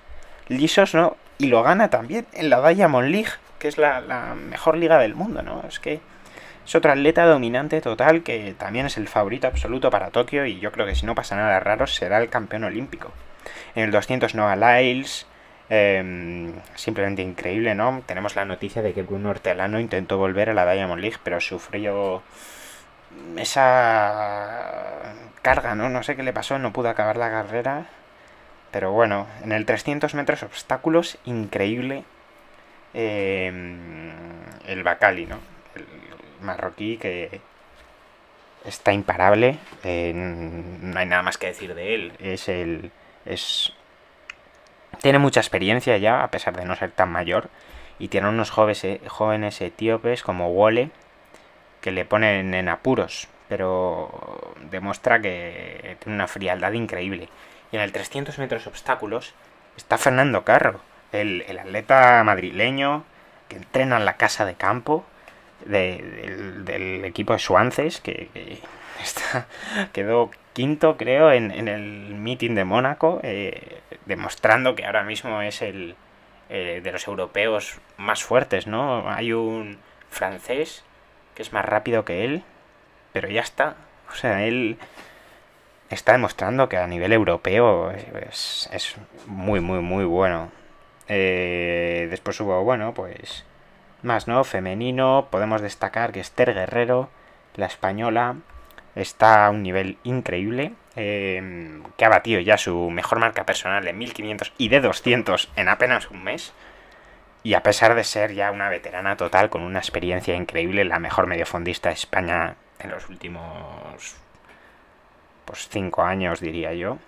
lisos, 0.48 0.94
¿no? 0.94 1.16
Y 1.38 1.46
lo 1.46 1.62
gana 1.62 1.90
también 1.90 2.26
en 2.32 2.50
la 2.50 2.66
Diamond 2.68 3.08
League, 3.08 3.30
que 3.58 3.68
es 3.68 3.78
la, 3.78 4.00
mejor 4.34 4.76
liga 4.76 4.98
del 4.98 5.14
mundo, 5.14 5.42
¿no? 5.42 5.62
Es 5.68 5.78
que 5.78 6.00
es 6.66 6.74
otro 6.74 6.92
atleta 6.92 7.24
dominante 7.24 7.80
total 7.80 8.22
que 8.22 8.54
también 8.58 8.86
es 8.86 8.96
el 8.96 9.08
favorito 9.08 9.46
absoluto 9.46 9.90
para 9.90 10.10
Tokio 10.10 10.44
y 10.46 10.58
yo 10.58 10.72
creo 10.72 10.86
que 10.86 10.94
si 10.94 11.06
no 11.06 11.14
pasa 11.14 11.36
nada 11.36 11.60
raro 11.60 11.86
será 11.86 12.18
el 12.18 12.28
campeón 12.28 12.64
olímpico. 12.64 13.12
En 13.74 13.84
el 13.84 13.90
200 13.90 14.34
Noah 14.34 14.56
Lyles, 14.56 15.26
em, 15.70 16.52
simplemente 16.74 17.22
increíble, 17.22 17.74
¿no? 17.74 18.02
Tenemos 18.06 18.36
la 18.36 18.44
noticia 18.44 18.82
de 18.82 18.92
que 18.94 19.02
Bruno 19.02 19.30
Hortelano 19.30 19.80
intentó 19.80 20.18
volver 20.18 20.50
a 20.50 20.54
la 20.54 20.70
Diamond 20.72 21.00
League, 21.00 21.18
pero 21.22 21.40
sufrió 21.40 22.22
esa 23.36 25.14
carga, 25.42 25.74
¿no? 25.74 25.88
No 25.88 26.02
sé 26.02 26.16
qué 26.16 26.22
le 26.22 26.32
pasó, 26.32 26.58
no 26.58 26.72
pudo 26.72 26.88
acabar 26.88 27.16
la 27.16 27.30
carrera 27.30 27.86
pero 28.70 28.92
bueno, 28.92 29.26
en 29.42 29.52
el 29.52 29.64
300 29.64 30.14
metros 30.14 30.42
obstáculos, 30.42 31.18
increíble 31.24 32.04
eh, 32.94 33.50
el 34.66 34.82
Bacali, 34.82 35.26
¿no? 35.26 35.38
El 35.74 35.86
marroquí 36.42 36.98
que 36.98 37.40
está 38.64 38.92
imparable. 38.92 39.58
Eh, 39.84 40.12
no 40.14 40.98
hay 40.98 41.06
nada 41.06 41.22
más 41.22 41.38
que 41.38 41.46
decir 41.48 41.74
de 41.74 41.94
él. 41.94 42.12
Es 42.18 42.48
el. 42.48 42.90
Es. 43.24 43.72
Tiene 45.02 45.18
mucha 45.18 45.40
experiencia 45.40 45.96
ya, 45.98 46.22
a 46.22 46.30
pesar 46.30 46.56
de 46.56 46.64
no 46.64 46.74
ser 46.76 46.90
tan 46.90 47.10
mayor. 47.10 47.50
Y 47.98 48.08
tiene 48.08 48.28
unos 48.28 48.50
jóvenes, 48.50 48.84
eh, 48.84 49.00
jóvenes 49.06 49.60
etíopes 49.60 50.22
como 50.22 50.50
Wole 50.50 50.90
que 51.80 51.90
le 51.90 52.04
ponen 52.04 52.54
en 52.54 52.68
apuros. 52.68 53.28
Pero 53.48 54.54
demuestra 54.70 55.20
que 55.20 55.96
tiene 56.00 56.16
una 56.16 56.28
frialdad 56.28 56.72
increíble. 56.72 57.28
Y 57.72 57.76
en 57.76 57.82
el 57.82 57.92
300 57.92 58.38
metros 58.38 58.66
obstáculos 58.66 59.34
está 59.76 59.98
Fernando 59.98 60.44
Carro, 60.44 60.80
el, 61.12 61.44
atleta 61.58 62.22
madrileño 62.24 63.04
que 63.48 63.56
entrena 63.56 63.96
en 63.96 64.04
la 64.04 64.16
casa 64.16 64.44
de 64.44 64.54
campo 64.54 65.04
del, 65.64 67.04
equipo 67.04 67.32
de 67.32 67.38
Suances, 67.38 68.00
que, 68.00 68.60
está, 69.02 69.46
quedó 69.92 70.30
quinto, 70.58 70.96
creo, 70.96 71.30
en, 71.30 71.68
el 71.68 72.16
meeting 72.16 72.56
de 72.56 72.64
Mónaco, 72.64 73.20
eh, 73.22 73.78
demostrando 74.06 74.74
que 74.74 74.84
ahora 74.84 75.04
mismo 75.04 75.40
es 75.40 75.62
el 75.62 75.94
eh, 76.48 76.80
de 76.82 76.90
los 76.90 77.06
europeos 77.06 77.78
más 77.96 78.24
fuertes, 78.24 78.66
¿no? 78.66 79.08
Hay 79.08 79.32
un 79.32 79.78
francés 80.10 80.82
que 81.36 81.42
es 81.42 81.52
más 81.52 81.64
rápido 81.64 82.04
que 82.04 82.24
él, 82.24 82.42
pero 83.12 83.28
ya 83.28 83.42
está. 83.42 83.76
O 84.10 84.16
sea, 84.16 84.46
él 84.46 84.78
está 85.90 86.10
demostrando 86.10 86.68
que 86.68 86.76
a 86.76 86.88
nivel 86.88 87.12
europeo 87.12 87.92
es, 87.92 88.96
muy, 89.26 89.60
muy, 89.60 89.78
muy 89.78 90.06
bueno. 90.06 90.50
Eh, 91.06 92.08
después 92.10 92.40
hubo, 92.40 92.64
bueno, 92.64 92.94
pues 92.94 93.44
más, 94.02 94.26
¿no? 94.26 94.42
Femenino, 94.42 95.28
podemos 95.30 95.60
destacar 95.60 96.10
que 96.10 96.18
Esther 96.18 96.52
Guerrero, 96.52 97.10
la 97.54 97.66
española, 97.66 98.34
está 98.94 99.46
a 99.46 99.50
un 99.50 99.62
nivel 99.62 99.98
increíble, 100.04 100.72
eh, 100.96 101.80
que 101.96 102.04
ha 102.04 102.08
batido 102.08 102.40
ya 102.40 102.58
su 102.58 102.90
mejor 102.90 103.18
marca 103.18 103.46
personal 103.46 103.84
de 103.84 103.92
1500 103.92 104.52
y 104.58 104.68
de 104.68 104.80
200 104.80 105.50
en 105.56 105.68
apenas 105.68 106.10
un 106.10 106.24
mes. 106.24 106.52
Y 107.42 107.54
a 107.54 107.62
pesar 107.62 107.94
de 107.94 108.04
ser 108.04 108.34
ya 108.34 108.50
una 108.50 108.68
veterana 108.68 109.16
total 109.16 109.48
con 109.48 109.62
una 109.62 109.78
experiencia 109.78 110.34
increíble, 110.34 110.84
la 110.84 110.98
mejor 110.98 111.26
mediofondista 111.26 111.88
de 111.88 111.94
España 111.94 112.56
en 112.80 112.90
los 112.90 113.08
últimos 113.08 114.16
pues 115.44 115.68
cinco 115.70 116.02
años 116.02 116.40
diría 116.40 116.74
yo. 116.74 116.98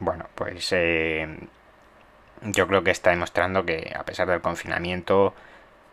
Bueno, 0.00 0.26
pues 0.34 0.68
eh, 0.72 1.28
yo 2.42 2.66
creo 2.66 2.82
que 2.82 2.90
está 2.90 3.10
demostrando 3.10 3.64
que 3.64 3.92
a 3.96 4.04
pesar 4.04 4.28
del 4.28 4.40
confinamiento 4.40 5.34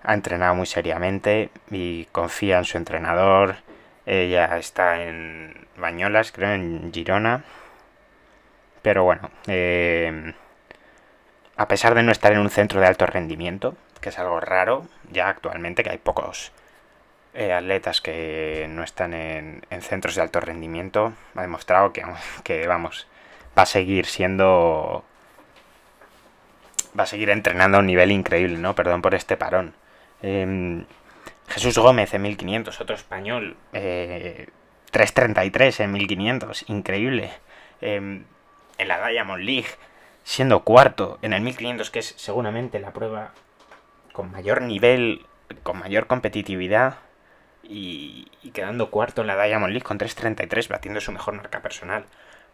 ha 0.04 0.14
entrenado 0.14 0.56
muy 0.56 0.66
seriamente 0.66 1.50
y 1.72 2.06
confía 2.06 2.58
en 2.58 2.66
su 2.66 2.78
entrenador. 2.78 3.58
Ella 4.08 4.58
está 4.58 5.04
en 5.04 5.68
Bañolas, 5.76 6.32
creo, 6.32 6.54
en 6.54 6.94
Girona. 6.94 7.44
Pero 8.82 9.04
bueno, 9.04 9.30
eh, 9.48 10.34
a 11.58 11.68
pesar 11.68 11.94
de 11.94 12.04
no 12.04 12.14
estar 12.14 12.32
en 12.32 12.40
un 12.40 12.50
centro 12.50 12.80
de 12.80 12.88
alto 12.88 13.06
rendimiento, 13.06 13.76
que 14.00 14.10
es 14.10 14.18
algo 14.18 14.40
raro 14.40 14.88
ya 15.12 15.28
actualmente, 15.28 15.84
que 15.84 15.90
hay 15.90 15.98
pocos 15.98 16.54
eh, 17.34 17.52
atletas 17.52 18.00
que 18.00 18.68
no 18.70 18.84
están 18.84 19.14
en, 19.14 19.62
centros 19.82 20.16
de 20.16 20.22
alto 20.22 20.40
rendimiento, 20.40 21.12
ha 21.36 21.42
demostrado 21.42 21.92
que, 21.92 22.06
que, 22.46 22.66
vamos, 22.66 23.08
va 23.58 23.64
a 23.64 23.66
seguir 23.66 24.06
siendo 24.06 25.04
va 26.98 27.04
a 27.04 27.08
seguir 27.08 27.30
entrenando 27.30 27.78
a 27.78 27.82
un 27.82 27.88
nivel 27.88 28.12
increíble, 28.12 28.58
¿no? 28.58 28.74
Perdón 28.74 29.02
por 29.02 29.14
este 29.16 29.38
parón. 29.38 29.74
Em, 30.22 30.86
Jesús 31.48 31.78
Gómez 31.78 32.14
en 32.14 32.22
1500, 32.24 32.82
otro 32.82 32.96
español. 32.96 33.56
3.33 33.72 35.80
eh, 35.80 35.84
en 35.84 35.92
1500, 35.92 36.70
increíble. 36.70 37.32
Em, 37.82 38.26
en 38.78 38.88
la 38.88 39.08
Diamond 39.08 39.44
League, 39.44 39.70
siendo 40.24 40.64
cuarto 40.64 41.20
en 41.22 41.34
el 41.34 41.42
1500, 41.42 41.90
que 41.90 42.00
es 42.00 42.14
seguramente 42.18 42.80
la 42.80 42.92
prueba 42.92 43.32
con 44.12 44.32
mayor 44.32 44.62
nivel, 44.62 45.26
con 45.64 45.80
mayor 45.80 46.08
competitividad. 46.08 46.98
Y, 47.64 48.32
quedando 48.54 48.90
cuarto 48.90 49.22
en 49.22 49.28
la 49.28 49.44
Diamond 49.44 49.74
League 49.74 49.86
con 49.86 50.00
3.33, 50.00 50.70
batiendo 50.70 51.02
su 51.02 51.12
mejor 51.12 51.34
marca 51.34 51.62
personal 51.62 52.06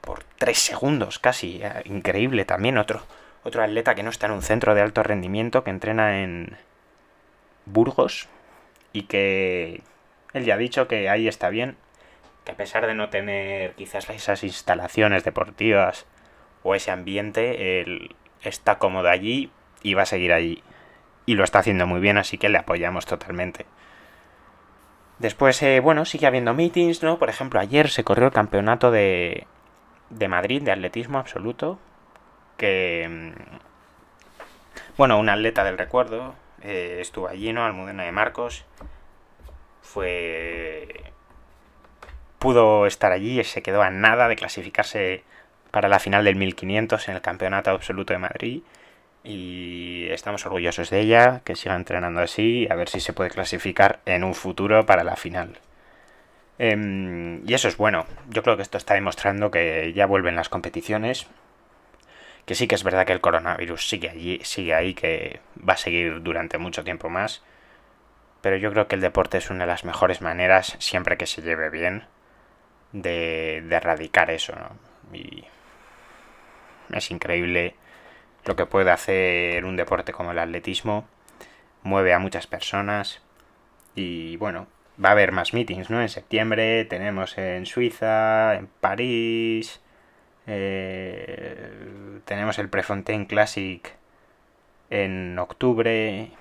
por 0.02 0.24
3 0.38 0.58
segundos 0.58 1.20
casi. 1.20 1.62
Eh, 1.64 1.84
increíble 1.86 2.46
también 2.46 2.78
otro, 2.78 3.04
otro 3.44 3.64
atleta 3.64 3.96
que 3.96 4.04
no 4.04 4.10
está 4.10 4.26
en 4.26 4.34
un 4.34 4.42
centro 4.42 4.76
de 4.76 4.82
alto 4.82 5.04
rendimiento, 5.04 5.64
que 5.64 5.70
entrena 5.70 6.24
en 6.24 6.58
Burgos 7.66 8.28
y 8.94 9.04
que 9.04 9.82
él 10.34 10.46
ya 10.46 10.54
ha 10.54 10.58
dicho 10.58 10.88
que 10.88 11.10
ahí 11.10 11.28
está 11.28 11.50
bien, 11.50 11.76
que 12.46 12.52
a 12.54 12.56
pesar 12.56 12.88
de 12.88 12.94
no 12.94 13.10
tener 13.10 13.74
quizás 13.74 14.10
esas 14.10 14.44
instalaciones 14.44 15.24
deportivas 15.24 16.06
o 16.62 16.76
ese 16.76 16.92
ambiente, 16.92 17.82
él 17.82 18.16
está 18.42 18.78
cómodo 18.78 19.10
allí 19.10 19.52
y 19.82 19.96
va 19.96 20.04
a 20.04 20.06
seguir 20.06 20.32
allí. 20.32 20.64
Y 21.26 21.36
lo 21.36 21.44
está 21.44 21.60
haciendo 21.60 21.88
muy 21.88 22.00
bien, 22.02 22.18
así 22.18 22.38
que 22.38 22.50
le 22.50 22.58
apoyamos 22.58 23.06
totalmente. 23.06 23.66
Después, 25.20 25.62
eh, 25.64 25.80
bueno, 25.80 26.06
sigue 26.06 26.28
habiendo 26.28 26.54
meetings, 26.54 27.02
¿no? 27.02 27.18
Por 27.18 27.30
ejemplo, 27.30 27.60
ayer 27.60 27.90
se 27.90 28.04
corrió 28.04 28.28
el 28.28 28.34
campeonato 28.34 28.92
de, 28.92 29.48
de 30.10 30.28
Madrid 30.28 30.62
de 30.62 30.72
atletismo 30.72 31.18
absoluto, 31.18 31.80
que... 32.58 33.08
Mm, 33.10 33.34
bueno, 34.98 35.20
un 35.20 35.30
atleta 35.30 35.64
del 35.64 35.78
recuerdo 35.78 36.36
eh, 36.64 36.98
estuvo 37.02 37.28
allí, 37.28 37.54
¿no? 37.54 37.66
Almudena 37.66 38.04
de 38.04 38.12
Marcos. 38.12 38.66
Fue... 39.82 41.04
Pudo 42.40 42.88
estar 42.88 43.12
allí 43.12 43.40
y 43.40 43.44
se 43.44 43.62
quedó 43.62 43.82
a 43.82 43.90
nada 43.90 44.28
de 44.28 44.36
clasificarse 44.36 45.24
para 45.72 45.88
la 45.90 46.00
final 46.00 46.24
del 46.26 46.36
1500 46.36 47.10
en 47.10 47.16
el 47.16 47.22
Campeonato 47.22 47.72
Absoluto 47.72 48.14
de 48.14 48.20
Madrid. 48.20 48.62
Y 49.24 50.08
estamos 50.10 50.46
orgullosos 50.46 50.90
de 50.90 51.00
ella, 51.00 51.42
que 51.46 51.56
siga 51.56 51.76
entrenando 51.76 52.22
así, 52.22 52.68
a 52.70 52.76
ver 52.76 52.90
si 52.90 53.00
se 53.00 53.14
puede 53.14 53.30
clasificar 53.30 54.02
en 54.06 54.24
un 54.24 54.36
futuro 54.36 54.86
para 54.86 55.04
la 55.04 55.16
final. 55.16 55.60
Em, 56.60 57.42
y 57.48 57.54
eso 57.54 57.68
es 57.68 57.78
bueno. 57.78 58.06
Yo 58.30 58.44
creo 58.44 58.56
que 58.58 58.62
esto 58.64 58.78
está 58.78 58.94
demostrando 58.94 59.52
que 59.52 59.94
ya 59.94 60.06
vuelven 60.06 60.36
las 60.36 60.50
competiciones. 60.50 61.28
Que 62.46 62.56
sí 62.56 62.68
que 62.68 62.76
es 62.76 62.84
verdad 62.84 63.06
que 63.06 63.14
el 63.14 63.22
coronavirus 63.22 63.88
sigue 63.88 64.10
allí, 64.10 64.40
sigue 64.44 64.74
ahí, 64.74 64.94
que 64.94 65.40
va 65.58 65.74
a 65.74 65.78
seguir 65.78 66.22
durante 66.22 66.58
mucho 66.58 66.84
tiempo 66.84 67.10
más. 67.10 67.44
Pero 68.42 68.58
yo 68.58 68.72
creo 68.72 68.88
que 68.88 68.96
el 68.96 69.02
deporte 69.02 69.38
es 69.38 69.50
una 69.50 69.62
de 69.62 69.68
las 69.68 69.86
mejores 69.86 70.22
maneras, 70.22 70.76
siempre 70.80 71.18
que 71.18 71.26
se 71.26 71.42
lleve 71.42 71.70
bien, 71.70 72.06
de, 72.92 73.64
de 73.66 73.76
erradicar 73.76 74.30
eso. 74.30 74.54
Y 75.14 75.46
es 76.92 77.12
increíble 77.12 77.76
lo 78.46 78.56
que 78.56 78.66
puede 78.66 78.92
hacer 78.92 79.64
un 79.66 79.78
deporte 79.78 80.12
como 80.12 80.32
el 80.32 80.40
atletismo. 80.40 81.08
Mueve 81.84 82.14
a 82.14 82.20
muchas 82.20 82.48
personas. 82.48 83.22
Y 83.96 84.38
bueno, 84.38 84.68
va 85.04 85.10
a 85.10 85.12
haber 85.14 85.32
más 85.32 85.54
meetings, 85.54 85.90
¿no? 85.90 86.02
En 86.02 86.10
septiembre 86.10 86.86
tenemos 86.86 87.38
en 87.38 87.66
Suiza, 87.66 88.56
en 88.56 88.68
París, 88.68 89.82
eh, 90.48 92.22
tenemos 92.26 92.60
el 92.60 92.70
Prefontaine 92.70 93.28
Classic 93.28 93.96
en 94.90 95.38
octubre, 95.40 96.32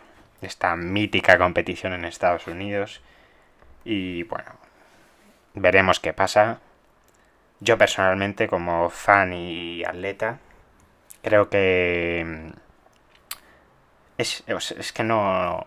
esta 0.41 0.77
mítica 0.77 1.39
competición 1.39 1.93
en 1.93 2.05
Estados 2.05 2.47
Unidos. 2.47 3.01
Y 3.85 4.25
bueno, 4.25 4.53
veremos 5.55 6.01
qué 6.01 6.13
pasa. 6.13 6.61
Yo 7.61 7.79
personalmente, 7.79 8.49
como 8.49 8.91
fan 8.91 9.33
y 9.33 9.85
atleta, 9.85 10.41
creo 11.23 11.49
que 11.49 12.25
mm, 12.27 12.51
es, 14.19 14.45
es 14.49 14.93
que 14.93 15.05
no, 15.05 15.67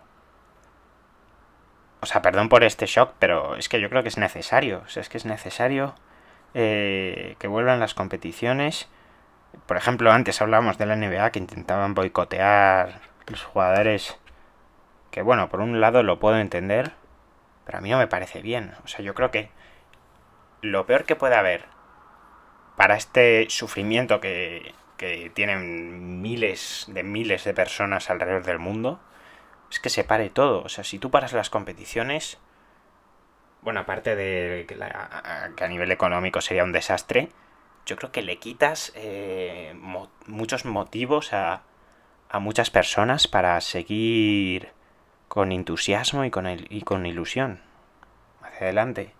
o 2.06 2.08
sea, 2.08 2.22
perdón 2.22 2.50
por 2.50 2.64
este 2.64 2.86
shock, 2.86 3.14
pero 3.18 3.56
es 3.56 3.68
que 3.68 3.82
yo 3.82 3.90
creo 3.90 4.04
que 4.04 4.10
es 4.10 4.20
necesario. 4.20 4.84
O 4.86 4.90
sea, 4.90 5.02
es 5.02 5.10
que 5.10 5.18
es 5.18 5.26
necesario 5.26 5.96
eh, 6.58 7.36
que 7.38 7.50
vuelvan 7.50 7.82
las 7.82 7.94
competiciones. 7.94 8.88
Por 9.68 9.76
ejemplo, 9.76 10.12
antes 10.12 10.42
hablábamos 10.42 10.78
de 10.78 10.86
la 10.86 10.96
NBA 10.96 11.32
que 11.32 11.40
intentaban 11.40 11.94
boicotear 11.94 13.02
los 13.28 13.44
jugadores. 13.44 14.18
Que 15.12 15.22
bueno, 15.22 15.50
por 15.50 15.60
un 15.60 15.82
lado 15.82 16.02
lo 16.02 16.18
puedo 16.18 16.38
entender, 16.38 16.94
pero 17.66 17.78
a 17.78 17.82
mí 17.82 17.90
no 17.90 17.98
me 17.98 18.08
parece 18.08 18.42
bien. 18.42 18.74
O 18.86 18.88
sea, 18.88 19.02
yo 19.02 19.14
creo 19.14 19.32
que 19.32 19.52
lo 20.62 20.86
peor 20.86 21.04
que 21.04 21.18
puede 21.18 21.36
haber 21.36 21.66
para 22.78 22.96
este 22.96 23.48
sufrimiento 23.50 24.22
que, 24.22 24.74
que 24.96 25.30
tienen 25.34 26.22
miles 26.22 26.86
de 26.88 27.04
miles 27.04 27.44
de 27.44 27.54
personas 27.54 28.10
alrededor 28.10 28.44
del 28.44 28.60
mundo 28.60 29.02
es 29.70 29.82
que 29.82 29.90
se 29.90 30.06
pare 30.06 30.30
todo. 30.30 30.64
O 30.64 30.70
sea, 30.70 30.86
si 30.86 31.00
tú 31.00 31.12
paras 31.12 31.34
las 31.34 31.50
competiciones, 31.50 32.40
bueno, 33.66 33.80
aparte 33.80 34.16
de 34.16 34.66
que, 34.68 34.78
a, 34.82 35.68
nivel 35.68 35.92
económico 35.92 36.40
sería 36.40 36.64
un 36.64 36.72
desastre, 36.72 37.30
yo 37.88 37.96
creo 37.96 38.12
que 38.12 38.22
le 38.22 38.38
quitas 38.38 38.94
eh, 38.96 39.74
muchos 40.28 40.66
motivos 40.66 41.34
a, 41.34 41.64
a, 42.30 42.40
muchas 42.40 42.70
personas 42.70 43.28
para 43.28 43.60
seguir 43.62 44.70
con 45.28 45.52
entusiasmo 45.52 46.26
y 46.26 46.30
con, 46.30 46.46
y 46.48 46.82
con 46.84 47.08
ilusión 47.08 47.60
hacia 48.44 48.68
adelante. 48.68 49.14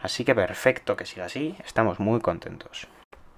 Así 0.00 0.24
que 0.24 0.34
perfecto 0.34 0.96
que 0.96 1.04
siga 1.04 1.26
así, 1.26 1.54
estamos 1.62 2.00
muy 2.00 2.20
contentos. 2.20 2.88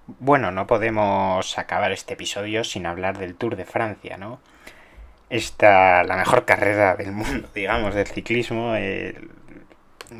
Bueno, 0.07 0.53
no 0.53 0.69
podemos 0.69 1.59
acabar 1.59 1.91
este 1.91 2.15
episodio 2.15 2.63
sin 2.63 2.87
hablar 2.87 3.19
del 3.19 3.35
Tour 3.35 3.57
de 3.57 3.65
Francia, 3.65 4.17
¿no? 4.17 4.41
esta, 5.31 6.03
la 6.03 6.17
mejor 6.17 6.45
carrera 6.45 6.97
del 6.97 7.13
mundo, 7.13 7.49
digamos, 7.55 7.95
del 7.95 8.09
ciclismo, 8.09 8.75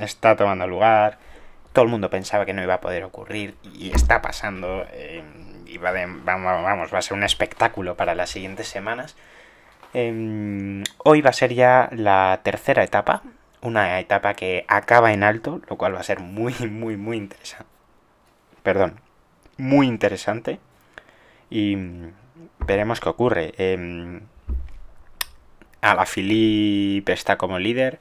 está 0.01 0.37
tomando 0.37 0.67
lugar. 0.67 1.19
Todo 1.73 1.85
el 1.85 1.91
mundo 1.91 2.11
pensaba 2.11 2.47
que 2.47 2.53
no 2.53 2.63
iba 2.63 2.75
a 2.75 2.81
poder 2.81 3.05
ocurrir 3.05 3.55
y 3.63 3.95
está 3.95 4.23
pasando. 4.23 4.85
Eh, 4.93 5.23
y 5.67 5.79
va, 5.79 5.93
vamos, 5.93 6.93
va 6.93 6.99
a 6.99 7.03
ser 7.03 7.17
un 7.17 7.23
espectáculo 7.23 7.97
para 7.97 8.15
las 8.15 8.31
siguientes 8.31 8.69
semanas. 8.69 9.17
Em, 9.95 10.85
hoy 10.99 11.21
va 11.21 11.31
a 11.31 11.33
ser 11.33 11.55
ya 11.55 11.89
la 11.93 12.41
tercera 12.43 12.83
etapa, 12.85 13.23
una 13.61 13.99
etapa 14.01 14.35
que 14.35 14.65
acaba 14.69 15.13
en 15.13 15.23
alto, 15.23 15.61
lo 15.69 15.77
cual 15.77 15.95
va 15.95 16.01
a 16.01 16.05
ser 16.05 16.21
muy, 16.21 16.55
muy, 16.71 16.97
muy 16.97 17.17
interesante. 17.17 17.67
Perdón, 18.63 19.01
muy 19.57 19.87
interesante. 19.87 20.61
Y 21.51 21.77
veremos 22.61 23.01
qué 23.01 23.09
ocurre. 23.09 23.53
Em, 23.59 24.23
a 25.81 25.95
la 25.95 26.07
Philippe 26.07 27.13
está 27.13 27.37
como 27.37 27.59
líder. 27.59 28.01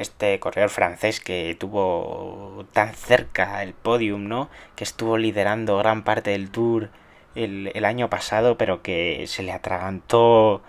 Este 0.00 0.40
corredor 0.40 0.70
francés 0.70 1.20
que 1.20 1.54
tuvo 1.60 2.64
tan 2.72 2.94
cerca 2.94 3.62
el 3.62 3.74
podium, 3.74 4.28
¿no? 4.28 4.48
Que 4.74 4.84
estuvo 4.84 5.18
liderando 5.18 5.76
gran 5.76 6.04
parte 6.04 6.30
del 6.30 6.50
tour 6.50 6.88
el, 7.34 7.84
año 7.84 8.08
pasado, 8.08 8.56
pero 8.56 8.82
que 8.82 9.26
se 9.26 9.42
le 9.42 9.52
atragantó 9.52 10.62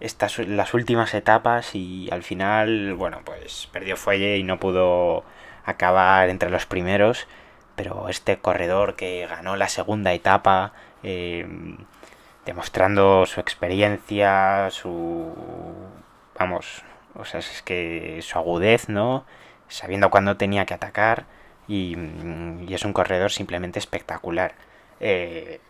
estas, 0.00 0.38
las 0.38 0.72
últimas 0.72 1.12
etapas 1.12 1.74
y 1.74 2.08
al 2.10 2.22
final, 2.22 2.94
bueno, 2.94 3.20
pues 3.24 3.68
perdió 3.72 3.96
fuelle 3.96 4.38
y 4.38 4.42
no 4.42 4.58
pudo 4.58 5.22
acabar 5.66 6.30
entre 6.30 6.48
los 6.48 6.64
primeros. 6.64 7.26
Pero 7.76 8.08
este 8.08 8.38
corredor 8.38 8.96
que 8.96 9.26
ganó 9.26 9.54
la 9.56 9.68
segunda 9.68 10.14
etapa, 10.14 10.72
eh, 11.02 11.46
demostrando 12.46 13.26
su 13.26 13.40
experiencia, 13.40 14.70
su... 14.70 15.34
vamos, 16.38 16.84
o 17.14 17.24
sea, 17.24 17.40
es 17.40 17.62
que 17.62 18.20
su 18.22 18.38
agudez, 18.38 18.88
¿no? 18.88 19.24
Sabiendo 19.68 20.10
cuándo 20.10 20.36
tenía 20.36 20.66
que 20.66 20.74
atacar 20.74 21.26
y, 21.68 21.96
es 22.70 22.84
un 22.84 22.92
corredor 22.92 23.30
simplemente 23.30 23.78
espectacular. 23.78 24.54
Eh, 25.00 25.60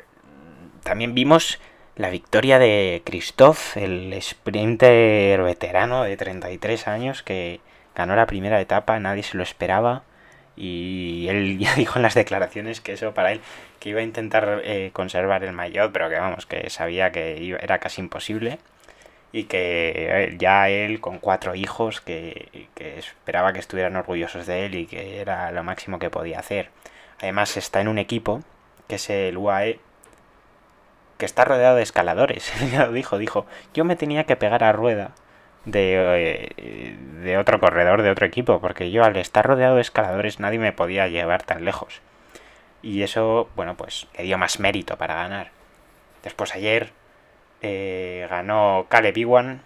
también 0.82 1.14
vimos 1.14 1.59
la 1.97 2.11
victoria 2.11 2.59
de 2.59 3.03
Christophe, 3.05 3.84
el 3.84 4.16
sprinter 4.22 5.43
veterano 5.43 6.05
de 6.05 6.16
33 6.16 6.86
años 6.89 7.22
que 7.22 7.61
ganó 7.95 8.14
la 8.14 8.26
primera 8.26 8.61
etapa, 8.61 8.99
nadie 9.01 9.24
se 9.24 9.36
lo 9.36 9.43
esperaba 9.43 10.05
y 10.57 11.26
él 11.28 11.59
ya 11.61 11.74
dijo 11.74 11.99
en 11.99 12.03
las 12.03 12.14
declaraciones 12.14 12.80
que 12.80 12.93
eso 12.93 13.14
para 13.14 13.32
él 13.32 13.41
que 13.80 13.91
iba 13.91 14.01
a 14.01 14.05
intentar 14.05 14.62
eh, 14.64 14.91
conservar 14.93 15.45
el 15.45 15.53
maillot 15.53 15.93
pero 15.93 16.09
que 16.09 16.16
vamos 16.16 16.47
que 16.47 16.70
sabía 16.70 17.12
que 17.12 17.57
era 17.61 17.78
casi 17.78 18.01
imposible 18.01 18.59
y 19.32 19.44
que 19.44 19.92
eh, 19.96 20.36
ya 20.38 20.68
él 20.68 21.00
con 21.00 21.18
cuatro 21.18 21.54
hijos 21.54 22.00
que, 22.00 22.68
que, 22.74 22.98
esperaba 22.98 23.52
que 23.52 23.58
estuvieran 23.60 23.96
orgullosos 23.96 24.46
de 24.46 24.66
él 24.66 24.74
y 24.74 24.86
que 24.86 25.20
era 25.20 25.52
lo 25.52 25.62
máximo 25.62 25.98
que 25.98 26.10
podía 26.10 26.38
hacer 26.38 26.70
además 27.20 27.56
está 27.56 27.80
en 27.80 27.88
un 27.88 27.98
equipo 27.98 28.42
que 28.86 28.96
es 28.96 29.10
el 29.10 29.36
UAE 29.36 29.80
que 31.18 31.26
está 31.26 31.44
rodeado 31.44 31.76
de 31.76 31.82
escaladores. 31.82 32.52
ya 32.72 32.86
lo 32.86 32.92
dijo, 32.92 33.18
dijo, 33.18 33.46
yo 33.74 33.84
me 33.84 33.96
tenía 33.96 34.24
que 34.24 34.36
pegar 34.36 34.64
a 34.64 34.72
rueda 34.72 35.12
de, 35.64 36.52
eh, 36.56 36.96
de 37.22 37.38
otro 37.38 37.60
corredor 37.60 38.02
de 38.02 38.10
otro 38.10 38.24
equipo, 38.24 38.60
porque 38.60 38.90
yo 38.90 39.04
al 39.04 39.16
estar 39.16 39.44
rodeado 39.44 39.74
de 39.74 39.82
escaladores 39.82 40.40
nadie 40.40 40.58
me 40.58 40.72
podía 40.72 41.08
llevar 41.08 41.42
tan 41.42 41.64
lejos. 41.64 42.00
Y 42.82 43.02
eso, 43.02 43.50
bueno, 43.56 43.76
pues 43.76 44.06
le 44.16 44.24
dio 44.24 44.38
más 44.38 44.60
mérito 44.60 44.96
para 44.96 45.16
ganar. 45.16 45.50
Después 46.22 46.54
ayer 46.54 46.92
eh, 47.62 48.26
ganó 48.30 48.86
Caleb 48.88 49.16
Iwan. 49.18 49.62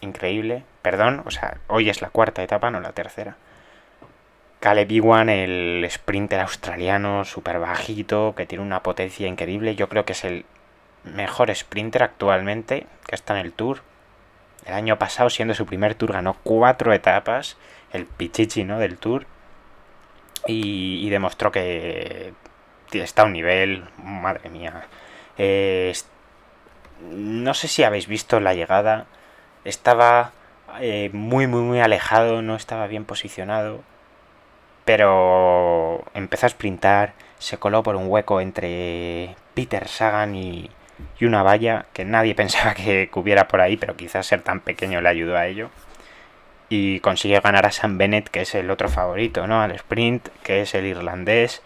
Increíble. 0.00 0.64
Perdón, 0.82 1.22
o 1.26 1.30
sea, 1.30 1.58
hoy 1.66 1.90
es 1.90 2.02
la 2.02 2.10
cuarta 2.10 2.42
etapa, 2.42 2.70
no 2.70 2.80
la 2.80 2.92
tercera. 2.92 3.36
Caleb 4.60 4.90
Iwan, 4.90 5.28
el 5.28 5.86
sprinter 5.90 6.40
australiano, 6.40 7.24
súper 7.24 7.58
bajito, 7.58 8.34
que 8.36 8.46
tiene 8.46 8.64
una 8.64 8.82
potencia 8.82 9.26
increíble. 9.26 9.76
Yo 9.76 9.88
creo 9.88 10.04
que 10.04 10.12
es 10.12 10.24
el 10.24 10.44
mejor 11.04 11.54
sprinter 11.54 12.02
actualmente 12.02 12.86
que 13.06 13.14
está 13.14 13.38
en 13.38 13.46
el 13.46 13.52
Tour. 13.52 13.82
El 14.66 14.74
año 14.74 14.98
pasado, 14.98 15.30
siendo 15.30 15.54
su 15.54 15.66
primer 15.66 15.94
Tour, 15.94 16.12
ganó 16.12 16.36
cuatro 16.42 16.92
etapas, 16.92 17.56
el 17.92 18.06
Pichichi, 18.06 18.64
¿no? 18.64 18.78
Del 18.78 18.98
Tour. 18.98 19.26
Y, 20.46 21.08
demostró 21.10 21.52
que 21.52 22.32
está 22.92 23.22
a 23.22 23.24
un 23.26 23.32
nivel, 23.32 23.84
madre 24.02 24.48
mía. 24.50 24.86
No 25.38 25.94
sé 27.54 27.68
si 27.68 27.84
habéis 27.84 28.08
visto 28.08 28.40
la 28.40 28.54
llegada. 28.54 29.06
Estaba 29.64 30.32
eh, 30.80 31.10
muy, 31.12 31.46
muy, 31.46 31.62
muy 31.62 31.80
alejado, 31.80 32.42
no 32.42 32.56
estaba 32.56 32.86
bien 32.86 33.04
posicionado. 33.04 33.80
Pero 34.84 36.04
empezó 36.14 36.46
a 36.46 36.48
sprintar, 36.50 37.14
se 37.38 37.58
coló 37.58 37.82
por 37.82 37.96
un 37.96 38.08
hueco 38.08 38.40
entre 38.40 39.36
Peter 39.54 39.86
Sagan 39.88 40.34
y, 40.34 40.70
y 41.18 41.24
una 41.26 41.42
valla 41.42 41.86
que 41.92 42.04
nadie 42.04 42.34
pensaba 42.34 42.74
que 42.74 43.10
hubiera 43.14 43.48
por 43.48 43.60
ahí, 43.60 43.76
pero 43.76 43.96
quizás 43.96 44.26
ser 44.26 44.42
tan 44.42 44.60
pequeño 44.60 45.00
le 45.00 45.08
ayudó 45.08 45.36
a 45.36 45.46
ello. 45.46 45.70
Y 46.70 47.00
consiguió 47.00 47.40
ganar 47.40 47.66
a 47.66 47.72
Sam 47.72 47.98
Bennett, 47.98 48.28
que 48.28 48.42
es 48.42 48.54
el 48.54 48.70
otro 48.70 48.88
favorito, 48.90 49.46
¿no? 49.46 49.62
Al 49.62 49.72
sprint, 49.72 50.28
que 50.42 50.62
es 50.62 50.74
el 50.74 50.86
irlandés, 50.86 51.62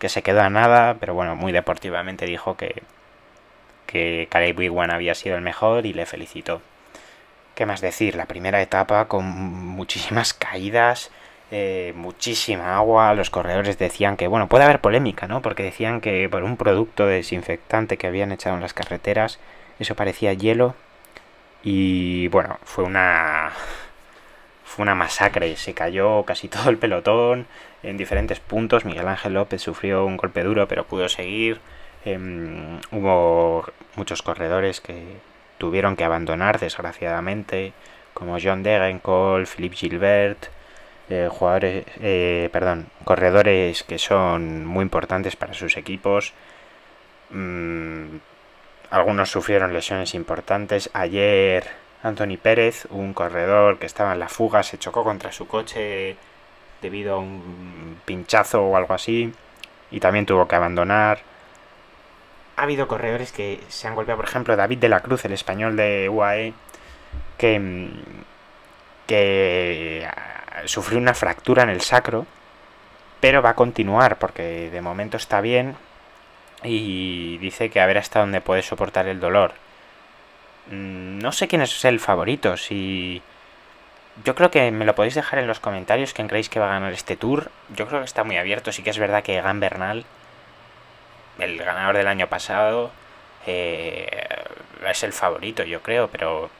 que 0.00 0.08
se 0.08 0.22
quedó 0.22 0.42
a 0.42 0.50
nada, 0.50 0.96
pero 0.98 1.14
bueno, 1.14 1.36
muy 1.36 1.52
deportivamente 1.52 2.26
dijo 2.26 2.56
que, 2.56 2.82
que 3.90 4.28
Caleb 4.30 4.58
Wigwan 4.58 4.90
había 4.92 5.14
sido 5.14 5.36
el 5.36 5.42
mejor 5.42 5.84
y 5.84 5.92
le 5.92 6.06
felicitó. 6.06 6.62
¿Qué 7.56 7.66
más 7.66 7.80
decir? 7.80 8.14
La 8.14 8.26
primera 8.26 8.62
etapa 8.62 9.08
con 9.08 9.24
muchísimas 9.24 10.32
caídas, 10.32 11.10
eh, 11.50 11.92
muchísima 11.96 12.76
agua. 12.76 13.14
Los 13.14 13.30
corredores 13.30 13.78
decían 13.78 14.16
que, 14.16 14.28
bueno, 14.28 14.48
puede 14.48 14.64
haber 14.64 14.80
polémica, 14.80 15.26
¿no? 15.26 15.42
Porque 15.42 15.64
decían 15.64 16.00
que 16.00 16.28
por 16.28 16.44
un 16.44 16.56
producto 16.56 17.06
desinfectante 17.06 17.96
que 17.98 18.06
habían 18.06 18.32
echado 18.32 18.54
en 18.54 18.62
las 18.62 18.74
carreteras, 18.74 19.40
eso 19.80 19.96
parecía 19.96 20.32
hielo. 20.34 20.74
Y 21.62 22.28
bueno, 22.28 22.58
fue 22.64 22.84
una. 22.84 23.52
Fue 24.64 24.84
una 24.84 24.94
masacre. 24.94 25.56
Se 25.56 25.74
cayó 25.74 26.24
casi 26.24 26.48
todo 26.48 26.70
el 26.70 26.78
pelotón 26.78 27.46
en 27.82 27.96
diferentes 27.96 28.40
puntos. 28.40 28.84
Miguel 28.84 29.08
Ángel 29.08 29.34
López 29.34 29.60
sufrió 29.62 30.06
un 30.06 30.16
golpe 30.16 30.44
duro, 30.44 30.68
pero 30.68 30.86
pudo 30.86 31.08
seguir. 31.08 31.60
Em, 32.04 32.80
hubo 32.92 33.64
muchos 33.96 34.22
corredores 34.22 34.80
que 34.80 35.18
tuvieron 35.58 35.96
que 35.96 36.04
abandonar, 36.04 36.58
desgraciadamente, 36.58 37.72
como 38.14 38.38
John 38.42 38.62
Degenkolb, 38.62 39.46
Philippe 39.46 39.76
Gilbert, 39.76 40.46
eh, 41.10 41.28
jugadores, 41.30 41.84
eh, 42.00 42.48
perdón, 42.52 42.86
corredores 43.04 43.82
que 43.82 43.98
son 43.98 44.64
muy 44.64 44.82
importantes 44.82 45.36
para 45.36 45.54
sus 45.54 45.76
equipos. 45.76 46.32
Mm, 47.30 48.16
algunos 48.90 49.30
sufrieron 49.30 49.72
lesiones 49.72 50.14
importantes. 50.14 50.90
Ayer 50.94 51.68
Anthony 52.02 52.38
Pérez, 52.42 52.86
un 52.90 53.12
corredor 53.12 53.78
que 53.78 53.86
estaba 53.86 54.12
en 54.12 54.20
la 54.20 54.28
fuga, 54.28 54.62
se 54.62 54.78
chocó 54.78 55.04
contra 55.04 55.32
su 55.32 55.46
coche 55.46 56.16
debido 56.82 57.16
a 57.16 57.18
un 57.18 58.00
pinchazo 58.04 58.62
o 58.64 58.76
algo 58.76 58.94
así 58.94 59.32
y 59.90 60.00
también 60.00 60.26
tuvo 60.26 60.48
que 60.48 60.56
abandonar. 60.56 61.29
Ha 62.60 62.64
habido 62.64 62.88
corredores 62.88 63.32
que 63.32 63.58
se 63.68 63.88
han 63.88 63.94
golpeado, 63.94 64.18
por 64.18 64.28
ejemplo, 64.28 64.54
David 64.54 64.76
de 64.80 64.90
la 64.90 65.00
Cruz, 65.00 65.24
el 65.24 65.32
español 65.32 65.76
de 65.76 66.10
UAE, 66.10 66.52
que, 67.38 67.58
mm, 67.58 67.88
que 69.06 70.06
sufrió 70.66 70.98
una 70.98 71.14
fractura 71.14 71.62
en 71.62 71.70
el 71.70 71.80
sacro, 71.80 72.26
pero 73.20 73.40
va 73.40 73.50
a 73.50 73.54
continuar 73.54 74.18
porque 74.18 74.68
de 74.70 74.82
momento 74.82 75.16
está 75.16 75.40
bien 75.40 75.74
y 76.62 77.38
dice 77.38 77.70
que 77.70 77.80
a 77.80 77.86
ver 77.86 77.96
hasta 77.96 78.20
dónde 78.20 78.42
puede 78.42 78.60
soportar 78.60 79.08
el 79.08 79.20
dolor. 79.20 79.52
Mm, 80.66 81.18
no 81.18 81.32
sé 81.32 81.48
quién 81.48 81.62
es 81.62 81.82
el 81.86 81.98
favorito, 81.98 82.58
si... 82.58 83.22
Yo 84.22 84.34
creo 84.34 84.50
que 84.50 84.70
me 84.70 84.84
lo 84.84 84.94
podéis 84.94 85.14
dejar 85.14 85.38
en 85.38 85.46
los 85.46 85.60
comentarios 85.60 86.12
quién 86.12 86.28
creéis 86.28 86.50
que 86.50 86.60
va 86.60 86.66
a 86.68 86.74
ganar 86.74 86.92
este 86.92 87.16
tour. 87.16 87.50
Yo 87.74 87.86
creo 87.88 88.00
que 88.00 88.04
está 88.06 88.22
muy 88.22 88.36
abierto, 88.36 88.70
sí 88.70 88.82
que 88.82 88.90
es 88.90 88.98
verdad 88.98 89.22
que 89.22 89.40
Gan 89.40 89.60
Bernal, 89.60 90.04
el 91.42 91.58
ganador 91.58 91.96
del 91.96 92.08
año 92.08 92.28
pasado, 92.28 92.90
eh, 93.46 94.26
es 94.88 95.02
el 95.02 95.12
favorito, 95.12 95.62
yo 95.64 95.82
creo, 95.82 96.08
pero 96.08 96.50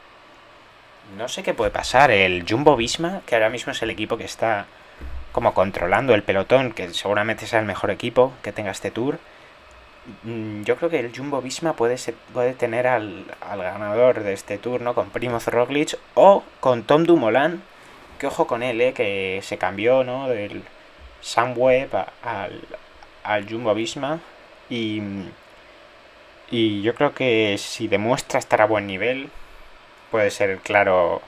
no 1.16 1.28
sé 1.28 1.42
qué 1.42 1.54
puede 1.54 1.70
pasar. 1.70 2.10
El 2.10 2.44
Jumbo 2.48 2.76
Visma, 2.76 3.22
que 3.26 3.34
ahora 3.34 3.50
mismo 3.50 3.72
es 3.72 3.82
el 3.82 3.90
equipo 3.90 4.16
que 4.16 4.24
está 4.24 4.66
como 5.32 5.54
controlando 5.54 6.14
el 6.14 6.22
pelotón, 6.22 6.72
que 6.72 6.92
seguramente 6.92 7.46
sea 7.46 7.60
el 7.60 7.66
mejor 7.66 7.90
equipo 7.90 8.32
que 8.42 8.52
tenga 8.52 8.70
este 8.70 8.90
tour. 8.90 9.18
Mm, 10.24 10.62
yo 10.62 10.76
creo 10.76 10.90
que 10.90 11.00
el 11.00 11.16
Jumbo 11.16 11.40
Visma 11.42 11.74
puede, 11.74 11.96
puede 12.32 12.54
tener 12.54 12.86
al, 12.86 13.24
ganador 13.40 14.22
de 14.22 14.32
este 14.32 14.58
tour, 14.58 14.80
¿no? 14.80 14.94
Con 14.94 15.10
Primoz 15.10 15.46
Roglic 15.48 15.96
o 16.14 16.42
con 16.60 16.82
Tom 16.84 17.04
Dumoulin, 17.04 17.62
que 18.18 18.26
ojo 18.26 18.46
con 18.46 18.62
él, 18.62 18.80
¿eh? 18.80 18.92
Que 18.92 19.40
se 19.42 19.58
cambió, 19.58 20.04
¿no? 20.04 20.28
Del 20.28 20.62
Sunweb 21.20 21.94
al, 22.22 22.60
al 23.24 23.48
Jumbo 23.48 23.74
Visma. 23.74 24.20
Y, 24.70 25.02
y 26.50 26.82
yo 26.82 26.94
creo 26.94 27.14
que 27.14 27.56
si 27.58 27.88
demuestra 27.88 28.38
estar 28.38 28.62
a 28.62 28.66
buen 28.66 28.86
nivel, 28.86 29.30
puede 30.10 30.30
ser 30.30 30.50
el 30.50 30.58
claro 30.60 31.20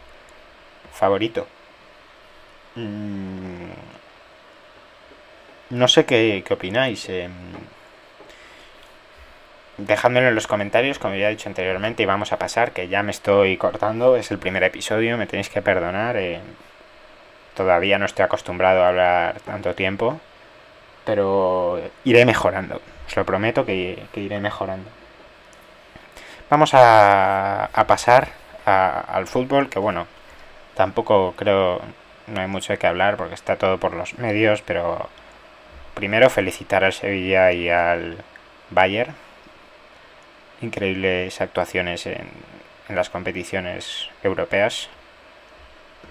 favorito. 0.92 1.46
Mm, 2.74 3.70
no 5.70 5.88
sé 5.88 6.04
qué, 6.04 6.44
opináis. 6.50 7.08
Eh, 7.08 7.28
dejádmelo 9.78 10.28
en 10.28 10.34
los 10.34 10.46
comentarios, 10.46 10.98
como 10.98 11.14
ya 11.14 11.28
he 11.28 11.30
dicho 11.30 11.48
anteriormente, 11.48 12.02
y 12.02 12.06
vamos 12.06 12.32
a 12.32 12.38
pasar, 12.38 12.72
que 12.72 12.88
ya 12.88 13.02
me 13.02 13.10
estoy 13.10 13.56
cortando, 13.56 14.16
es 14.16 14.30
el 14.30 14.38
primer 14.38 14.62
episodio, 14.62 15.16
me 15.16 15.26
tenéis 15.26 15.48
que 15.48 15.62
perdonar. 15.62 16.16
Eh, 16.16 16.40
todavía 17.54 17.98
no 17.98 18.06
estoy 18.06 18.24
acostumbrado 18.24 18.82
a 18.82 18.88
hablar 18.88 19.40
tanto 19.40 19.74
tiempo, 19.74 20.20
pero 21.04 21.80
iré 22.04 22.24
mejorando, 22.24 22.80
lo 23.16 23.24
prometo 23.26 23.64
que, 23.64 24.02
iré 24.14 24.40
mejorando. 24.40 24.88
Vamos 26.50 26.74
a, 26.74 27.66
a 27.66 27.86
pasar 27.86 28.28
al 28.64 29.26
fútbol, 29.26 29.68
que 29.68 29.78
bueno, 29.78 30.06
tampoco 30.74 31.34
creo, 31.36 31.80
no 32.26 32.40
hay 32.40 32.46
mucho 32.46 32.72
de 32.72 32.78
qué 32.78 32.86
hablar 32.86 33.16
porque 33.16 33.34
está 33.34 33.56
todo 33.56 33.78
por 33.78 33.94
los 33.94 34.18
medios, 34.18 34.62
pero 34.62 35.08
primero 35.94 36.30
felicitar 36.30 36.84
al 36.84 36.92
Sevilla 36.92 37.52
y 37.52 37.68
al 37.68 38.18
Bayern. 38.70 39.14
Increíbles 40.60 41.40
actuaciones 41.40 42.06
en 42.06 42.28
las 42.88 43.10
competiciones 43.10 44.08
europeas. 44.22 44.88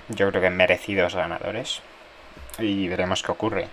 Yo 0.10 0.30
creo 0.30 0.41
que 0.41 0.49
merecidos 0.49 1.16
ganadores. 1.16 1.82
Y 2.60 2.88
veremos 2.88 3.24
qué 3.24 3.32
ocurre. 3.32 3.68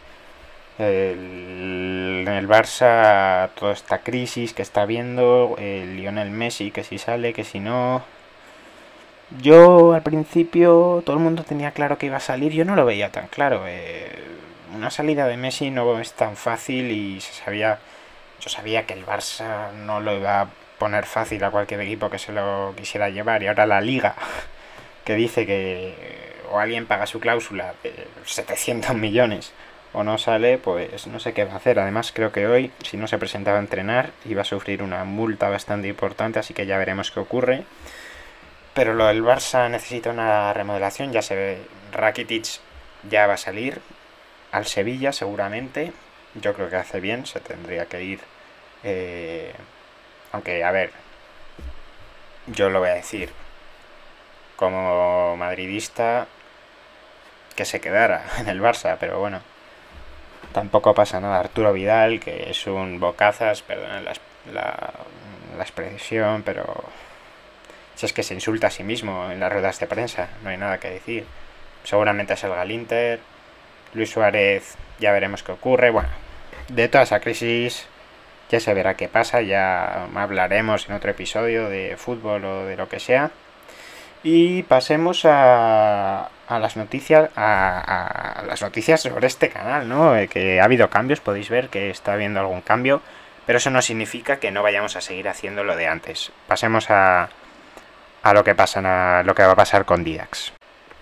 El, 0.79 2.25
en 2.27 2.29
el 2.29 2.49
Barça 2.49 3.51
toda 3.55 3.73
esta 3.73 3.99
crisis 3.99 4.53
que 4.53 4.63
está 4.63 4.87
viendo, 4.87 5.57
el 5.59 5.97
Lionel 5.97 6.31
Messi 6.31 6.71
que 6.71 6.85
si 6.85 6.99
sale, 6.99 7.33
que 7.33 7.45
si 7.45 7.59
no, 7.61 8.03
yo 9.43 9.93
al 9.93 10.03
principio 10.03 11.03
todo 11.05 11.17
el 11.17 11.23
mundo 11.23 11.45
tenía 11.45 11.73
claro 11.73 11.99
que 11.99 12.07
iba 12.07 12.17
a 12.17 12.21
salir, 12.21 12.53
yo 12.53 12.65
no 12.65 12.77
lo 12.77 12.87
veía 12.87 13.13
tan 13.13 13.29
claro. 13.29 13.65
Eh, 13.67 14.11
una 14.75 14.91
salida 14.91 15.27
de 15.27 15.37
Messi 15.37 15.71
no 15.71 15.99
es 16.01 16.13
tan 16.13 16.37
fácil 16.37 16.91
y 16.91 17.21
se 17.21 17.33
sabía, 17.33 17.79
yo 18.41 18.49
sabía 18.49 18.87
que 18.87 18.95
el 18.95 19.05
Barça 19.05 19.73
no 19.73 20.01
lo 20.01 20.17
iba 20.17 20.41
a 20.43 20.49
poner 20.79 21.07
fácil 21.07 21.43
a 21.45 21.51
cualquier 21.51 21.81
equipo 21.83 22.09
que 22.11 22.19
se 22.19 22.33
lo 22.33 22.73
quisiera 22.77 23.11
llevar. 23.11 23.43
Y 23.43 23.49
ahora 23.49 23.67
la 23.67 23.81
liga 23.81 24.15
que 25.05 25.15
dice 25.15 25.47
que 25.47 25.95
o 26.51 26.59
alguien 26.59 26.87
paga 26.87 27.07
su 27.07 27.21
cláusula 27.21 27.75
de 27.83 28.07
700 28.25 28.97
millones 28.97 29.53
o 29.93 30.05
no 30.05 30.19
sale, 30.19 30.59
pues 30.59 31.07
no 31.07 31.21
sé 31.21 31.33
qué 31.33 31.45
va 31.45 31.55
a 31.55 31.57
hacer. 31.57 31.79
Además 31.79 32.13
creo 32.15 32.33
que 32.33 32.47
hoy, 32.47 32.73
si 32.85 32.97
no 32.97 33.07
se 33.09 33.19
presentaba 33.19 33.59
a 33.59 33.61
entrenar, 33.61 34.11
iba 34.25 34.43
a 34.43 34.45
sufrir 34.45 34.83
una 34.83 35.05
multa 35.05 35.49
bastante 35.49 35.89
importante, 35.89 36.39
así 36.39 36.55
que 36.55 36.67
ya 36.67 36.79
veremos 36.79 37.11
qué 37.11 37.21
ocurre. 37.21 37.65
Pero 38.75 38.95
lo 38.95 39.07
del 39.07 39.23
Barça 39.25 39.69
necesita 39.71 40.11
una 40.11 40.53
remodelación, 40.53 41.13
ya 41.13 41.23
se 41.23 41.35
ve, 41.37 41.59
Rakitic 41.93 42.61
ya 43.09 43.27
va 43.27 43.35
a 43.35 43.37
salir 43.37 43.81
al 44.53 44.67
Sevilla 44.67 45.13
seguramente. 45.13 45.93
Yo 46.35 46.55
creo 46.55 46.71
que 46.71 46.77
hace 46.77 47.01
bien, 47.01 47.27
se 47.27 47.41
tendría 47.41 47.87
que 47.87 48.03
ir 48.03 48.21
Eh, 48.85 49.53
aunque, 50.33 50.63
a 50.65 50.71
ver, 50.73 50.93
yo 52.47 52.71
lo 52.71 52.81
voy 52.81 52.89
a 52.91 52.95
decir, 52.95 53.31
como 54.57 55.37
madridista, 55.37 56.27
que 57.57 57.65
se 57.65 57.81
quedara 57.81 58.25
en 58.39 58.49
el 58.49 58.61
Barça, 58.61 58.97
pero 59.01 59.19
bueno, 59.19 59.41
tampoco 60.53 60.95
pasa 60.95 61.21
nada. 61.21 61.41
Arturo 61.41 61.73
Vidal, 61.73 62.21
que 62.21 62.51
es 62.51 62.67
un 62.67 63.01
bocazas, 63.01 63.63
perdón 63.63 64.05
la, 64.05 64.13
la, 64.53 64.93
la 65.57 65.63
expresión, 65.63 66.43
pero 66.43 66.65
si 67.95 68.07
es 68.07 68.13
que 68.13 68.23
se 68.23 68.35
insulta 68.35 68.69
a 68.69 68.71
sí 68.71 68.85
mismo 68.85 69.31
en 69.31 69.41
las 69.41 69.53
ruedas 69.53 69.81
de 69.81 69.87
prensa, 69.87 70.29
no 70.43 70.51
hay 70.51 70.57
nada 70.57 70.79
que 70.79 70.91
decir. 70.91 71.27
Seguramente 71.85 72.37
salga 72.37 72.63
el 72.63 72.71
Inter, 72.71 73.21
Luis 73.95 74.11
Suárez, 74.11 74.77
ya 74.99 75.13
veremos 75.13 75.43
qué 75.43 75.53
ocurre. 75.53 75.91
Bueno, 75.91 76.09
de 76.69 76.89
toda 76.89 77.05
esa 77.05 77.21
crisis 77.21 77.87
ya 78.51 78.61
se 78.61 78.73
verá 78.75 78.95
qué 78.95 79.09
pasa, 79.09 79.43
ya 79.43 80.05
hablaremos 80.15 80.89
en 80.89 80.95
otro 80.95 81.11
episodio 81.11 81.69
de 81.69 81.97
fútbol 81.97 82.45
o 82.45 82.65
de 82.65 82.77
lo 82.77 82.89
que 82.89 83.01
sea. 83.01 83.31
Y 84.23 84.65
pasemos 84.65 85.25
a, 85.25 86.29
a 86.49 86.59
las 86.59 86.77
noticias 86.77 87.31
a, 87.37 88.43
las 88.47 88.63
noticias 88.63 89.03
sobre 89.03 89.27
este 89.27 89.49
canal, 89.49 89.89
¿no? 89.89 90.17
Eh, 90.17 90.29
que 90.29 90.61
ha 90.61 90.65
habido 90.65 90.91
cambios, 90.91 91.21
podéis 91.21 91.51
ver 91.51 91.69
que 91.69 91.91
está 91.91 92.15
habiendo 92.15 92.41
algún 92.41 92.61
cambio, 92.61 93.01
pero 93.47 93.59
eso 93.59 93.71
no 93.71 93.83
significa 93.83 94.39
que 94.39 94.51
no 94.51 94.63
vayamos 94.63 94.97
a 94.97 95.01
seguir 95.01 95.29
haciendo 95.29 95.63
lo 95.63 95.77
de 95.77 95.87
antes. 95.87 96.33
Pasemos 96.47 96.91
a, 96.91 97.29
a 98.23 98.35
lo 98.35 98.45
que 98.45 98.55
pasa 98.55 99.21
a 99.21 99.23
lo 99.23 99.35
que 99.35 99.45
va 99.45 99.53
a 99.53 99.57
pasar 99.57 99.85
con 99.85 100.05
Didax. 100.05 100.53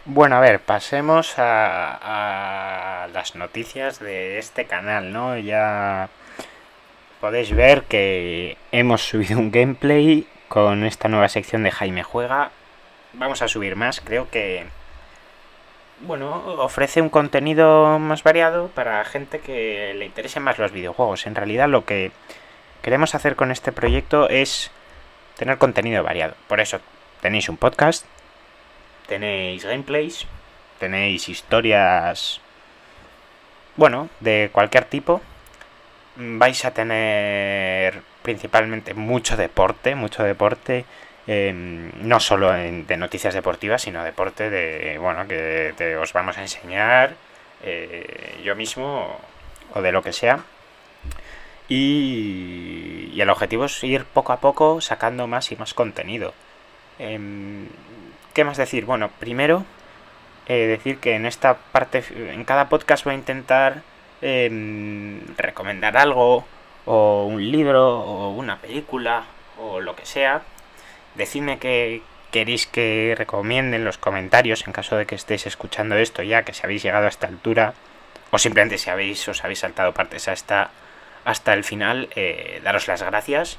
Bueno, 0.04 0.36
a 0.36 0.40
ver, 0.40 0.60
pasemos 0.60 1.38
a, 1.38 3.04
a 3.04 3.08
las 3.08 3.34
noticias 3.34 3.98
de 3.98 4.38
este 4.38 4.66
canal, 4.66 5.12
¿no? 5.12 5.36
Ya 5.36 6.08
podéis 7.20 7.52
ver 7.52 7.84
que 7.84 8.56
hemos 8.70 9.08
subido 9.08 9.38
un 9.38 9.50
gameplay 9.50 10.26
con 10.48 10.84
esta 10.84 11.08
nueva 11.08 11.28
sección 11.28 11.64
de 11.64 11.72
Jaime 11.72 12.04
Juega. 12.04 12.50
Vamos 13.18 13.40
a 13.42 13.48
subir 13.48 13.76
más, 13.76 14.00
creo 14.00 14.28
que 14.30 14.66
bueno, 16.00 16.44
ofrece 16.58 17.00
un 17.00 17.08
contenido 17.08 17.98
más 17.98 18.22
variado 18.22 18.68
para 18.68 19.02
gente 19.04 19.40
que 19.40 19.94
le 19.94 20.04
interese 20.04 20.40
más 20.40 20.58
los 20.58 20.72
videojuegos. 20.72 21.26
En 21.26 21.34
realidad 21.34 21.68
lo 21.68 21.86
que 21.86 22.12
queremos 22.82 23.14
hacer 23.14 23.36
con 23.36 23.50
este 23.50 23.72
proyecto 23.72 24.28
es 24.28 24.70
tener 25.36 25.56
contenido 25.56 26.02
variado. 26.02 26.34
Por 26.48 26.60
eso 26.60 26.80
tenéis 27.22 27.48
un 27.48 27.56
podcast, 27.56 28.04
tenéis 29.06 29.64
gameplays, 29.64 30.26
tenéis 30.78 31.30
historias, 31.30 32.40
bueno, 33.76 34.10
de 34.20 34.50
cualquier 34.52 34.84
tipo. 34.84 35.22
Vais 36.16 36.64
a 36.66 36.72
tener 36.72 38.02
principalmente 38.22 38.92
mucho 38.92 39.36
deporte, 39.36 39.94
mucho 39.94 40.22
deporte 40.22 40.84
eh, 41.26 41.52
no 41.54 42.20
solo 42.20 42.54
en, 42.54 42.86
de 42.86 42.96
noticias 42.96 43.34
deportivas, 43.34 43.82
sino 43.82 44.04
deporte 44.04 44.50
de, 44.50 44.98
bueno, 44.98 45.26
que 45.26 45.74
te, 45.76 45.96
os 45.96 46.12
vamos 46.12 46.38
a 46.38 46.42
enseñar 46.42 47.14
eh, 47.62 48.40
yo 48.44 48.54
mismo 48.54 49.18
o 49.74 49.82
de 49.82 49.92
lo 49.92 50.02
que 50.02 50.12
sea. 50.12 50.40
Y, 51.68 53.10
y, 53.12 53.20
el 53.20 53.30
objetivo 53.30 53.64
es 53.64 53.82
ir 53.82 54.04
poco 54.04 54.32
a 54.32 54.40
poco 54.40 54.80
sacando 54.80 55.26
más 55.26 55.50
y 55.50 55.56
más 55.56 55.74
contenido. 55.74 56.32
Eh, 56.98 57.18
¿Qué 58.34 58.44
más 58.44 58.56
decir? 58.56 58.84
Bueno, 58.84 59.10
primero 59.18 59.64
eh, 60.46 60.66
decir 60.66 60.98
que 60.98 61.14
en 61.14 61.26
esta 61.26 61.54
parte, 61.54 62.04
en 62.14 62.44
cada 62.44 62.68
podcast 62.68 63.04
voy 63.04 63.14
a 63.14 63.16
intentar 63.16 63.82
em, 64.20 65.20
recomendar 65.36 65.96
algo, 65.96 66.44
o 66.84 67.24
un 67.24 67.50
libro, 67.50 67.98
o 68.00 68.30
una 68.30 68.58
película, 68.58 69.24
o 69.58 69.80
lo 69.80 69.96
que 69.96 70.06
sea, 70.06 70.42
Decidme 71.16 71.58
que 71.58 72.02
queréis 72.30 72.66
que 72.66 73.14
recomiende 73.16 73.76
en 73.76 73.84
los 73.84 73.96
comentarios 73.96 74.66
en 74.66 74.72
caso 74.72 74.96
de 74.96 75.06
que 75.06 75.14
estéis 75.14 75.46
escuchando 75.46 75.96
esto 75.96 76.22
ya, 76.22 76.42
que 76.42 76.52
si 76.52 76.62
habéis 76.64 76.82
llegado 76.82 77.06
a 77.06 77.08
esta 77.08 77.26
altura, 77.26 77.72
o 78.30 78.38
simplemente 78.38 78.76
si 78.76 78.90
habéis, 78.90 79.26
os 79.28 79.42
habéis 79.42 79.60
saltado 79.60 79.94
partes 79.94 80.28
hasta, 80.28 80.70
hasta 81.24 81.54
el 81.54 81.64
final, 81.64 82.10
eh, 82.16 82.60
daros 82.62 82.88
las 82.88 83.02
gracias, 83.02 83.58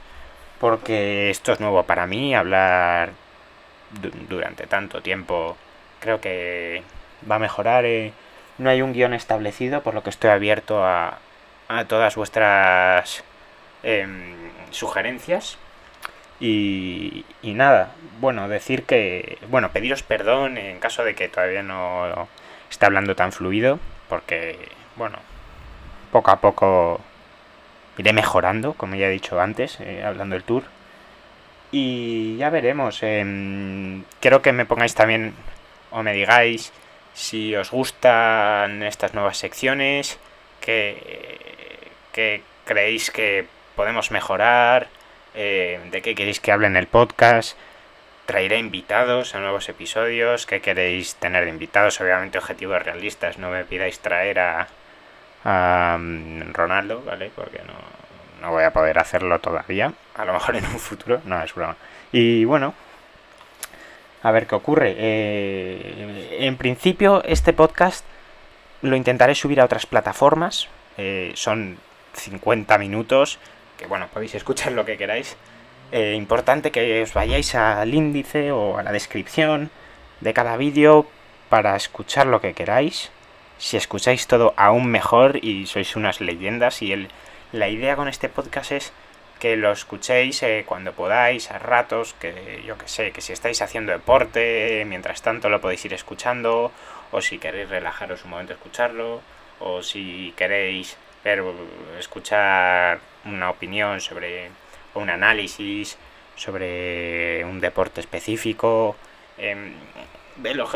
porque 0.60 1.30
esto 1.32 1.52
es 1.54 1.60
nuevo 1.60 1.84
para 1.84 2.06
mí, 2.06 2.36
hablar 2.36 3.14
durante 4.30 4.68
tanto 4.68 5.02
tiempo 5.02 5.58
creo 6.00 6.22
que 6.22 6.84
va 7.30 7.36
a 7.36 7.40
mejorar. 7.40 7.86
Eh, 7.86 8.14
no 8.58 8.70
hay 8.70 8.82
un 8.82 8.94
guion 8.94 9.14
establecido, 9.14 9.82
por 9.82 9.94
lo 9.94 10.04
que 10.04 10.10
estoy 10.10 10.30
abierto 10.30 10.86
a, 10.86 11.20
a 11.68 11.86
todas 11.86 12.16
vuestras 12.16 13.24
eh, 13.84 14.08
sugerencias 14.72 15.58
y, 16.40 17.26
nada, 17.44 17.94
bueno, 18.20 18.48
decir 18.48 18.84
que, 18.84 19.40
bueno, 19.50 19.72
pediros 19.72 20.04
perdón 20.04 20.58
en 20.58 20.80
caso 20.80 21.04
de 21.04 21.16
que 21.16 21.30
todavía 21.30 21.64
no 21.64 22.28
esté 22.70 22.86
hablando 22.86 23.16
tan 23.16 23.32
fluido, 23.32 23.80
porque, 24.10 24.58
bueno, 24.96 25.18
poco 26.12 26.32
a 26.32 26.42
poco 26.42 27.02
iré 27.98 28.14
mejorando, 28.14 28.74
como 28.74 28.96
ya 28.96 29.08
he 29.08 29.12
dicho 29.12 29.40
antes, 29.40 29.80
eh, 29.80 30.04
hablando 30.04 30.36
del 30.36 30.44
tour. 30.44 30.64
Y 31.72 32.38
ya 32.38 32.50
veremos, 32.50 33.00
eh, 33.02 34.02
quiero 34.22 34.42
que 34.42 34.54
me 34.54 34.66
pongáis 34.66 34.96
también, 34.96 35.34
o 35.92 36.04
me 36.04 36.14
digáis, 36.14 36.72
si 37.14 37.56
os 37.56 37.72
gustan 37.72 38.84
estas 38.84 39.14
nuevas 39.14 39.38
secciones, 39.38 40.20
que, 40.62 41.90
que 42.14 42.42
creéis 42.66 43.12
que 43.12 43.48
podemos 43.76 44.12
mejorar 44.12 44.88
eh, 45.38 45.80
de 45.92 46.02
qué 46.02 46.16
queréis 46.16 46.40
que 46.40 46.52
hable 46.52 46.68
en 46.68 46.76
el 46.76 46.88
podcast. 46.88 47.56
Traeré 48.26 48.58
invitados 48.58 49.36
a 49.36 49.40
nuevos 49.40 49.70
episodios. 49.70 50.46
¿Qué 50.48 50.60
queréis 50.62 51.16
tener 51.16 51.46
de 51.46 51.52
invitados? 51.52 52.02
Obviamente 52.02 52.40
objetivos 52.40 52.82
realistas. 52.82 53.38
No 53.38 53.52
me 53.52 53.64
pidáis 53.64 54.00
traer 54.00 54.40
a, 54.40 54.68
mm, 55.98 56.54
Ronaldo, 56.54 57.04
¿vale? 57.06 57.32
Porque 57.36 57.60
no, 57.60 57.74
no 58.42 58.52
voy 58.52 58.64
a 58.64 58.74
poder 58.74 58.98
hacerlo 58.98 59.40
todavía. 59.40 59.94
A 60.16 60.26
lo 60.26 60.34
mejor 60.34 60.56
en 60.56 60.66
un 60.66 60.80
futuro. 60.80 61.22
No, 61.24 61.42
es 61.42 61.54
broma. 61.54 61.78
Y 62.12 62.44
bueno, 62.44 62.74
a 64.24 64.32
ver 64.32 64.48
qué 64.48 64.56
ocurre. 64.56 64.96
Eh, 64.98 66.38
en 66.42 66.58
principio, 66.58 67.24
este 67.24 67.54
podcast 67.54 68.04
lo 68.82 68.96
intentaré 68.96 69.36
subir 69.36 69.62
a 69.62 69.66
otras 69.66 69.86
plataformas. 69.86 70.68
Eh, 70.98 71.32
son 71.36 71.78
50 72.14 72.78
minutos 72.78 73.40
que 73.78 73.88
bueno, 73.88 74.08
podéis 74.14 74.36
escuchar 74.36 74.72
lo 74.74 74.86
que 74.86 74.98
queráis. 74.98 75.38
Eh, 75.92 76.16
importante 76.16 76.72
que 76.72 77.02
os 77.02 77.14
vayáis 77.14 77.56
al 77.56 77.94
índice 77.94 78.52
o 78.52 78.78
a 78.78 78.84
la 78.84 78.92
descripción 78.92 79.72
de 80.20 80.34
cada 80.34 80.58
vídeo 80.58 81.08
para 81.50 81.76
escuchar 81.76 82.28
lo 82.28 82.42
que 82.42 82.54
queráis. 82.54 83.12
Si 83.58 83.78
escucháis 83.78 84.28
todo 84.28 84.54
aún 84.58 84.88
mejor 84.88 85.44
y 85.44 85.66
sois 85.66 85.96
unas 85.96 86.20
leyendas 86.20 86.82
y 86.82 86.92
el, 86.92 87.08
la 87.52 87.70
idea 87.70 87.96
con 87.96 88.08
este 88.08 88.30
podcast 88.30 88.72
es 88.72 88.94
que 89.40 89.56
lo 89.56 89.72
escuchéis 89.72 90.44
eh, 90.44 90.64
cuando 90.68 90.94
podáis, 90.94 91.52
a 91.52 91.60
ratos, 91.60 92.14
que 92.20 92.64
yo 92.66 92.78
que 92.78 92.88
sé, 92.88 93.12
que 93.12 93.22
si 93.22 93.34
estáis 93.34 93.62
haciendo 93.62 93.92
deporte, 93.92 94.84
mientras 94.86 95.22
tanto 95.22 95.50
lo 95.50 95.62
podéis 95.62 95.86
ir 95.86 95.94
escuchando, 95.94 96.72
o 97.12 97.22
si 97.22 97.38
queréis 97.38 97.70
relajaros 97.70 98.26
un 98.26 98.32
momento 98.32 98.54
escucharlo, 98.54 99.22
o 99.60 99.84
si 99.84 100.34
queréis 100.36 100.98
ver, 101.24 101.44
escuchar 102.00 103.00
una 103.28 103.50
opinión 103.50 104.02
sobre 104.02 104.50
un 104.94 105.10
análisis 105.10 105.98
sobre 106.38 107.44
un 107.44 107.60
deporte 107.60 108.00
específico. 108.00 108.96
Eh, 109.38 109.74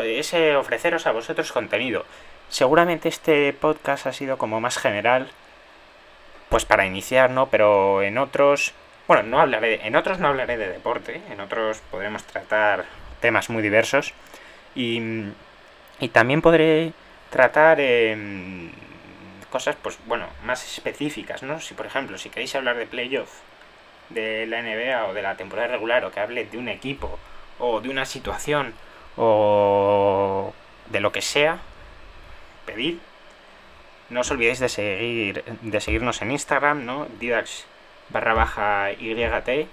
ese 0.04 0.56
ofreceros 0.56 1.06
a 1.06 1.12
vosotros 1.12 1.52
contenido. 1.52 2.04
Seguramente 2.48 3.08
este 3.08 3.52
podcast 3.52 4.06
ha 4.06 4.12
sido 4.12 4.36
como 4.36 4.60
más 4.60 4.76
general, 4.76 5.30
pues 6.48 6.64
para 6.66 6.84
iniciar, 6.84 7.30
¿no? 7.30 7.46
Pero 7.46 8.02
en 8.02 8.18
otros, 8.18 8.74
bueno, 9.06 9.22
no 9.22 9.40
hablaré, 9.40 9.86
en 9.86 9.96
otros 9.96 10.18
no 10.18 10.28
hablaré 10.28 10.58
de 10.58 10.68
deporte, 10.68 11.22
en 11.30 11.40
otros 11.40 11.80
podremos 11.90 12.24
tratar 12.24 12.84
temas 13.20 13.48
muy 13.48 13.62
diversos 13.62 14.12
y, 14.74 15.00
y 16.00 16.08
también 16.08 16.42
podré 16.42 16.92
tratar 17.30 17.78
eh, 17.80 18.70
cosas, 19.52 19.76
pues 19.80 19.98
bueno, 20.06 20.26
más 20.44 20.64
específicas, 20.64 21.44
¿no? 21.44 21.60
Si 21.60 21.74
por 21.74 21.86
ejemplo, 21.86 22.18
si 22.18 22.30
queréis 22.30 22.54
hablar 22.56 22.76
de 22.76 22.86
playoff, 22.86 23.30
de 24.08 24.46
la 24.46 24.62
NBA 24.62 25.06
o 25.06 25.14
de 25.14 25.22
la 25.22 25.36
temporada 25.36 25.68
regular, 25.68 26.04
o 26.04 26.10
que 26.10 26.20
hable 26.20 26.44
de 26.44 26.58
un 26.58 26.68
equipo, 26.68 27.18
o 27.58 27.80
de 27.80 27.88
una 27.88 28.04
situación, 28.04 28.74
o 29.16 30.52
de 30.90 31.00
lo 31.00 31.12
que 31.12 31.22
sea, 31.22 31.58
pedid. 32.66 32.96
No 34.10 34.20
os 34.20 34.30
olvidéis 34.30 34.58
de 34.58 34.68
seguir 34.68 35.44
de 35.44 35.80
seguirnos 35.80 36.20
en 36.22 36.32
Instagram, 36.32 36.84
¿no? 36.84 37.06
Didax 37.18 37.64
barra 38.10 38.34
baja 38.34 38.92
YT. 38.92 39.68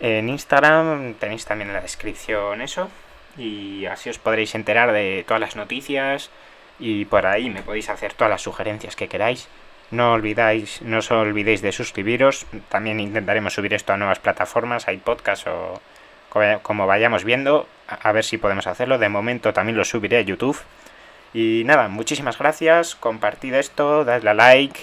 En 0.00 0.28
Instagram 0.28 1.14
tenéis 1.14 1.44
también 1.44 1.68
en 1.68 1.74
la 1.74 1.82
descripción 1.82 2.62
eso. 2.62 2.90
Y 3.36 3.86
así 3.86 4.10
os 4.10 4.18
podréis 4.18 4.54
enterar 4.54 4.92
de 4.92 5.24
todas 5.26 5.40
las 5.40 5.56
noticias, 5.56 6.30
y 6.78 7.04
por 7.04 7.26
ahí 7.26 7.50
me 7.50 7.62
podéis 7.62 7.88
hacer 7.88 8.14
todas 8.14 8.30
las 8.30 8.42
sugerencias 8.42 8.96
que 8.96 9.08
queráis. 9.08 9.48
No 9.90 10.12
olvidáis, 10.12 10.80
no 10.82 10.98
os 10.98 11.10
olvidéis 11.10 11.60
de 11.60 11.70
suscribiros. 11.70 12.46
También 12.68 12.98
intentaremos 12.98 13.54
subir 13.54 13.74
esto 13.74 13.92
a 13.92 13.96
nuevas 13.96 14.18
plataformas, 14.18 14.88
hay 14.88 14.96
podcast 14.96 15.46
o 15.46 15.80
como 16.62 16.86
vayamos 16.86 17.24
viendo, 17.24 17.68
a 17.86 18.10
ver 18.12 18.24
si 18.24 18.38
podemos 18.38 18.66
hacerlo. 18.66 18.98
De 18.98 19.10
momento 19.10 19.52
también 19.52 19.76
lo 19.76 19.84
subiré 19.84 20.16
a 20.16 20.22
YouTube. 20.22 20.58
Y 21.34 21.62
nada, 21.64 21.88
muchísimas 21.88 22.38
gracias, 22.38 22.94
compartid 22.94 23.54
esto, 23.54 24.04
dadle 24.04 24.30
a 24.30 24.34
like 24.34 24.80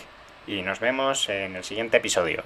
y 0.48 0.62
nos 0.62 0.80
vemos 0.80 1.30
en 1.30 1.56
el 1.56 1.64
siguiente 1.64 1.98
episodio. 1.98 2.44